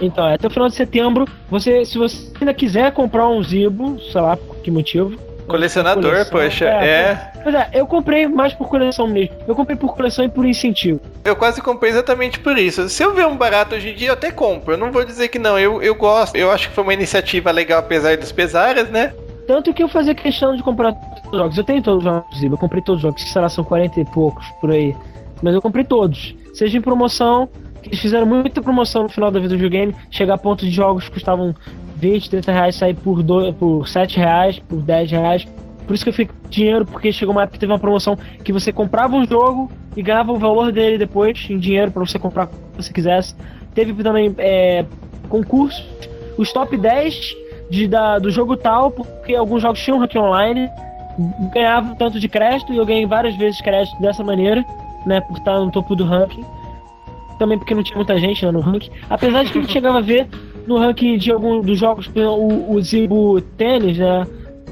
[0.00, 4.00] Então, é, até o final de setembro, você, se você ainda quiser comprar um Zibo,
[4.00, 5.18] sei lá por que motivo.
[5.46, 7.32] Colecionador, Coleção, poxa, é, é.
[7.42, 9.34] Pois é, eu comprei mais por coleção mesmo.
[9.48, 11.00] Eu comprei por coleção e por incentivo.
[11.24, 12.88] Eu quase comprei exatamente por isso.
[12.88, 14.74] Se eu ver um barato hoje em dia, eu até compro.
[14.74, 15.58] Eu não vou dizer que não.
[15.58, 16.36] Eu, eu gosto.
[16.36, 19.12] Eu acho que foi uma iniciativa legal, apesar dos pesares, né?
[19.46, 21.58] Tanto que eu fazia questão de comprar todos os jogos.
[21.58, 24.00] Eu tenho todos os jogos eu comprei todos os jogos, que sei lá, são 40
[24.00, 24.94] e poucos por aí.
[25.42, 26.34] Mas eu comprei todos.
[26.54, 27.48] Seja em promoção,
[27.90, 31.06] eles fizeram muita promoção no final da vida do videogame, chegar a ponto de jogos
[31.06, 31.52] que custavam
[31.96, 35.48] 20, 30 reais, sair por, do, por 7 reais, por 10 reais.
[35.88, 38.52] Por isso que eu fico dinheiro, porque chegou uma época que teve uma promoção que
[38.52, 42.44] você comprava um jogo e ganhava o valor dele depois em dinheiro para você comprar
[42.44, 43.34] o que você quisesse.
[43.74, 44.84] Teve também é,
[45.28, 45.84] concurso,
[46.38, 47.34] os top 10
[47.70, 50.70] de, da, do jogo tal, porque alguns jogos tinham ranking online,
[51.52, 54.64] ganhava um tanto de crédito e eu ganhei várias vezes crédito dessa maneira,
[55.04, 56.44] né, por estar no topo do ranking.
[57.40, 58.90] Também porque não tinha muita gente no ranking.
[59.08, 60.28] Apesar de que a gente chegava a ver
[60.66, 64.26] no ranking de algum dos jogos, por exemplo, o, o Zibo Tênis, né?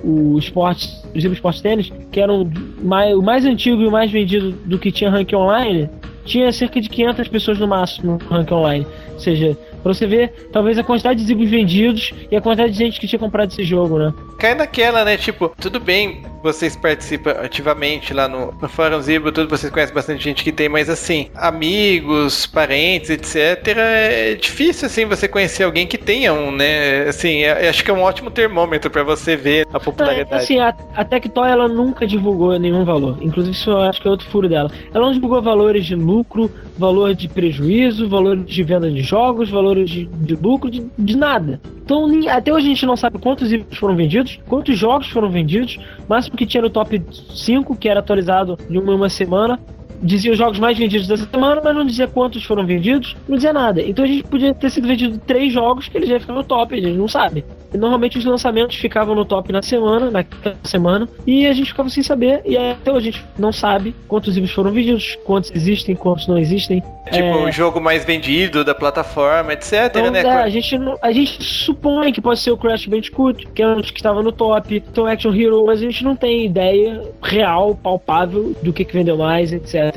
[0.04, 0.84] O Sport,
[1.16, 2.46] o Zibo Sport Tênis, que era o
[2.82, 5.88] mais, o mais antigo e o mais vendido do que tinha ranking online,
[6.26, 8.86] tinha cerca de 500 pessoas no máximo no ranking online.
[9.14, 12.78] Ou seja, pra você ver, talvez a quantidade de Zibos vendidos e a quantidade de
[12.78, 14.12] gente que tinha comprado esse jogo, né?
[14.38, 15.16] Cai naquela, né?
[15.16, 20.22] Tipo, tudo bem, vocês participam ativamente lá no, no Fórum Zibro, tudo, vocês conhecem bastante
[20.22, 23.36] gente que tem, mas assim, amigos, parentes, etc.
[23.76, 27.02] É difícil, assim, você conhecer alguém que tenha um, né?
[27.08, 30.34] Assim, é- acho que é um ótimo termômetro pra você ver a É, popularidade.
[30.42, 33.18] assim, a, a Tectoy ela nunca divulgou nenhum valor.
[33.20, 34.70] Inclusive, isso eu acho que é outro furo dela.
[34.94, 39.90] Ela não divulgou valores de lucro, valor de prejuízo, valor de venda de jogos, valores
[39.90, 41.60] de, de lucro, de, de nada.
[41.84, 45.28] Então, nem- até hoje a gente não sabe quantos itens foram vendidos, quantos jogos foram
[45.30, 45.78] vendidos.
[46.08, 47.02] Máximo que tinha no top
[47.34, 49.58] 5, que era atualizado de uma em uma semana,
[50.02, 53.52] dizia os jogos mais vendidos dessa semana, mas não dizia quantos foram vendidos, não dizia
[53.52, 53.82] nada.
[53.82, 56.74] Então a gente podia ter sido vendido três jogos que eles já ficaram no top,
[56.74, 57.44] a gente não sabe.
[57.72, 61.90] E normalmente os lançamentos ficavam no top na semana, naquela semana, e a gente ficava
[61.90, 65.94] sem saber, e até hoje a gente não sabe quantos livros foram vendidos, quantos existem,
[65.94, 66.82] quantos não existem.
[67.10, 70.20] Tipo, É, o jogo mais vendido da plataforma, etc, então, né?
[70.20, 73.68] é, a, gente, não- a gente supõe que pode ser o Crash Bandicoot, que é
[73.68, 77.02] um dos que estava no top, então Action Hero, mas a gente não tem ideia
[77.22, 79.87] real, palpável, do que, que vendeu mais, etc.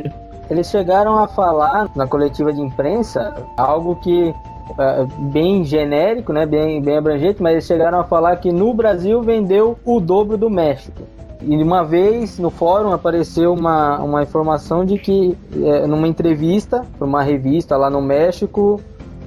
[0.49, 4.33] Eles chegaram a falar na coletiva de imprensa algo que
[4.77, 9.21] é, bem genérico, né, bem, bem abrangente, mas eles chegaram a falar que no Brasil
[9.21, 11.03] vendeu o dobro do México.
[11.41, 17.07] E uma vez no fórum apareceu uma, uma informação de que é, numa entrevista para
[17.07, 18.79] uma revista lá no México,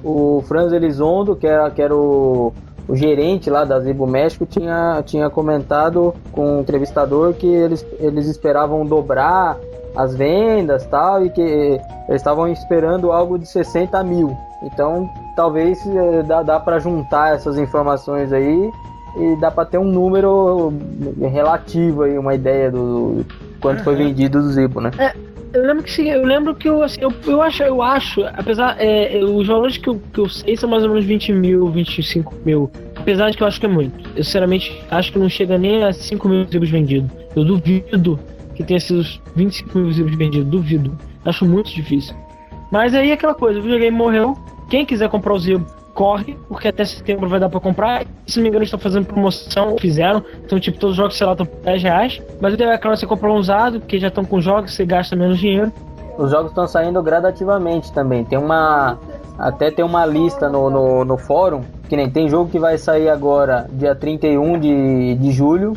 [0.03, 2.53] o Franz Elizondo, que era, que era o,
[2.87, 8.27] o gerente lá da Zibo México, tinha, tinha comentado com o entrevistador que eles, eles
[8.27, 9.57] esperavam dobrar
[9.95, 11.81] as vendas tal, e que eles
[12.21, 14.35] estavam esperando algo de 60 mil.
[14.63, 18.71] Então, talvez eh, dá, dá para juntar essas informações aí
[19.17, 20.73] e dá para ter um número
[21.21, 23.25] relativo aí, uma ideia do, do
[23.61, 24.91] quanto foi vendido do Zibo, né?
[25.53, 28.75] Eu lembro que sim, eu lembro que eu, assim, eu, eu acho, eu acho, apesar,
[28.77, 31.69] é, é, os valores que eu, que eu sei são mais ou menos 20 mil,
[31.69, 32.69] 25 mil.
[32.93, 34.09] Apesar de que eu acho que é muito.
[34.17, 37.09] Eu sinceramente acho que não chega nem a 5 mil zibos vendidos.
[37.33, 38.19] Eu duvido
[38.55, 40.97] que tenha sido os 25 mil zibos vendidos, duvido.
[41.23, 42.15] Acho muito difícil.
[42.71, 44.37] Mas aí é aquela coisa, o videogame morreu.
[44.69, 45.65] Quem quiser comprar o Zibo,
[45.95, 48.05] corre, porque até setembro vai dar pra comprar.
[48.27, 50.23] Se não me engano, estão fazendo promoção, fizeram.
[50.43, 52.21] Então, tipo, todos os jogos, sei lá, estão por 10 reais.
[52.41, 55.15] Mas o é claro você comprar um usado, porque já estão com jogos, você gasta
[55.15, 55.71] menos dinheiro.
[56.17, 58.23] Os jogos estão saindo gradativamente também.
[58.23, 58.97] Tem uma.
[59.37, 63.09] Até tem uma lista no, no, no fórum, que nem tem jogo que vai sair
[63.09, 65.73] agora, dia 31 de, de julho.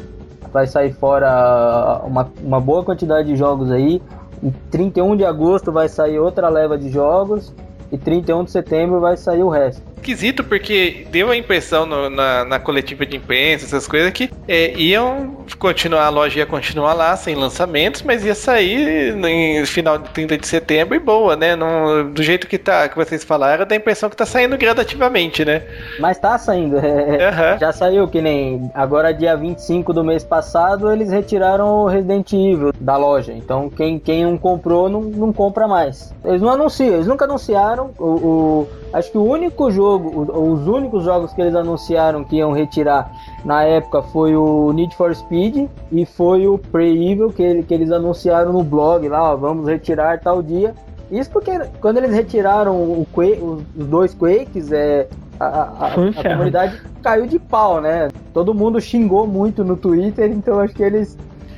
[0.52, 4.02] Vai sair fora uma, uma boa quantidade de jogos aí.
[4.42, 7.54] Em 31 de agosto vai sair outra leva de jogos.
[7.90, 9.82] E 31 de setembro vai sair o resto.
[9.98, 14.72] Esquisito, porque deu a impressão no- na, na coletiva de imprensa, essas coisas, que é,
[14.78, 20.08] iam continuar, a loja ia continuar lá sem lançamentos, mas ia sair no final de
[20.10, 21.56] 30 de setembro e boa, né?
[21.56, 25.44] Não- do jeito que tá, que vocês falaram, dá a impressão que tá saindo gradativamente,
[25.44, 25.62] né?
[25.98, 26.78] Mas tá saindo.
[26.78, 27.58] é, Aham.
[27.58, 32.72] Já saiu que nem agora dia 25 do mês passado eles retiraram o Resident Evil
[32.80, 33.32] da loja.
[33.32, 36.12] Então quem, quem não comprou não, não compra mais.
[36.24, 37.90] Eles não anunciam, eles nunca anunciaram.
[37.98, 40.28] O, o- acho que o único jogo jogo, os,
[40.60, 43.10] os únicos jogos que eles anunciaram que iam retirar
[43.44, 48.52] na época foi o Need for Speed e foi o Pre-Evil que, que eles anunciaram
[48.52, 50.74] no blog lá, ó, vamos retirar tal dia.
[51.10, 55.08] Isso porque quando eles retiraram o os dois Quakes, é,
[55.40, 55.90] a, a, a,
[56.30, 58.08] comunidade caiu de pau, né?
[58.34, 61.16] Todo mundo xingou muito no Twitter, então acho que eles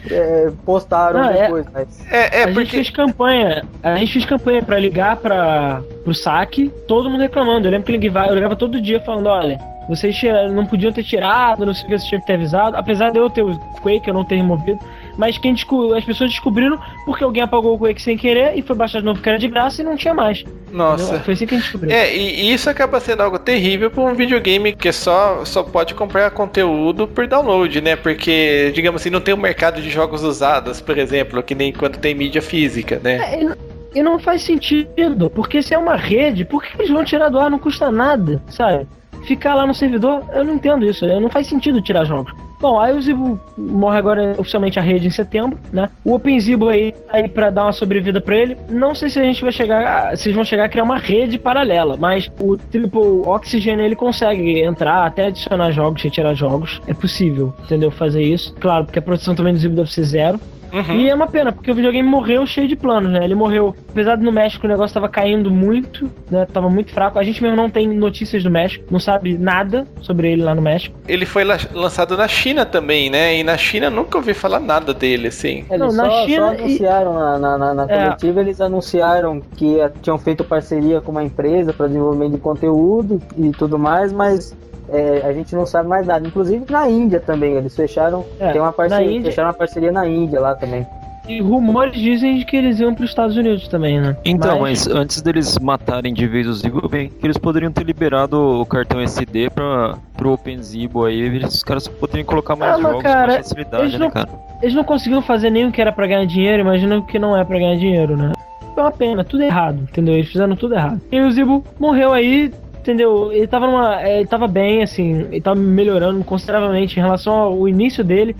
[0.08, 1.66] é, postaram Não, é- depois.
[1.72, 2.06] Mas...
[2.10, 2.70] É, é a gente porque.
[2.70, 7.66] fez campanha, a gente fez campanha pra ligar para pro saque, todo mundo reclamando.
[7.66, 9.58] Eu lembro que eu ligava, eu ligava todo dia falando, olha,
[9.88, 10.16] vocês
[10.52, 13.18] não podiam ter tirado, não sei o que, vocês tinham que ter avisado, apesar de
[13.18, 14.78] eu ter o Quake, eu não ter removido,
[15.16, 19.00] mas quem as pessoas descobriram porque alguém apagou o Quake sem querer e foi baixar
[19.00, 20.44] de novo que era de graça e não tinha mais.
[20.72, 21.02] Nossa.
[21.04, 21.20] Entendeu?
[21.24, 21.92] Foi assim que a gente descobriu.
[21.94, 26.30] É, e isso acaba sendo algo terrível para um videogame que só, só pode comprar
[26.30, 27.96] conteúdo por download, né?
[27.96, 31.98] Porque, digamos assim, não tem um mercado de jogos usados, por exemplo, que nem quando
[31.98, 33.34] tem mídia física, né?
[33.34, 33.56] É, e não-
[33.92, 37.40] E não faz sentido, porque se é uma rede, por que eles vão tirar do
[37.40, 37.50] ar?
[37.50, 38.86] Não custa nada, sabe?
[39.26, 42.32] Ficar lá no servidor, eu não entendo isso, não faz sentido tirar jogos.
[42.60, 45.88] Bom, aí o Zibo morre agora oficialmente a rede em setembro, né?
[46.04, 48.56] O OpenZibo aí, aí pra dar uma sobrevida pra ele.
[48.68, 51.38] Não sei se a gente vai chegar, se eles vão chegar a criar uma rede
[51.38, 56.82] paralela, mas o Triple Oxygen ele consegue entrar, até adicionar jogos, retirar jogos.
[56.86, 57.90] É possível, entendeu?
[57.90, 58.54] Fazer isso.
[58.60, 60.38] Claro, porque a produção também do Zibo deve ser zero.
[60.72, 60.96] Uhum.
[60.96, 63.24] E é uma pena, porque o videogame morreu cheio de planos, né?
[63.24, 66.46] Ele morreu, apesar de no México o negócio tava caindo muito, né?
[66.52, 67.18] Tava muito fraco.
[67.18, 70.62] A gente mesmo não tem notícias do México, não sabe nada sobre ele lá no
[70.62, 70.96] México.
[71.08, 73.36] Ele foi la- lançado na China também, né?
[73.38, 75.64] E na China eu nunca ouvi falar nada dele, assim.
[75.70, 78.04] Eles Não, na só, China só e- anunciaram na, na, na- na É.
[78.04, 83.50] coletiva, eles anunciaram que tinham feito parceria com uma empresa para desenvolvimento de conteúdo e
[83.50, 84.56] tudo mais, mas
[84.92, 86.26] eh, a gente não sabe mais nada.
[86.26, 89.92] Inclusive na Índia também, eles fecharam, É, tem uma parceria, na Índia- fecharam uma parceria
[89.92, 90.86] na Índia lá também.
[91.28, 94.16] E rumores dizem que eles iam para os Estados Unidos também, né?
[94.24, 98.36] Então, mas antes deles matarem de vez o Zibo, bem que eles poderiam ter liberado
[98.60, 102.82] o cartão SD pra, pro OpenZibo aí, eles- os caras poderiam colocar mais Ah, mas,
[102.90, 104.28] jogos cara, com mais facilidade, eles né, não- cara?
[104.60, 107.36] eles não conseguiram fazer nem o que era pra ganhar dinheiro, imagina o que não
[107.36, 108.32] é pra ganhar dinheiro, né?
[108.76, 110.14] É uma pena, tudo errado, entendeu?
[110.14, 111.00] Eles fizeram tudo errado.
[111.12, 112.50] E o Zibo morreu aí,
[112.80, 113.32] entendeu?
[113.32, 114.02] Ele tava numa.
[114.02, 118.34] é, Ele tava bem, assim, ele tava melhorando consideravelmente em relação ao início dele.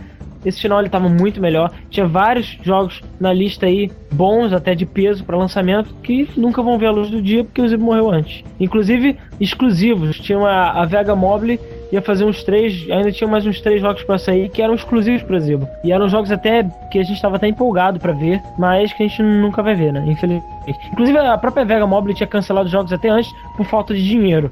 [0.45, 1.71] Esse final ele tava muito melhor.
[1.91, 6.79] Tinha vários jogos na lista aí, bons até de peso pra lançamento, que nunca vão
[6.79, 8.43] ver a luz do dia porque o Zibo morreu antes.
[8.59, 10.19] Inclusive, exclusivos.
[10.19, 11.61] Tinha a Vega Mobile
[11.93, 15.23] ia fazer uns três, ainda tinha mais uns três jogos pra sair que eram exclusivos
[15.23, 15.69] pro Zibo.
[15.83, 19.09] E eram jogos até que a gente tava até empolgado pra ver, mas que a
[19.09, 20.05] gente nunca vai ver, né?
[20.07, 20.45] Infelizmente.
[20.93, 24.51] Inclusive a própria Vega Mobile tinha cancelado os jogos até antes por falta de dinheiro.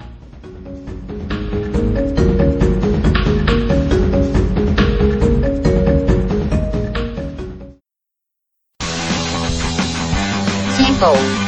[10.76, 11.47] Simple.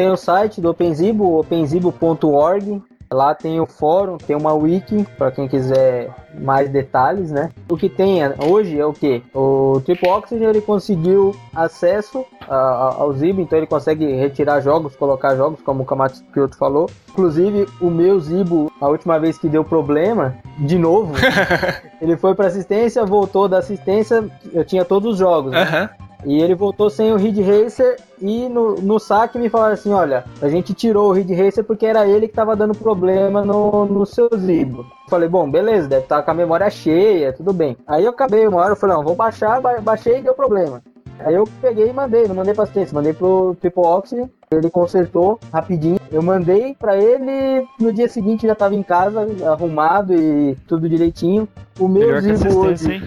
[0.00, 2.82] Tem o site do OpenZibo, openzibo.org.
[3.12, 6.08] Lá tem o fórum, tem uma wiki para quem quiser
[6.40, 7.50] mais detalhes, né?
[7.68, 9.22] O que tem hoje é o que?
[9.34, 15.60] O Triple Oxygen ele conseguiu acesso ao Zibo, então ele consegue retirar jogos, colocar jogos,
[15.60, 16.88] como o Kamatsu Kyoto falou.
[17.10, 21.12] Inclusive, o meu Zibo, a última vez que deu problema, de novo,
[22.00, 25.90] ele foi para assistência, voltou da assistência, eu tinha todos os jogos, né?
[26.24, 30.24] E ele voltou sem o Ridge Racer e no, no saque me falaram assim, olha,
[30.42, 34.04] a gente tirou o Ridge Racer porque era ele que tava dando problema no, no
[34.04, 34.84] seu Zibo.
[35.08, 37.76] Falei, bom, beleza, deve estar com a memória cheia, tudo bem.
[37.86, 40.82] Aí eu acabei uma hora, eu falei, não, vou baixar, ba- baixei e deu problema.
[41.20, 45.38] Aí eu peguei e mandei, não mandei pra assistência, mandei pro Triple Oxygen, ele consertou
[45.52, 45.98] rapidinho.
[46.10, 51.46] Eu mandei pra ele, no dia seguinte já tava em casa, arrumado e tudo direitinho.
[51.78, 52.92] O meu Melhor Zibo hoje...
[52.92, 53.02] hein?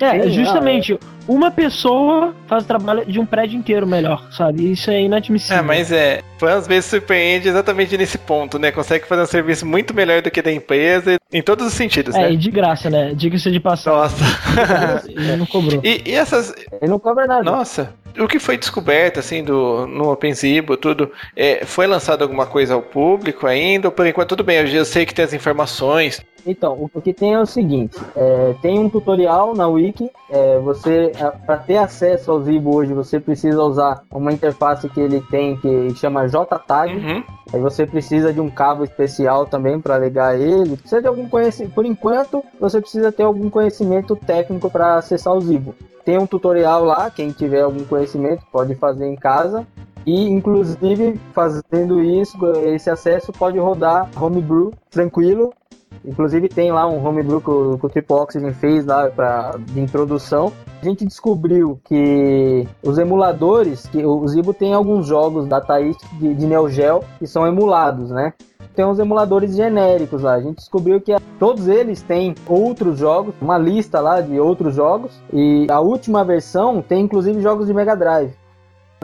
[0.00, 4.72] É, Sim, justamente, uma pessoa faz o trabalho de um prédio inteiro melhor, sabe?
[4.72, 5.58] Isso é inadmissível.
[5.58, 6.22] É, mas é.
[6.38, 8.70] Fã às vezes surpreende exatamente nesse ponto, né?
[8.70, 12.22] Consegue fazer um serviço muito melhor do que da empresa, em todos os sentidos, É,
[12.22, 12.32] né?
[12.32, 13.12] e de graça, né?
[13.14, 14.00] Diga-se de passagem.
[14.00, 15.04] Nossa.
[15.08, 15.80] Ele não cobrou.
[15.84, 16.54] e, e essas.
[16.80, 17.42] Ele não cobra nada.
[17.42, 17.92] Nossa.
[18.18, 22.82] O que foi descoberto, assim, do, no OpenZibo, tudo, é, foi lançado alguma coisa ao
[22.82, 23.88] público ainda?
[23.88, 26.20] Ou por enquanto, tudo bem, eu sei que tem as informações.
[26.46, 30.10] Então, o o que tem é o seguinte: é, tem um tutorial na Wiki.
[30.30, 31.12] é, você,
[31.46, 35.94] para ter acesso ao Zibo hoje, você precisa usar uma interface que ele tem que
[35.94, 36.96] chama JTAG.
[36.96, 37.22] Uhum.
[37.52, 40.76] Aí você precisa de um cabo especial também para ligar ele.
[40.76, 41.74] Precisa de algum conhecimento.
[41.74, 45.74] Por enquanto, você precisa ter algum conhecimento técnico para acessar o Zibo.
[46.04, 49.66] Tem um tutorial lá, quem tiver algum conhecimento pode fazer em casa.
[50.06, 55.52] E inclusive fazendo isso, esse acesso pode rodar homebrew tranquilo.
[56.04, 59.80] Inclusive tem lá um homebrew que o, que o Triple Oxygen fez lá pra, de
[59.80, 60.52] introdução.
[60.80, 66.34] A gente descobriu que os emuladores, que o Zibo tem alguns jogos da Thaís de,
[66.34, 68.32] de Neo Geo que são emulados, né?
[68.74, 70.34] Tem uns emuladores genéricos lá.
[70.34, 75.20] A gente descobriu que todos eles têm outros jogos, uma lista lá de outros jogos.
[75.32, 78.32] E a última versão tem inclusive jogos de Mega Drive.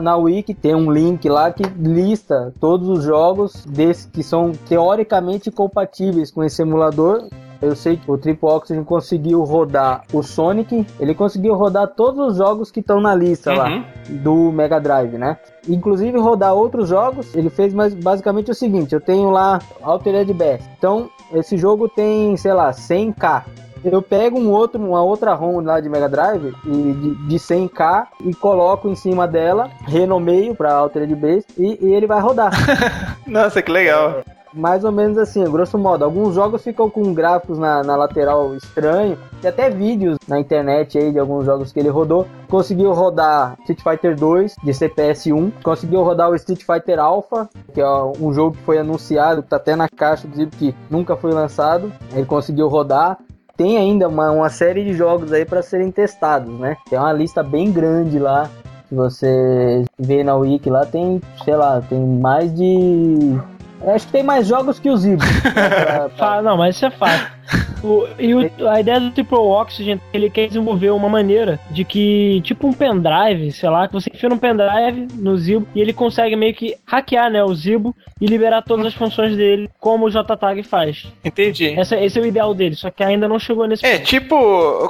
[0.01, 5.49] Na Wiki tem um link lá que lista todos os jogos desses que são teoricamente
[5.49, 7.27] compatíveis com esse emulador.
[7.61, 12.37] Eu sei que o Triple Oxygen conseguiu rodar o Sonic, ele conseguiu rodar todos os
[12.37, 13.57] jogos que estão na lista Uhum.
[13.57, 15.37] lá do Mega Drive, né?
[15.67, 20.65] Inclusive rodar outros jogos, ele fez mais basicamente o seguinte: eu tenho lá Altered Beast.
[20.77, 23.43] Então, esse jogo tem, sei lá, 100k.
[23.85, 28.07] Eu pego um outro, uma outra ROM lá de Mega Drive e de, de 100k
[28.21, 32.51] e coloco em cima dela, renomeio para Altered Beast e, e ele vai rodar.
[33.27, 34.23] Nossa, que legal.
[34.55, 36.03] Mais ou menos assim, grosso modo.
[36.03, 39.19] Alguns jogos ficam com gráficos na, na lateral estranho.
[39.41, 42.25] Tem até vídeos na internet aí de alguns jogos que ele rodou.
[42.47, 45.51] Conseguiu rodar Street Fighter 2 de CPS 1.
[45.61, 47.87] Conseguiu rodar o Street Fighter Alpha, que é
[48.19, 51.91] um jogo que foi anunciado, que tá até na caixa, inclusive que nunca foi lançado.
[52.13, 53.17] Ele conseguiu rodar.
[53.57, 56.75] Tem ainda uma, uma série de jogos aí para serem testados, né?
[56.89, 58.49] Tem uma lista bem grande lá.
[58.89, 63.39] Se você vê na Wiki lá, tem, sei lá, tem mais de
[63.87, 65.21] Acho que tem mais jogos que o Zibo.
[65.53, 67.31] Pra- pra- Não, mas isso é fato.
[67.83, 72.41] O- e o- a ideia do Triple Oxygen, ele quer desenvolver uma maneira de que,
[72.43, 76.35] tipo um pendrive, sei lá, que você enfia um pendrive no Zibo e ele consegue
[76.35, 80.63] meio que hackear, né, o Zibo e liberar todas as funções dele, como o JTAG
[80.63, 81.05] faz.
[81.23, 81.69] Entendi.
[81.77, 84.35] Essa- esse é o ideal dele, só que ainda não chegou nesse É, tipo,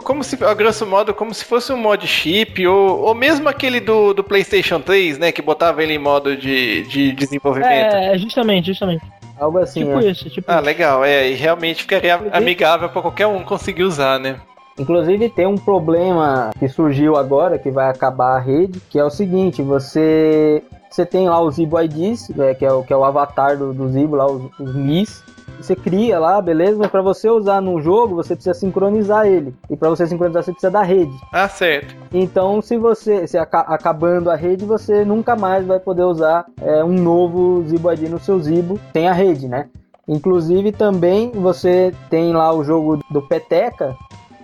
[0.04, 3.80] como se, a grosso modo, como se fosse um mod chip, ou, ou mesmo aquele
[3.80, 7.96] do, do PlayStation 3, né, que botava ele em modo de, de desenvolvimento.
[7.96, 9.04] É, justamente, justamente.
[9.40, 9.86] Algo assim.
[9.86, 10.06] tipo é.
[10.12, 10.66] isso, tipo Ah, isso.
[10.66, 14.40] legal, é, e realmente ficaria amigável pra qualquer um conseguir usar, né?
[14.78, 19.10] Inclusive tem um problema que surgiu agora, que vai acabar a rede, que é o
[19.10, 23.04] seguinte, você você tem lá os Zibo IDs, né, que, é o, que é o
[23.04, 25.24] avatar do, do Zibo, lá, os, os MIs.
[25.60, 29.54] Você cria lá, beleza, mas para você usar no jogo, você precisa sincronizar ele.
[29.70, 31.16] E para você sincronizar, você precisa da rede.
[31.32, 31.96] Ah, certo.
[32.14, 36.84] Então, se você se aca- acabando a rede, você nunca mais vai poder usar é,
[36.84, 39.68] um novo Zibo ID no seu Zibo sem a rede, né?
[40.08, 43.96] Inclusive também você tem lá o jogo do Peteca,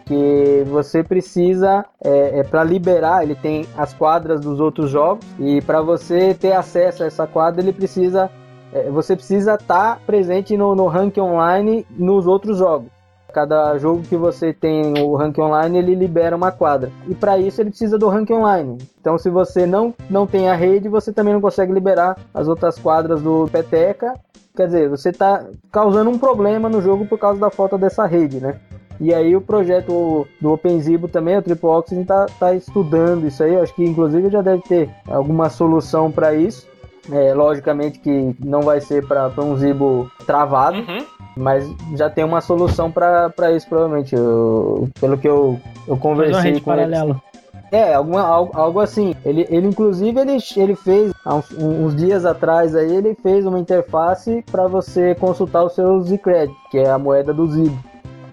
[0.05, 5.61] que você precisa é, é para liberar, ele tem as quadras dos outros jogos e
[5.61, 8.29] para você ter acesso a essa quadra, ele precisa
[8.91, 12.89] você precisa estar presente no, no rank online nos outros jogos.
[13.33, 16.91] Cada jogo que você tem o rank online, ele libera uma quadra.
[17.07, 18.77] E para isso ele precisa do rank online.
[18.99, 22.77] Então se você não, não tem a rede, você também não consegue liberar as outras
[22.77, 24.13] quadras do Peteca.
[24.55, 28.41] Quer dizer, você está causando um problema no jogo por causa da falta dessa rede,
[28.41, 28.59] né?
[28.99, 33.55] E aí o projeto do OpenZibo também, o Triple Oxygen, tá, tá estudando isso aí.
[33.55, 36.67] Acho que inclusive já deve ter alguma solução para isso.
[37.11, 41.05] É, logicamente que não vai ser para um Zibo travado, Uhum.
[41.35, 44.15] mas já tem uma solução para isso, provavelmente.
[44.15, 46.81] Eu- pelo que eu, eu conversei com ele.
[46.85, 47.21] paralela.
[47.71, 49.15] É, alguma, algo, algo assim.
[49.25, 53.57] Ele, ele inclusive, ele, ele fez, há uns, uns dias atrás aí, ele fez uma
[53.57, 57.77] interface para você consultar o seu Zcred, que é a moeda do Zibo.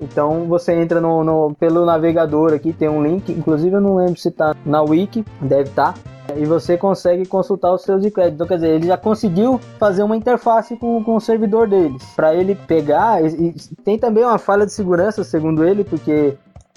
[0.01, 4.17] Então você entra no, no- pelo navegador aqui, tem um link, inclusive eu não lembro
[4.17, 5.95] se tá na wiki, deve estar.
[6.37, 8.35] e você consegue consultar os seus Zcred.
[8.35, 12.03] Então, quer dizer, ele já conseguiu fazer uma interface com, com o servidor deles.
[12.15, 16.35] Para ele pegar, e, e tem também uma falha de segurança, segundo ele, porque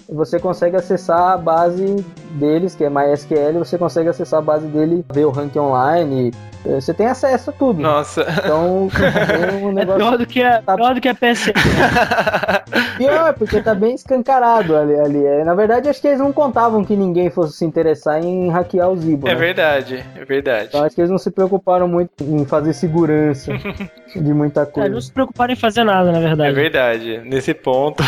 [0.09, 5.05] você consegue acessar a base deles, que é MySQL, você consegue acessar a base dele,
[5.13, 6.31] ver o ranking online,
[6.65, 7.81] eh, você tem acesso a tudo.
[7.81, 8.21] Nossa.
[8.37, 11.53] Então, é um É negócio pior do que a, Tá- pior do que a PC.
[12.97, 15.25] pior, porque tá bem escancarado ali, ali.
[15.25, 18.89] É, Na verdade, acho que eles não contavam que ninguém fosse se interessar em hackear
[18.89, 19.39] o Zibo, É né?
[19.39, 20.67] verdade, é verdade.
[20.69, 23.51] Então acho que eles não se preocuparam muito em fazer segurança
[24.15, 24.89] de muita É, coisa.
[24.89, 26.53] não se preocuparam em fazer nada, na É verdade.
[26.53, 27.21] verdade.
[27.25, 28.03] Nesse ponto.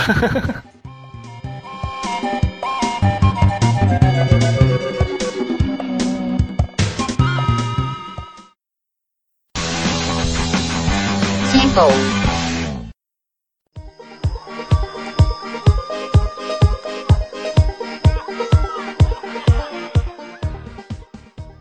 [11.52, 12.23] Simple.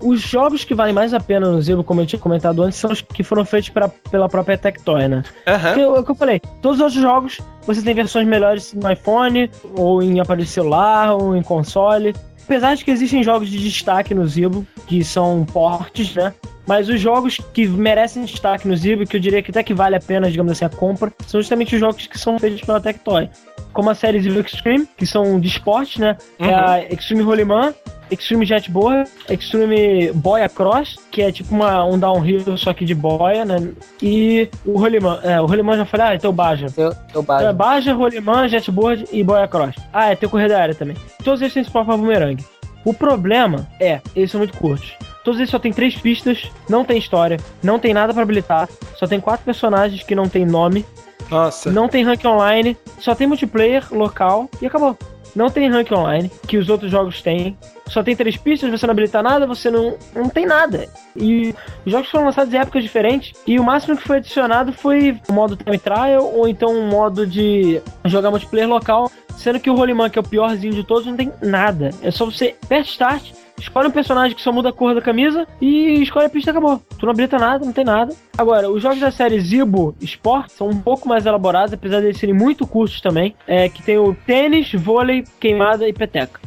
[0.03, 2.91] Os jogos que valem mais a pena no Zibo, como eu tinha comentado antes, são
[2.91, 5.23] os que foram feitos pra, pela própria Tectoy, né?
[5.69, 9.49] Porque, o que eu falei, todos os outros jogos você tem versões melhores no iPhone,
[9.77, 12.15] ou em aparelho celular, ou em console.
[12.45, 16.35] Apesar de que existem jogos de destaque no Zibo, que são portes, né?
[16.66, 19.95] Mas os jogos que merecem destaque no Zibo, que eu diria que até que vale
[19.97, 23.29] a pena, digamos assim, a compra, são justamente os jogos que são feitos pela Tectoy.
[23.73, 26.16] Como a série Zibo Extreme, que são de esporte, né?
[26.39, 26.55] É Uhum.
[26.57, 27.73] a Extreme Rolimã,
[28.13, 33.45] Extreme Jetboard, Extreme Boia Cross, que é tipo uma, um downhill só que de boia,
[33.45, 33.73] né?
[34.01, 35.21] E o Rolimã.
[35.23, 36.67] É, o Rolimã já falei, ah, então o Baja.
[36.67, 36.95] Então
[37.39, 37.53] é.
[37.53, 39.77] Baja, Rolimã, Jetboard e Boia Cross.
[39.93, 40.97] Ah, é, tem corrida aérea também.
[41.25, 42.45] Todos eles têm suporte pra bumerangue.
[42.85, 44.95] O problema é, eles são muito curtos.
[45.25, 49.07] Todos eles só tem três pistas, não tem história, não tem nada pra habilitar, só
[49.07, 50.85] tem quatro personagens que não tem nome,
[51.31, 51.71] Nossa.
[51.71, 54.99] não tem rank online, só tem multiplayer local e acabou.
[55.35, 57.57] Não tem rank online, que os outros jogos têm.
[57.89, 60.89] Só tem três pistas, você não habilita nada, você não, não tem nada.
[61.17, 61.55] E
[61.85, 63.33] os jogos foram lançados em épocas diferentes.
[63.47, 67.27] E o máximo que foi adicionado foi o modo time trial, ou então um modo
[67.27, 69.11] de jogar multiplayer local.
[69.43, 71.90] Sendo que o Rolimã, que é o piorzinho de todos, não tem nada.
[72.01, 75.48] É só você aperta start, escolhe um personagem que só muda a cor da camisa
[75.60, 76.81] e escolhe a pista e acabou.
[76.97, 78.14] Tu não habilita nada, não tem nada.
[78.39, 82.19] Agora, os jogos da série Zibo Sport são um pouco mais elaborados, apesar de eles
[82.19, 83.35] serem muito curtos também.
[83.44, 86.40] É que tem o tênis, vôlei, queimada e peteca.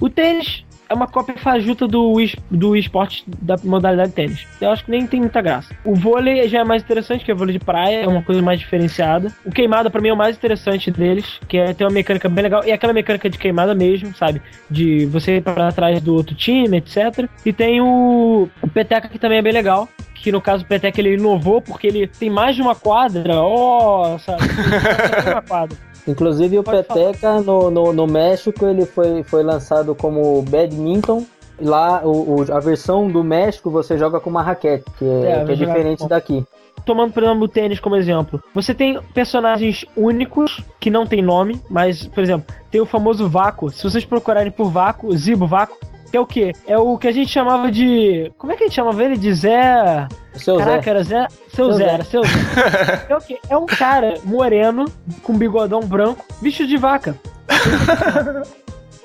[0.00, 2.16] O tênis é uma cópia fajuta do,
[2.50, 4.46] do esporte da modalidade tênis.
[4.60, 5.72] Eu acho que nem tem muita graça.
[5.84, 8.42] O vôlei já é mais interessante, que é o vôlei de praia, é uma coisa
[8.42, 9.32] mais diferenciada.
[9.44, 12.42] O queimada, pra mim, é o mais interessante deles, que é ter uma mecânica bem
[12.42, 12.64] legal.
[12.64, 14.42] E aquela mecânica de queimada mesmo, sabe?
[14.68, 17.28] De você ir pra trás do outro time, etc.
[17.46, 19.88] E tem o, o peteca, que também é bem legal.
[20.14, 24.18] Que no caso o Peteca ele inovou porque ele tem mais de uma quadra, ó,
[24.18, 24.42] sabe?
[24.52, 25.89] Mais de uma quadra.
[26.06, 31.24] Inclusive o Pode Peteca no, no, no México ele foi, foi lançado como badminton.
[31.60, 35.44] Lá o, o- a versão do México você joga com uma raquete, que é, É,
[35.44, 36.42] que é diferente daqui.
[36.86, 41.60] tomando, por exemplo, o tênis como exemplo, você tem personagens únicos que não tem nome,
[41.68, 43.68] mas, por exemplo, tem o famoso Vácuo.
[43.70, 45.76] Se vocês procurarem por Vácuo, Zibo Vácuo,
[46.10, 46.52] que é o quê?
[46.66, 48.32] É o que a gente chamava de.
[48.36, 49.16] Como é que a gente chamava ele?
[49.16, 50.08] De Zé.
[50.34, 50.90] Seu Caraca, Zé.
[50.90, 51.28] era Zé.
[51.52, 51.90] Seu, Seu Zé, Zé.
[51.90, 53.06] era seu Zé.
[53.08, 53.38] é o quê?
[53.48, 54.86] É um cara moreno,
[55.22, 57.16] com bigodão branco, bicho de vaca.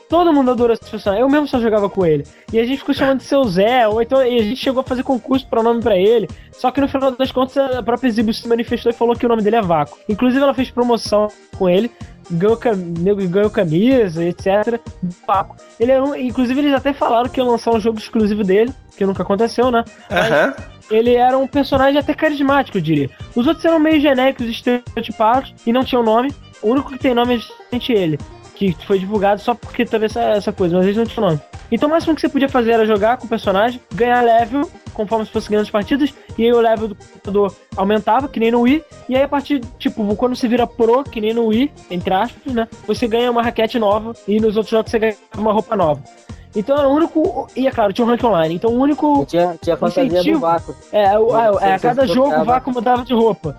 [0.08, 1.22] Todo mundo adora esse personagem.
[1.22, 2.26] Eu mesmo só jogava com ele.
[2.54, 4.84] E a gente ficou chamando de seu Zé, ou então e a gente chegou a
[4.84, 6.30] fazer concurso para nome pra ele.
[6.52, 9.30] Só que no final das contas a própria Zibo se manifestou e falou que o
[9.30, 9.98] nome dele é Vácuo.
[10.08, 11.28] Inclusive ela fez promoção
[11.58, 11.92] com ele,
[12.32, 12.58] ganhou,
[13.30, 14.80] ganhou camisa, etc.
[15.28, 15.56] Vácuo.
[15.80, 19.06] Ele é um, inclusive eles até falaram que iam lançar um jogo exclusivo dele, que
[19.06, 19.84] nunca aconteceu, né?
[20.12, 20.54] Aham.
[20.90, 23.10] ele era um personagem até carismático, eu diria.
[23.36, 26.34] Os outros eram meio genéricos, estereotipados e não tinham nome.
[26.62, 28.18] O único que tem nome é justamente ele,
[28.56, 31.42] que foi divulgado só porque teve essa, essa coisa, mas eles não tinham nome.
[31.72, 35.26] Então o máximo que você podia fazer era jogar com o personagem, ganhar level conforme
[35.26, 38.62] você fosse ganhando as partidas, e aí o level do computador aumentava, que nem no
[38.62, 42.14] Wii, e aí a partir, tipo, quando você vira pro, que nem no Wii, entre
[42.14, 45.76] aspas, né, você ganha uma raquete nova, e nos outros jogos você ganha uma roupa
[45.76, 46.02] nova.
[46.56, 47.50] Então era o único.
[47.54, 48.56] E é claro, tinha um rank online.
[48.56, 50.38] Então o único E Tinha, tinha a fantasia Incentivo.
[50.38, 50.74] do vácuo.
[50.90, 53.58] é, o- a, Você- é, a cada jogo o Vaco mudava de roupa.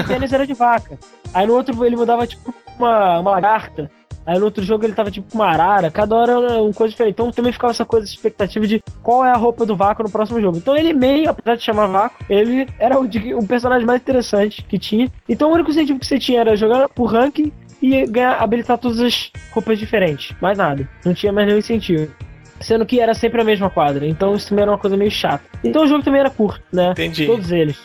[0.00, 0.96] O tênis era de vaca.
[1.34, 3.90] Aí no outro ele mudava tipo uma, uma lagarta.
[4.26, 5.90] Aí no outro jogo ele tava tipo com uma arara.
[5.90, 7.12] Cada hora era uma coisa diferente.
[7.14, 10.10] Então também ficava essa coisa, essa expectativa de qual é a roupa do Vaco no
[10.10, 10.58] próximo jogo.
[10.58, 14.62] Então ele meio, apesar de chamar Vaco, ele era o, de- o personagem mais interessante
[14.64, 15.08] que tinha.
[15.28, 18.98] Então o único incentivo que você tinha era jogar por ranking e ganhar, habilitar todas
[19.00, 20.34] as roupas diferentes.
[20.40, 20.88] Mais nada.
[21.04, 22.10] Não tinha mais nenhum incentivo.
[22.58, 24.06] Sendo que era sempre a mesma quadra.
[24.08, 25.44] Então isso também era uma coisa meio chata.
[25.62, 26.90] Então o jogo também era curto, né?
[26.92, 27.26] Entendi.
[27.26, 27.78] Todos eles.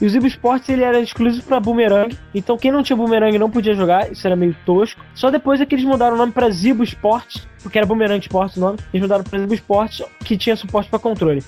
[0.00, 2.16] E o Zibo Sports ele era exclusivo pra Boomerang.
[2.34, 4.10] Então quem não tinha Boomerang não podia jogar.
[4.10, 5.00] Isso era meio tosco.
[5.14, 7.46] Só depois é que eles mudaram o nome pra Zibo Sports.
[7.62, 8.78] Porque era Boomerang Sports o nome.
[8.92, 11.42] Eles mudaram pra Zibo Sports, que tinha suporte pra controle.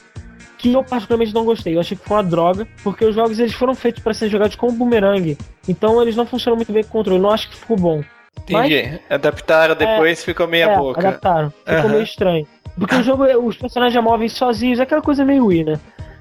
[0.59, 1.75] Que eu particularmente não gostei.
[1.75, 2.69] Eu achei que foi uma droga.
[2.85, 5.37] Porque os jogos eles foram feitos pra serem jogados com o Boomerang.
[5.67, 7.21] Então eles não funcionam muito bem com controle.
[7.21, 8.03] Não acho que ficou bom.
[8.43, 9.01] Entendi.
[9.09, 11.01] Adaptaram depois, ficou meia é, boca.
[11.01, 11.51] adaptaram.
[11.51, 11.89] Ficou Aham.
[11.89, 12.47] meio estranho.
[12.79, 15.81] Porque o jogo, os personagens já movem sozinhos, é aquela coisa meio Wii, né?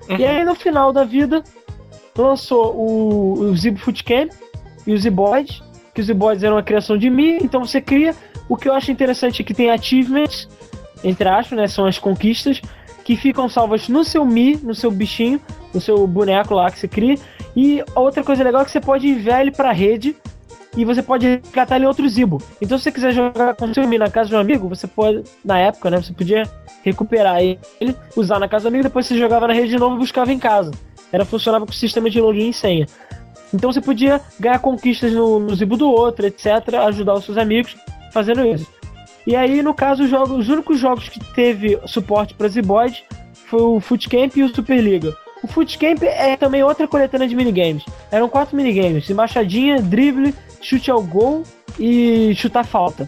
[0.09, 0.17] Uhum.
[0.17, 1.43] E aí no final da vida,
[2.17, 4.31] lançou o, o Zip Foot Camp
[4.85, 5.63] e o Ziboid,
[5.93, 8.15] que os Ziboids eram uma criação de mim, então você cria.
[8.49, 10.47] O que eu acho interessante é que tem achievements,
[11.03, 11.67] entre aspas, né?
[11.67, 12.61] São as conquistas,
[13.03, 15.39] que ficam salvas no seu Mi, no seu bichinho,
[15.73, 17.15] no seu boneco lá que você cria.
[17.55, 20.15] E outra coisa legal é que você pode enviar ele pra rede
[20.75, 22.41] e você pode resgatar ele em outro Zibo.
[22.61, 24.87] Então, se você quiser jogar com o seu Mi na casa de um amigo, você
[24.87, 26.01] pode, na época, né?
[26.01, 26.43] Você podia
[26.83, 27.59] recuperar ele,
[28.15, 30.39] usar na casa do amigo, depois você jogava na rede de novo e buscava em
[30.39, 30.71] casa.
[31.11, 32.87] Era funcionava com o sistema de login e senha.
[33.53, 37.75] Então você podia ganhar conquistas no, no Zibo do outro, etc., ajudar os seus amigos
[38.11, 38.67] fazendo isso.
[39.25, 43.03] E aí, no caso, os, jogos, os únicos jogos que teve suporte para Ziboid
[43.45, 45.15] foi o Footcamp e o Superliga.
[45.43, 47.83] O Footcamp é também outra coletânea de minigames.
[48.11, 51.43] Eram quatro minigames: embaixadinha, drible, chute ao gol
[51.79, 53.07] e chutar falta.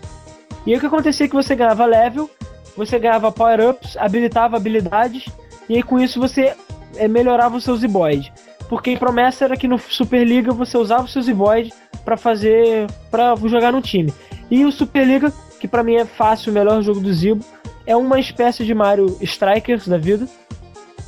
[0.66, 2.30] E aí o que acontecia é que você ganhava level,
[2.76, 5.26] você ganhava power-ups, habilitava habilidades,
[5.68, 6.56] e aí com isso você
[6.98, 8.32] é, melhorava o seu Ziboid.
[8.70, 11.72] Porque a promessa era que no Superliga você usava o seu Ziboid
[12.04, 12.88] para fazer.
[13.12, 14.14] para jogar no time.
[14.50, 17.44] E o Superliga, que para mim é fácil, o melhor jogo do Zibo,
[17.86, 20.28] é uma espécie de Mario Strikers da vida.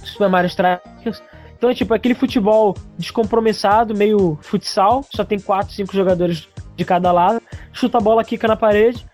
[0.04, 1.22] Super Mario Strikers.
[1.58, 7.12] Então é tipo aquele futebol descompromissado, meio futsal, só tem 4, 5 jogadores de cada
[7.12, 7.42] lado.
[7.72, 9.06] Chuta a bola, quica na parede.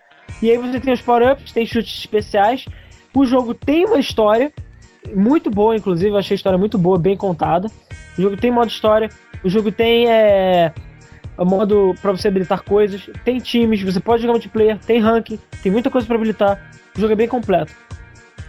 [0.42, 2.66] E aí você tem os power-ups, tem chutes especiais.
[3.14, 4.52] O jogo tem uma história,
[5.14, 7.68] muito boa, inclusive, eu achei a história muito boa, bem contada.
[8.18, 9.10] O jogo tem modo história,
[9.44, 10.74] o jogo tem é,
[11.38, 15.90] modo para você habilitar coisas, tem times, você pode jogar multiplayer, tem ranking, tem muita
[15.90, 16.72] coisa para habilitar.
[16.96, 17.74] O jogo é bem completo.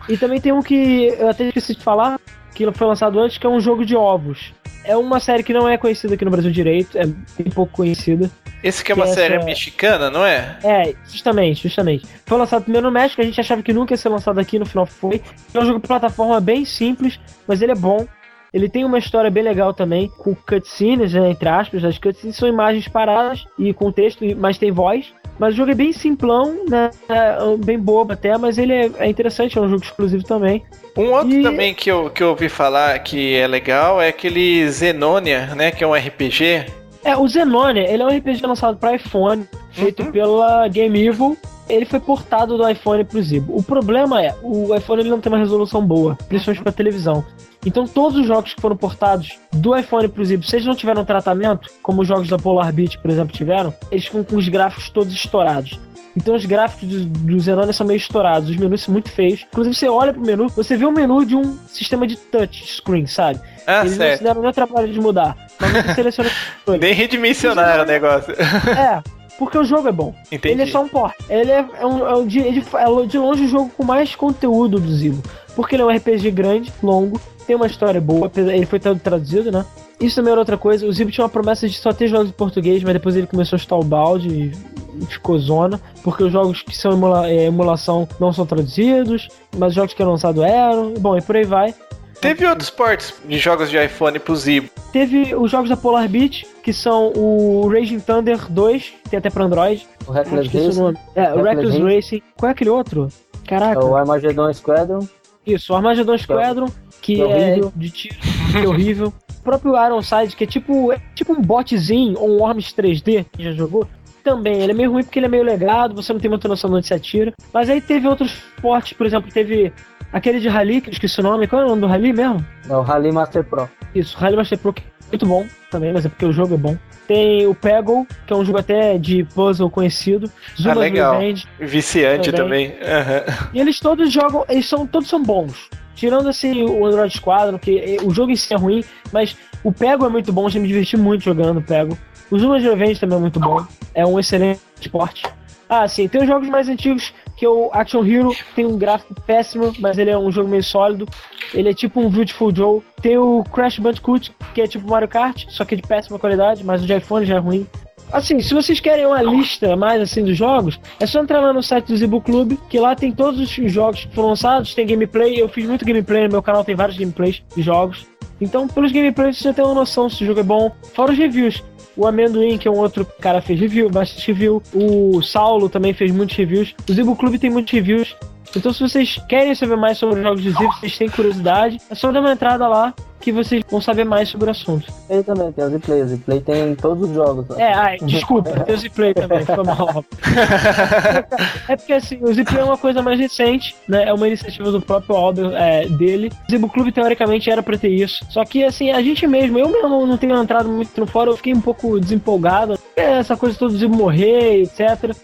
[0.08, 2.20] E também tem um que eu até esqueci de falar,
[2.54, 4.52] que foi lançado antes, que é um jogo de ovos.
[4.84, 8.30] É uma série que não é conhecida aqui no Brasil direito, é bem pouco conhecida.
[8.62, 10.58] Esse que é uma Que série essa- mexicana, não é?
[10.62, 12.06] É, justamente, justamente.
[12.26, 14.66] Foi lançado primeiro no México, a gente achava que nunca ia ser lançado aqui, no
[14.66, 15.20] final foi.
[15.52, 18.06] É um jogo de plataforma bem simples, mas ele é bom.
[18.52, 21.82] Ele tem uma história bem legal também, com cutscenes, né, entre aspas.
[21.84, 25.06] As cutscenes são imagens paradas e com texto, mas tem voz.
[25.38, 26.90] Mas o jogo é bem simplão, né?
[27.08, 30.62] É bem bobo até, mas ele é, é interessante, é um jogo exclusivo também.
[30.94, 34.68] Um outro E- também que eu, que eu ouvi falar que é legal é aquele
[34.68, 35.70] Zenonia, né?
[35.70, 36.66] Que é um RPG.
[37.04, 41.36] É, o Zenonia, ele é um RPG lançado para iPhone, feito pela Game Evil.
[41.68, 43.56] Ele foi portado do iPhone pro Zibo.
[43.56, 47.24] O problema é, o iPhone ele não tem uma resolução boa, principalmente para televisão.
[47.64, 51.04] Então todos os jogos que foram portados do iPhone pro Zibo, se eles não tiveram
[51.04, 54.90] tratamento, como os jogos da Polar Beach, por exemplo, tiveram, eles ficam com os gráficos
[54.90, 55.78] todos estourados.
[56.16, 59.46] Então os gráficos do, do Zenonia são meio estourados, os menus são muito feios.
[59.50, 63.06] Inclusive você olha pro menu, você vê o menu de um sistema de touch screen,
[63.06, 63.40] sabe?
[63.66, 64.22] Ah, eles não se certo.
[64.22, 65.36] deram nem trabalho de mudar.
[65.60, 66.80] Mas você seleciona os controles.
[66.80, 68.32] Nem redimensionaram o negócio.
[68.34, 69.02] É,
[69.38, 70.14] porque o jogo é bom.
[70.30, 70.54] Entendi.
[70.54, 71.14] Ele é só um port.
[71.28, 74.78] Ele é, é um, é, um de, é de longe o jogo com mais conteúdo
[74.80, 75.22] do Zibo.
[75.54, 79.64] Porque ele é um RPG grande, longo, tem uma história boa, ele foi traduzido, né?
[80.00, 80.86] Isso também era outra coisa.
[80.86, 83.56] O Zibo tinha uma promessa de só ter jogos em português, mas depois ele começou
[83.56, 85.80] a chutar o balde e e ficou zona.
[86.04, 89.26] Porque os jogos que são emula- é, emulação não são traduzidos,
[89.56, 90.92] mas os jogos que eram lançados eram.
[90.98, 91.74] Bom, e por aí vai.
[92.22, 94.70] Teve outros ports de jogos de iPhone pro Zibo.
[94.92, 99.42] Teve os jogos da Polar Beach, que são o Raging Thunder 2, tem até pra
[99.42, 99.84] Android.
[100.06, 100.98] O Reckless Esqueci o Racing, nome.
[101.16, 101.94] É, o Reckless Reckless Racing.
[101.94, 102.22] Racing.
[102.38, 103.08] Qual é aquele outro?
[103.44, 103.80] Caraca.
[103.80, 105.08] é o Armageddon Squadron.
[105.44, 106.66] Isso, o Armageddon Squadron,
[107.00, 107.72] que que é horrível.
[107.74, 108.16] de tiro,
[108.52, 109.12] que é horrível.
[109.40, 113.42] O próprio Ironside, que é tipo, é tipo um botzinho ou um Worms 3D, que
[113.42, 113.88] já jogou.
[114.22, 116.70] Também, ele é meio ruim porque ele é meio legado, você não tem muita noção
[116.70, 117.32] de onde se atira.
[117.52, 119.72] Mas aí teve outros portes, por exemplo, teve
[120.12, 121.46] aquele de Rally, que eu esqueci o nome.
[121.46, 122.44] Qual é o nome do Rally mesmo?
[122.68, 123.68] É o Rally Master Pro.
[123.94, 126.58] Isso, Rally Master Pro, que é muito bom também, mas é porque o jogo é
[126.58, 126.76] bom.
[127.08, 130.30] Tem o Peggle, que é um jogo até de puzzle conhecido.
[130.60, 131.14] Zuma legal.
[131.18, 131.46] Revenge.
[131.58, 132.70] Viciante Também.
[132.70, 132.88] também.
[132.88, 133.48] Aham.
[133.52, 135.68] E eles todos jogam, eles são todos são bons.
[135.94, 138.82] Tirando assim o Android Squadron, que eh, o jogo em si é ruim,
[139.12, 141.98] mas o Pego é muito bom, eu me diverti muito jogando o Pego.
[142.30, 143.64] O Zuma de Revenge também é muito bom,
[143.94, 145.26] é um excelente esporte.
[145.68, 147.12] Ah, sim, tem os jogos mais antigos,
[147.42, 151.08] que o Action Hero, tem um gráfico péssimo, mas ele é um jogo meio sólido.
[151.52, 152.80] Ele é tipo um Beautiful Joe.
[153.02, 156.84] Tem o Crash Bandicoot, que é tipo Mario Kart, só que de péssima qualidade, mas
[156.84, 157.66] o de iPhone já é ruim.
[158.12, 161.64] Assim, se vocês querem uma lista mais assim dos jogos, é só entrar lá no
[161.64, 165.34] site do Zibo Club, que lá tem todos os jogos que foram lançados, tem gameplay,
[165.40, 168.06] eu fiz muito gameplay no meu canal, tem vários gameplays de jogos.
[168.40, 170.70] Então, pelos gameplays você já tem uma noção se o jogo é bom.
[170.94, 171.60] Fora os reviews.
[171.96, 174.62] O Amendoim, que é um outro cara, fez review, bastante review.
[174.74, 176.74] O Saulo também fez muitos reviews.
[176.88, 178.16] O Zibo Club tem muitos reviews.
[178.54, 181.94] Então, se vocês querem saber mais sobre os jogos de Zibo, vocês têm curiosidade, é
[181.94, 184.92] só dar uma entrada lá que vocês vão saber mais sobre o assunto.
[185.08, 186.02] Ele também tem o Zplay.
[186.02, 187.48] O Zplay tem todos os jogos.
[187.48, 187.62] né?
[187.62, 190.04] É, ai, desculpa, tem o Zplay também, foi mal.
[191.68, 194.08] é porque assim, o Zplay é uma coisa mais recente, né?
[194.08, 196.30] É uma iniciativa do próprio Albert é, dele.
[196.48, 198.26] O Zibo Clube, teoricamente, era pra ter isso.
[198.28, 201.36] Só que, assim, a gente mesmo, eu mesmo não tenho entrado muito no fórum, eu
[201.36, 202.76] fiquei um pouco desempolgado.
[202.96, 205.14] É, essa coisa toda do Zibo morrer, etc.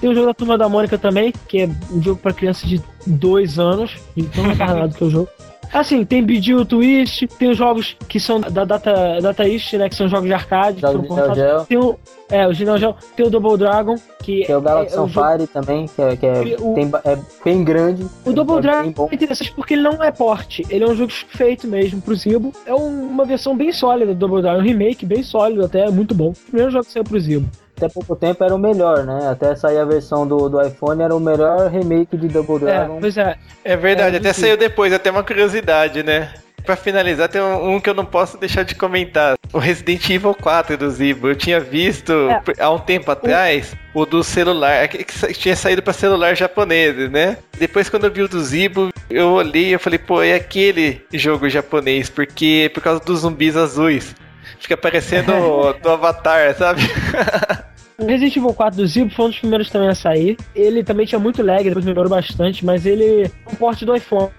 [0.00, 2.80] Tem o jogo da Turma da Mônica também, que é um jogo pra crianças de
[3.06, 5.28] dois anos, de tão retardado que é o jogo.
[5.72, 9.88] Assim, tem Bidil Twist, tem os jogos que são da Data, Data East, né?
[9.88, 10.80] Que são jogos de arcade.
[10.80, 11.66] que Jogo foram de.
[11.68, 11.96] Tem o.
[12.28, 12.96] É, o Ginal Geo.
[13.14, 16.26] Tem o Double Dragon, que Tem o Galaxy é, é Safari também, que é, que
[16.26, 18.04] é, O- tem é bem grande.
[18.24, 19.08] O Double é Dragon bom.
[19.12, 22.52] é interessante porque ele não é porte, ele é um jogo feito mesmo pro Zibo.
[22.66, 26.16] É um- uma versão bem sólida do Double Dragon, um remake bem sólido até, muito
[26.16, 26.30] bom.
[26.30, 27.48] O primeiro jogo que saiu pro Zibo.
[27.80, 29.28] Até pouco tempo era o melhor, né?
[29.30, 32.98] Até sair a versão do, do iPhone, era o melhor remake de Double É, Dragon.
[33.00, 33.36] pois é.
[33.64, 36.30] É verdade, É, até saiu depois, até uma curiosidade, né?
[36.62, 39.34] Pra finalizar, tem um, um que eu não posso deixar de comentar.
[39.50, 41.28] O Resident Evil 4 do Zibo.
[41.28, 42.42] Eu tinha visto É.
[42.62, 47.10] há um tempo atrás o do celular, que que sa- tinha saído pra celular japoneses,
[47.10, 47.38] né?
[47.58, 51.02] Depois, quando eu vi o do Zibo, Eu olhei e eu falei, pô, é aquele
[51.14, 54.14] jogo japonês, porque por causa dos zumbis azuis.
[54.58, 55.32] Fica parecendo
[55.82, 56.82] do Avatar, sabe?
[57.98, 60.36] O Resident Evil 4 do Zibo foi um dos primeiros também a sair.
[60.54, 64.30] Ele também tinha muito lag, depois melhorou bastante, mas ele é um porte do iPhone.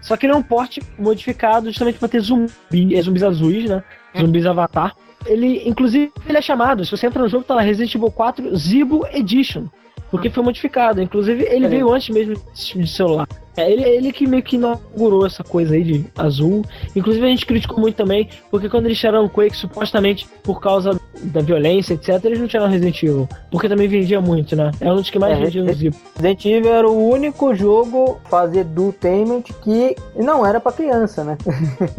[0.00, 3.82] Só que ele é um porte modificado justamente para ter zumbi, é, zumbis azuis, né?
[4.18, 4.94] Zumbis Avatar.
[5.26, 8.56] Ele, inclusive, ele é chamado, se você entra no jogo, tá lá Resident Evil 4
[8.56, 9.66] Zibo Edition.
[10.10, 11.02] Porque foi modificado.
[11.02, 11.68] Inclusive, ele É.
[11.68, 13.28] veio antes mesmo de celular.
[13.58, 16.64] É, ele, ele que meio que inaugurou essa coisa aí de azul.
[16.94, 20.98] Inclusive, a gente criticou muito também, porque quando eles tiraram o Quake, supostamente por causa
[21.24, 23.28] da violência, etc., eles não tiraram Resident Evil.
[23.50, 24.70] Porque também vendia muito, né?
[24.80, 25.96] É um dos que mais É, vendia no Zibo.
[26.16, 31.36] Resident Evil era o único jogo fazer edutainment que não era pra criança, né?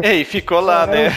[0.01, 1.07] É, e ficou lá, né?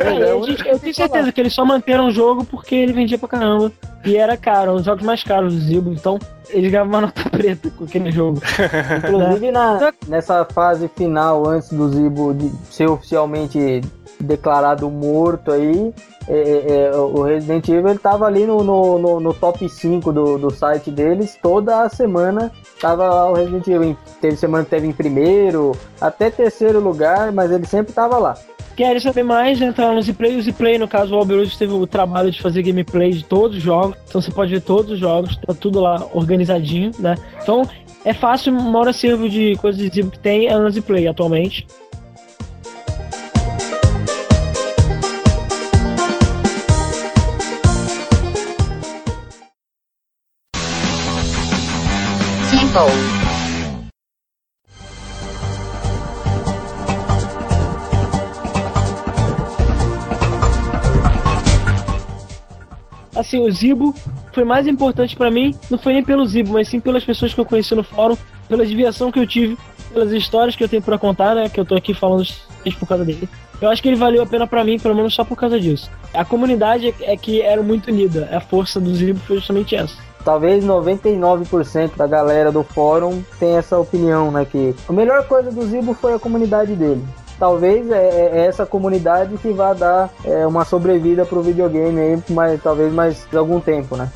[0.00, 3.18] É, É, único eu tenho certeza que eles só manteram o jogo porque ele vendia
[3.18, 3.72] pra caramba.
[4.04, 5.92] E era caro, um dos jogos mais caros do Zibo.
[5.92, 6.18] Então,
[6.50, 8.40] eles ganhavam uma nota preta com aquele jogo.
[8.98, 12.36] Inclusive na, nessa fase final, antes do Zibo
[12.70, 13.80] ser oficialmente
[14.20, 15.92] declarado morto aí,
[16.28, 20.12] é, é, é, o Resident Evil ele tava ali no, no, no- no top 5
[20.12, 23.96] do, do site deles, toda a semana tava lá o Resident Evil.
[24.20, 28.34] Teve semana que teve em primeiro, até terceiro lugar, mas ele sempre tava lá.
[28.76, 29.60] Querem saber mais?
[29.60, 30.36] Entra no Zplay.
[30.38, 33.62] O Zplay, no caso, o Alberus teve o trabalho de fazer gameplay de todos os
[33.62, 33.96] jogos.
[34.08, 37.16] Então você pode ver todos os jogos, tá tudo lá organizadinho, né?
[37.42, 37.68] Então
[38.04, 41.66] é fácil, o maior acervo de coisas de que tem é no Zplay atualmente.
[63.14, 63.94] Assim, o Zibo
[64.32, 67.40] foi mais importante pra mim, não foi nem pelo Zibo, mas sim pelas pessoas que
[67.40, 68.16] eu conheci no fórum,
[68.48, 69.56] pela diversão que eu tive,
[69.92, 71.48] pelas histórias que eu tenho pra contar, né?
[71.48, 72.26] Que eu tô aqui falando
[72.78, 73.28] por causa dele.
[73.60, 75.88] Eu acho que ele valeu a pena pra mim, pelo menos só por causa disso.
[76.12, 79.96] A comunidade é que era muito unida, a força do Zibo foi justamente essa.
[80.24, 84.44] Talvez 99% da galera do fórum tenha essa opinião, né?
[84.44, 87.04] Que a melhor coisa do Zibo foi a comunidade dele.
[87.38, 92.62] Talvez é, é essa comunidade que vai dar é, uma sobrevida pro videogame aí, mas
[92.62, 94.08] talvez mais algum tempo, né?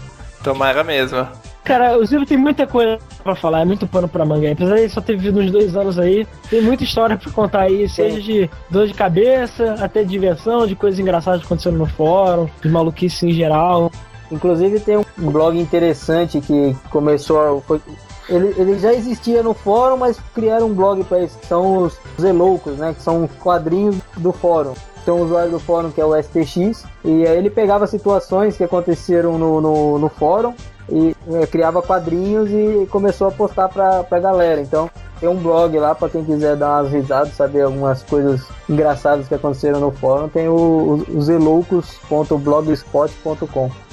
[0.44, 1.26] Tomara mesmo.
[1.66, 4.52] Cara, o Zibo tem muita coisa pra falar, é muito pano pra manga.
[4.52, 7.62] Apesar de ele só ter vivido uns dois anos aí, tem muita história pra contar
[7.62, 12.48] aí, seja de dor de cabeça, até de diversão, de coisas engraçadas acontecendo no fórum,
[12.62, 13.90] de maluquice em geral.
[14.30, 17.62] Inclusive tem um blog interessante que começou.
[17.66, 17.80] Foi,
[18.28, 21.98] ele, ele já existia no fórum, mas criaram um blog para isso, que são os
[22.20, 22.92] Zeloucos, né?
[22.94, 24.74] Que são quadrinhos do fórum.
[25.04, 28.64] Tem um usuário do fórum que é o STX, e aí ele pegava situações que
[28.64, 30.52] aconteceram no, no, no fórum
[30.88, 34.60] e é, criava quadrinhos e começou a postar pra, pra galera.
[34.60, 34.90] Então
[35.20, 39.34] tem um blog lá para quem quiser dar umas risadas, saber algumas coisas engraçadas que
[39.34, 40.28] aconteceram no fórum.
[40.28, 43.85] Tem o, o zeloucos.blogspot.com.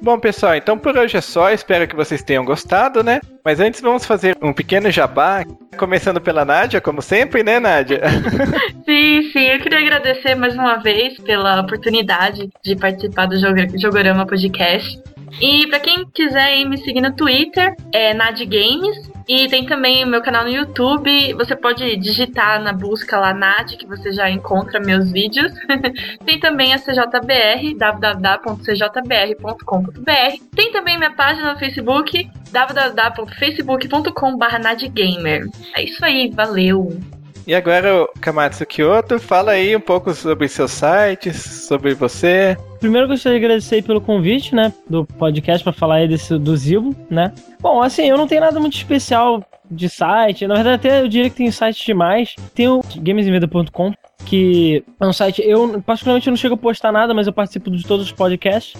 [0.00, 1.50] Bom, pessoal, então por hoje é só.
[1.50, 3.20] Espero que vocês tenham gostado, né?
[3.42, 5.42] Mas antes vamos fazer um pequeno jabá,
[5.78, 8.02] começando pela Nádia, como sempre, né, Nádia?
[8.84, 14.26] Sim, sim, eu queria agradecer mais uma vez pela oportunidade de participar do Jogo- Jogorama
[14.26, 15.00] Podcast.
[15.40, 19.12] E pra quem quiser me seguir no Twitter, é Nad Games.
[19.26, 21.32] E tem também o meu canal no YouTube.
[21.34, 25.50] Você pode digitar na busca lá Nad, que você já encontra meus vídeos.
[26.26, 30.44] tem também a CJBR, www.cjbr.com.br.
[30.54, 35.50] Tem também minha página no Facebook, www.facebook.com.br.
[35.74, 37.00] É isso aí, valeu!
[37.46, 42.56] E agora, Kamatsu Kyoto, fala aí um pouco sobre seus sites, sobre você.
[42.80, 46.96] Primeiro gostaria de agradecer pelo convite, né, do podcast pra falar aí desse, do Zibo,
[47.10, 47.32] né.
[47.60, 51.28] Bom, assim, eu não tenho nada muito especial de site, na verdade até eu diria
[51.28, 52.34] que tem site demais.
[52.54, 53.92] Tem o gamesinveda.com,
[54.24, 57.70] que é um site, eu particularmente eu não chego a postar nada, mas eu participo
[57.70, 58.74] de todos os podcasts.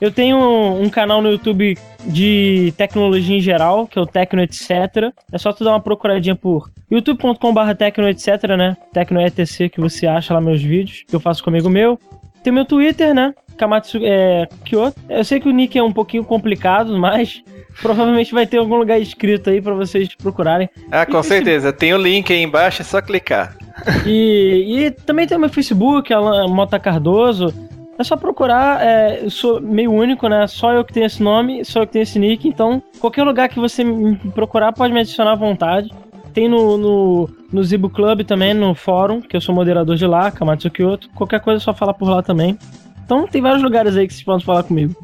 [0.00, 1.76] Eu tenho um, canal no YouTube
[2.06, 4.70] de tecnologia em geral, que é o Tecno Etc.
[5.32, 8.76] É só tu dar uma procuradinha por youtube.com.br Tecno Etc, né?
[8.92, 11.98] Tecno ETC, que você acha lá meus vídeos, que eu faço comigo meu.
[12.42, 13.34] Tem meu Twitter, né?
[13.56, 14.98] Kamatsu é, Kyoto.
[15.08, 17.42] Eu sei que o nick é um pouquinho complicado, mas
[17.82, 20.70] provavelmente vai ter algum lugar escrito aí pra vocês procurarem.
[20.92, 21.72] Ah, com certeza.
[21.72, 23.56] Tem o link aí embaixo, é só clicar.
[24.06, 27.52] E, e também tem o meu Facebook, Alan Mota Cardoso.
[27.98, 30.46] É só procurar, é, eu sou meio único, né?
[30.46, 33.48] Só eu que tenho esse nome, só eu que tenho esse nick, então qualquer lugar
[33.48, 35.90] que você me procurar pode me adicionar à vontade.
[36.32, 40.30] Tem no, no, no Zibo Club também, no fórum, que eu sou moderador de lá,
[40.30, 41.10] Kamatsu Kyoto.
[41.10, 42.56] Qualquer coisa é só falar por lá também.
[43.04, 44.94] Então tem vários lugares aí que vocês podem falar comigo.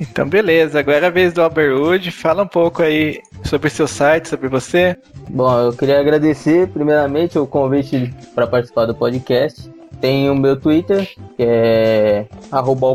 [0.00, 0.78] Então, beleza.
[0.78, 2.10] Agora é a vez do Alberwood.
[2.10, 4.96] Fala um pouco aí sobre seu site, sobre você.
[5.28, 9.70] Bom, eu queria agradecer primeiramente o convite para participar do podcast.
[10.04, 12.88] Tem o meu Twitter, que é arroba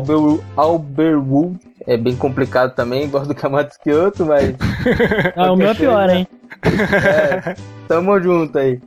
[0.54, 1.58] Alberwood.
[1.84, 4.54] É bem complicado também, igual do Kamatsu Kyoto, mas...
[5.34, 6.24] Ah, o meu é pior, hein?
[6.62, 7.56] É,
[7.88, 8.80] tamo junto aí.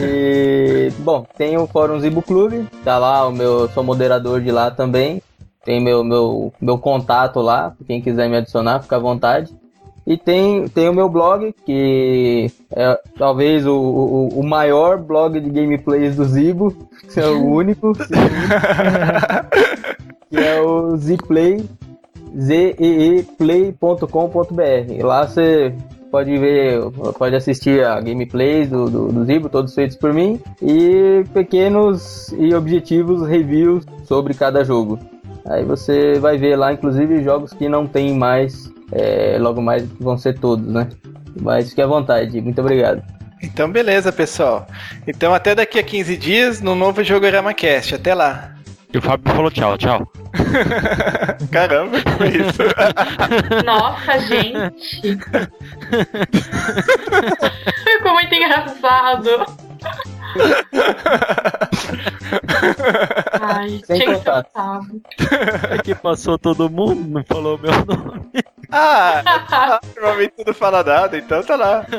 [0.00, 4.72] E, bom, tem o Fórum Zibo Clube, tá lá, o meu, sou moderador de lá
[4.72, 5.22] também.
[5.64, 9.54] Tem meu, meu, meu contato lá, quem quiser me adicionar, fica à vontade.
[10.06, 15.50] E tem, tem o meu blog, que é talvez o, o, o maior blog de
[15.50, 16.74] gameplays do Zibo,
[17.12, 17.92] que é o único.
[20.30, 21.64] que é o Zplay,
[22.38, 25.04] zeeplay.com.br.
[25.04, 25.74] Lá você
[26.10, 26.80] pode ver,
[27.16, 32.52] pode assistir a gameplays do, do, do Zibo, todos feitos por mim, e pequenos e
[32.54, 34.98] objetivos reviews sobre cada jogo.
[35.46, 40.16] Aí você vai ver lá, inclusive, jogos que não tem mais, é, logo mais vão
[40.18, 40.88] ser todos, né?
[41.40, 43.02] Mas fique à vontade, muito obrigado.
[43.42, 44.66] Então, beleza, pessoal.
[45.06, 47.94] Então, até daqui a 15 dias no novo Jogorama Cast.
[47.94, 48.54] Até lá.
[48.92, 50.12] E o Fábio falou tchau, tchau.
[51.50, 52.62] Caramba, que foi isso?
[53.64, 55.18] Nossa, gente.
[57.84, 59.46] Ficou muito engraçado.
[63.40, 65.72] Ai, Sem tinha que ser.
[65.72, 68.30] Aqui passou todo mundo, não falou meu nome.
[68.72, 71.84] Ah, normalmente tu não fala nada, então tá lá.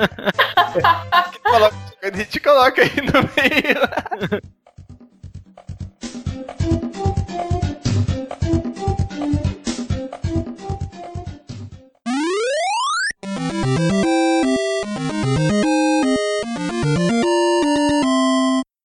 [2.01, 4.41] A gente coloca aí no meio.
[13.81, 14.05] thank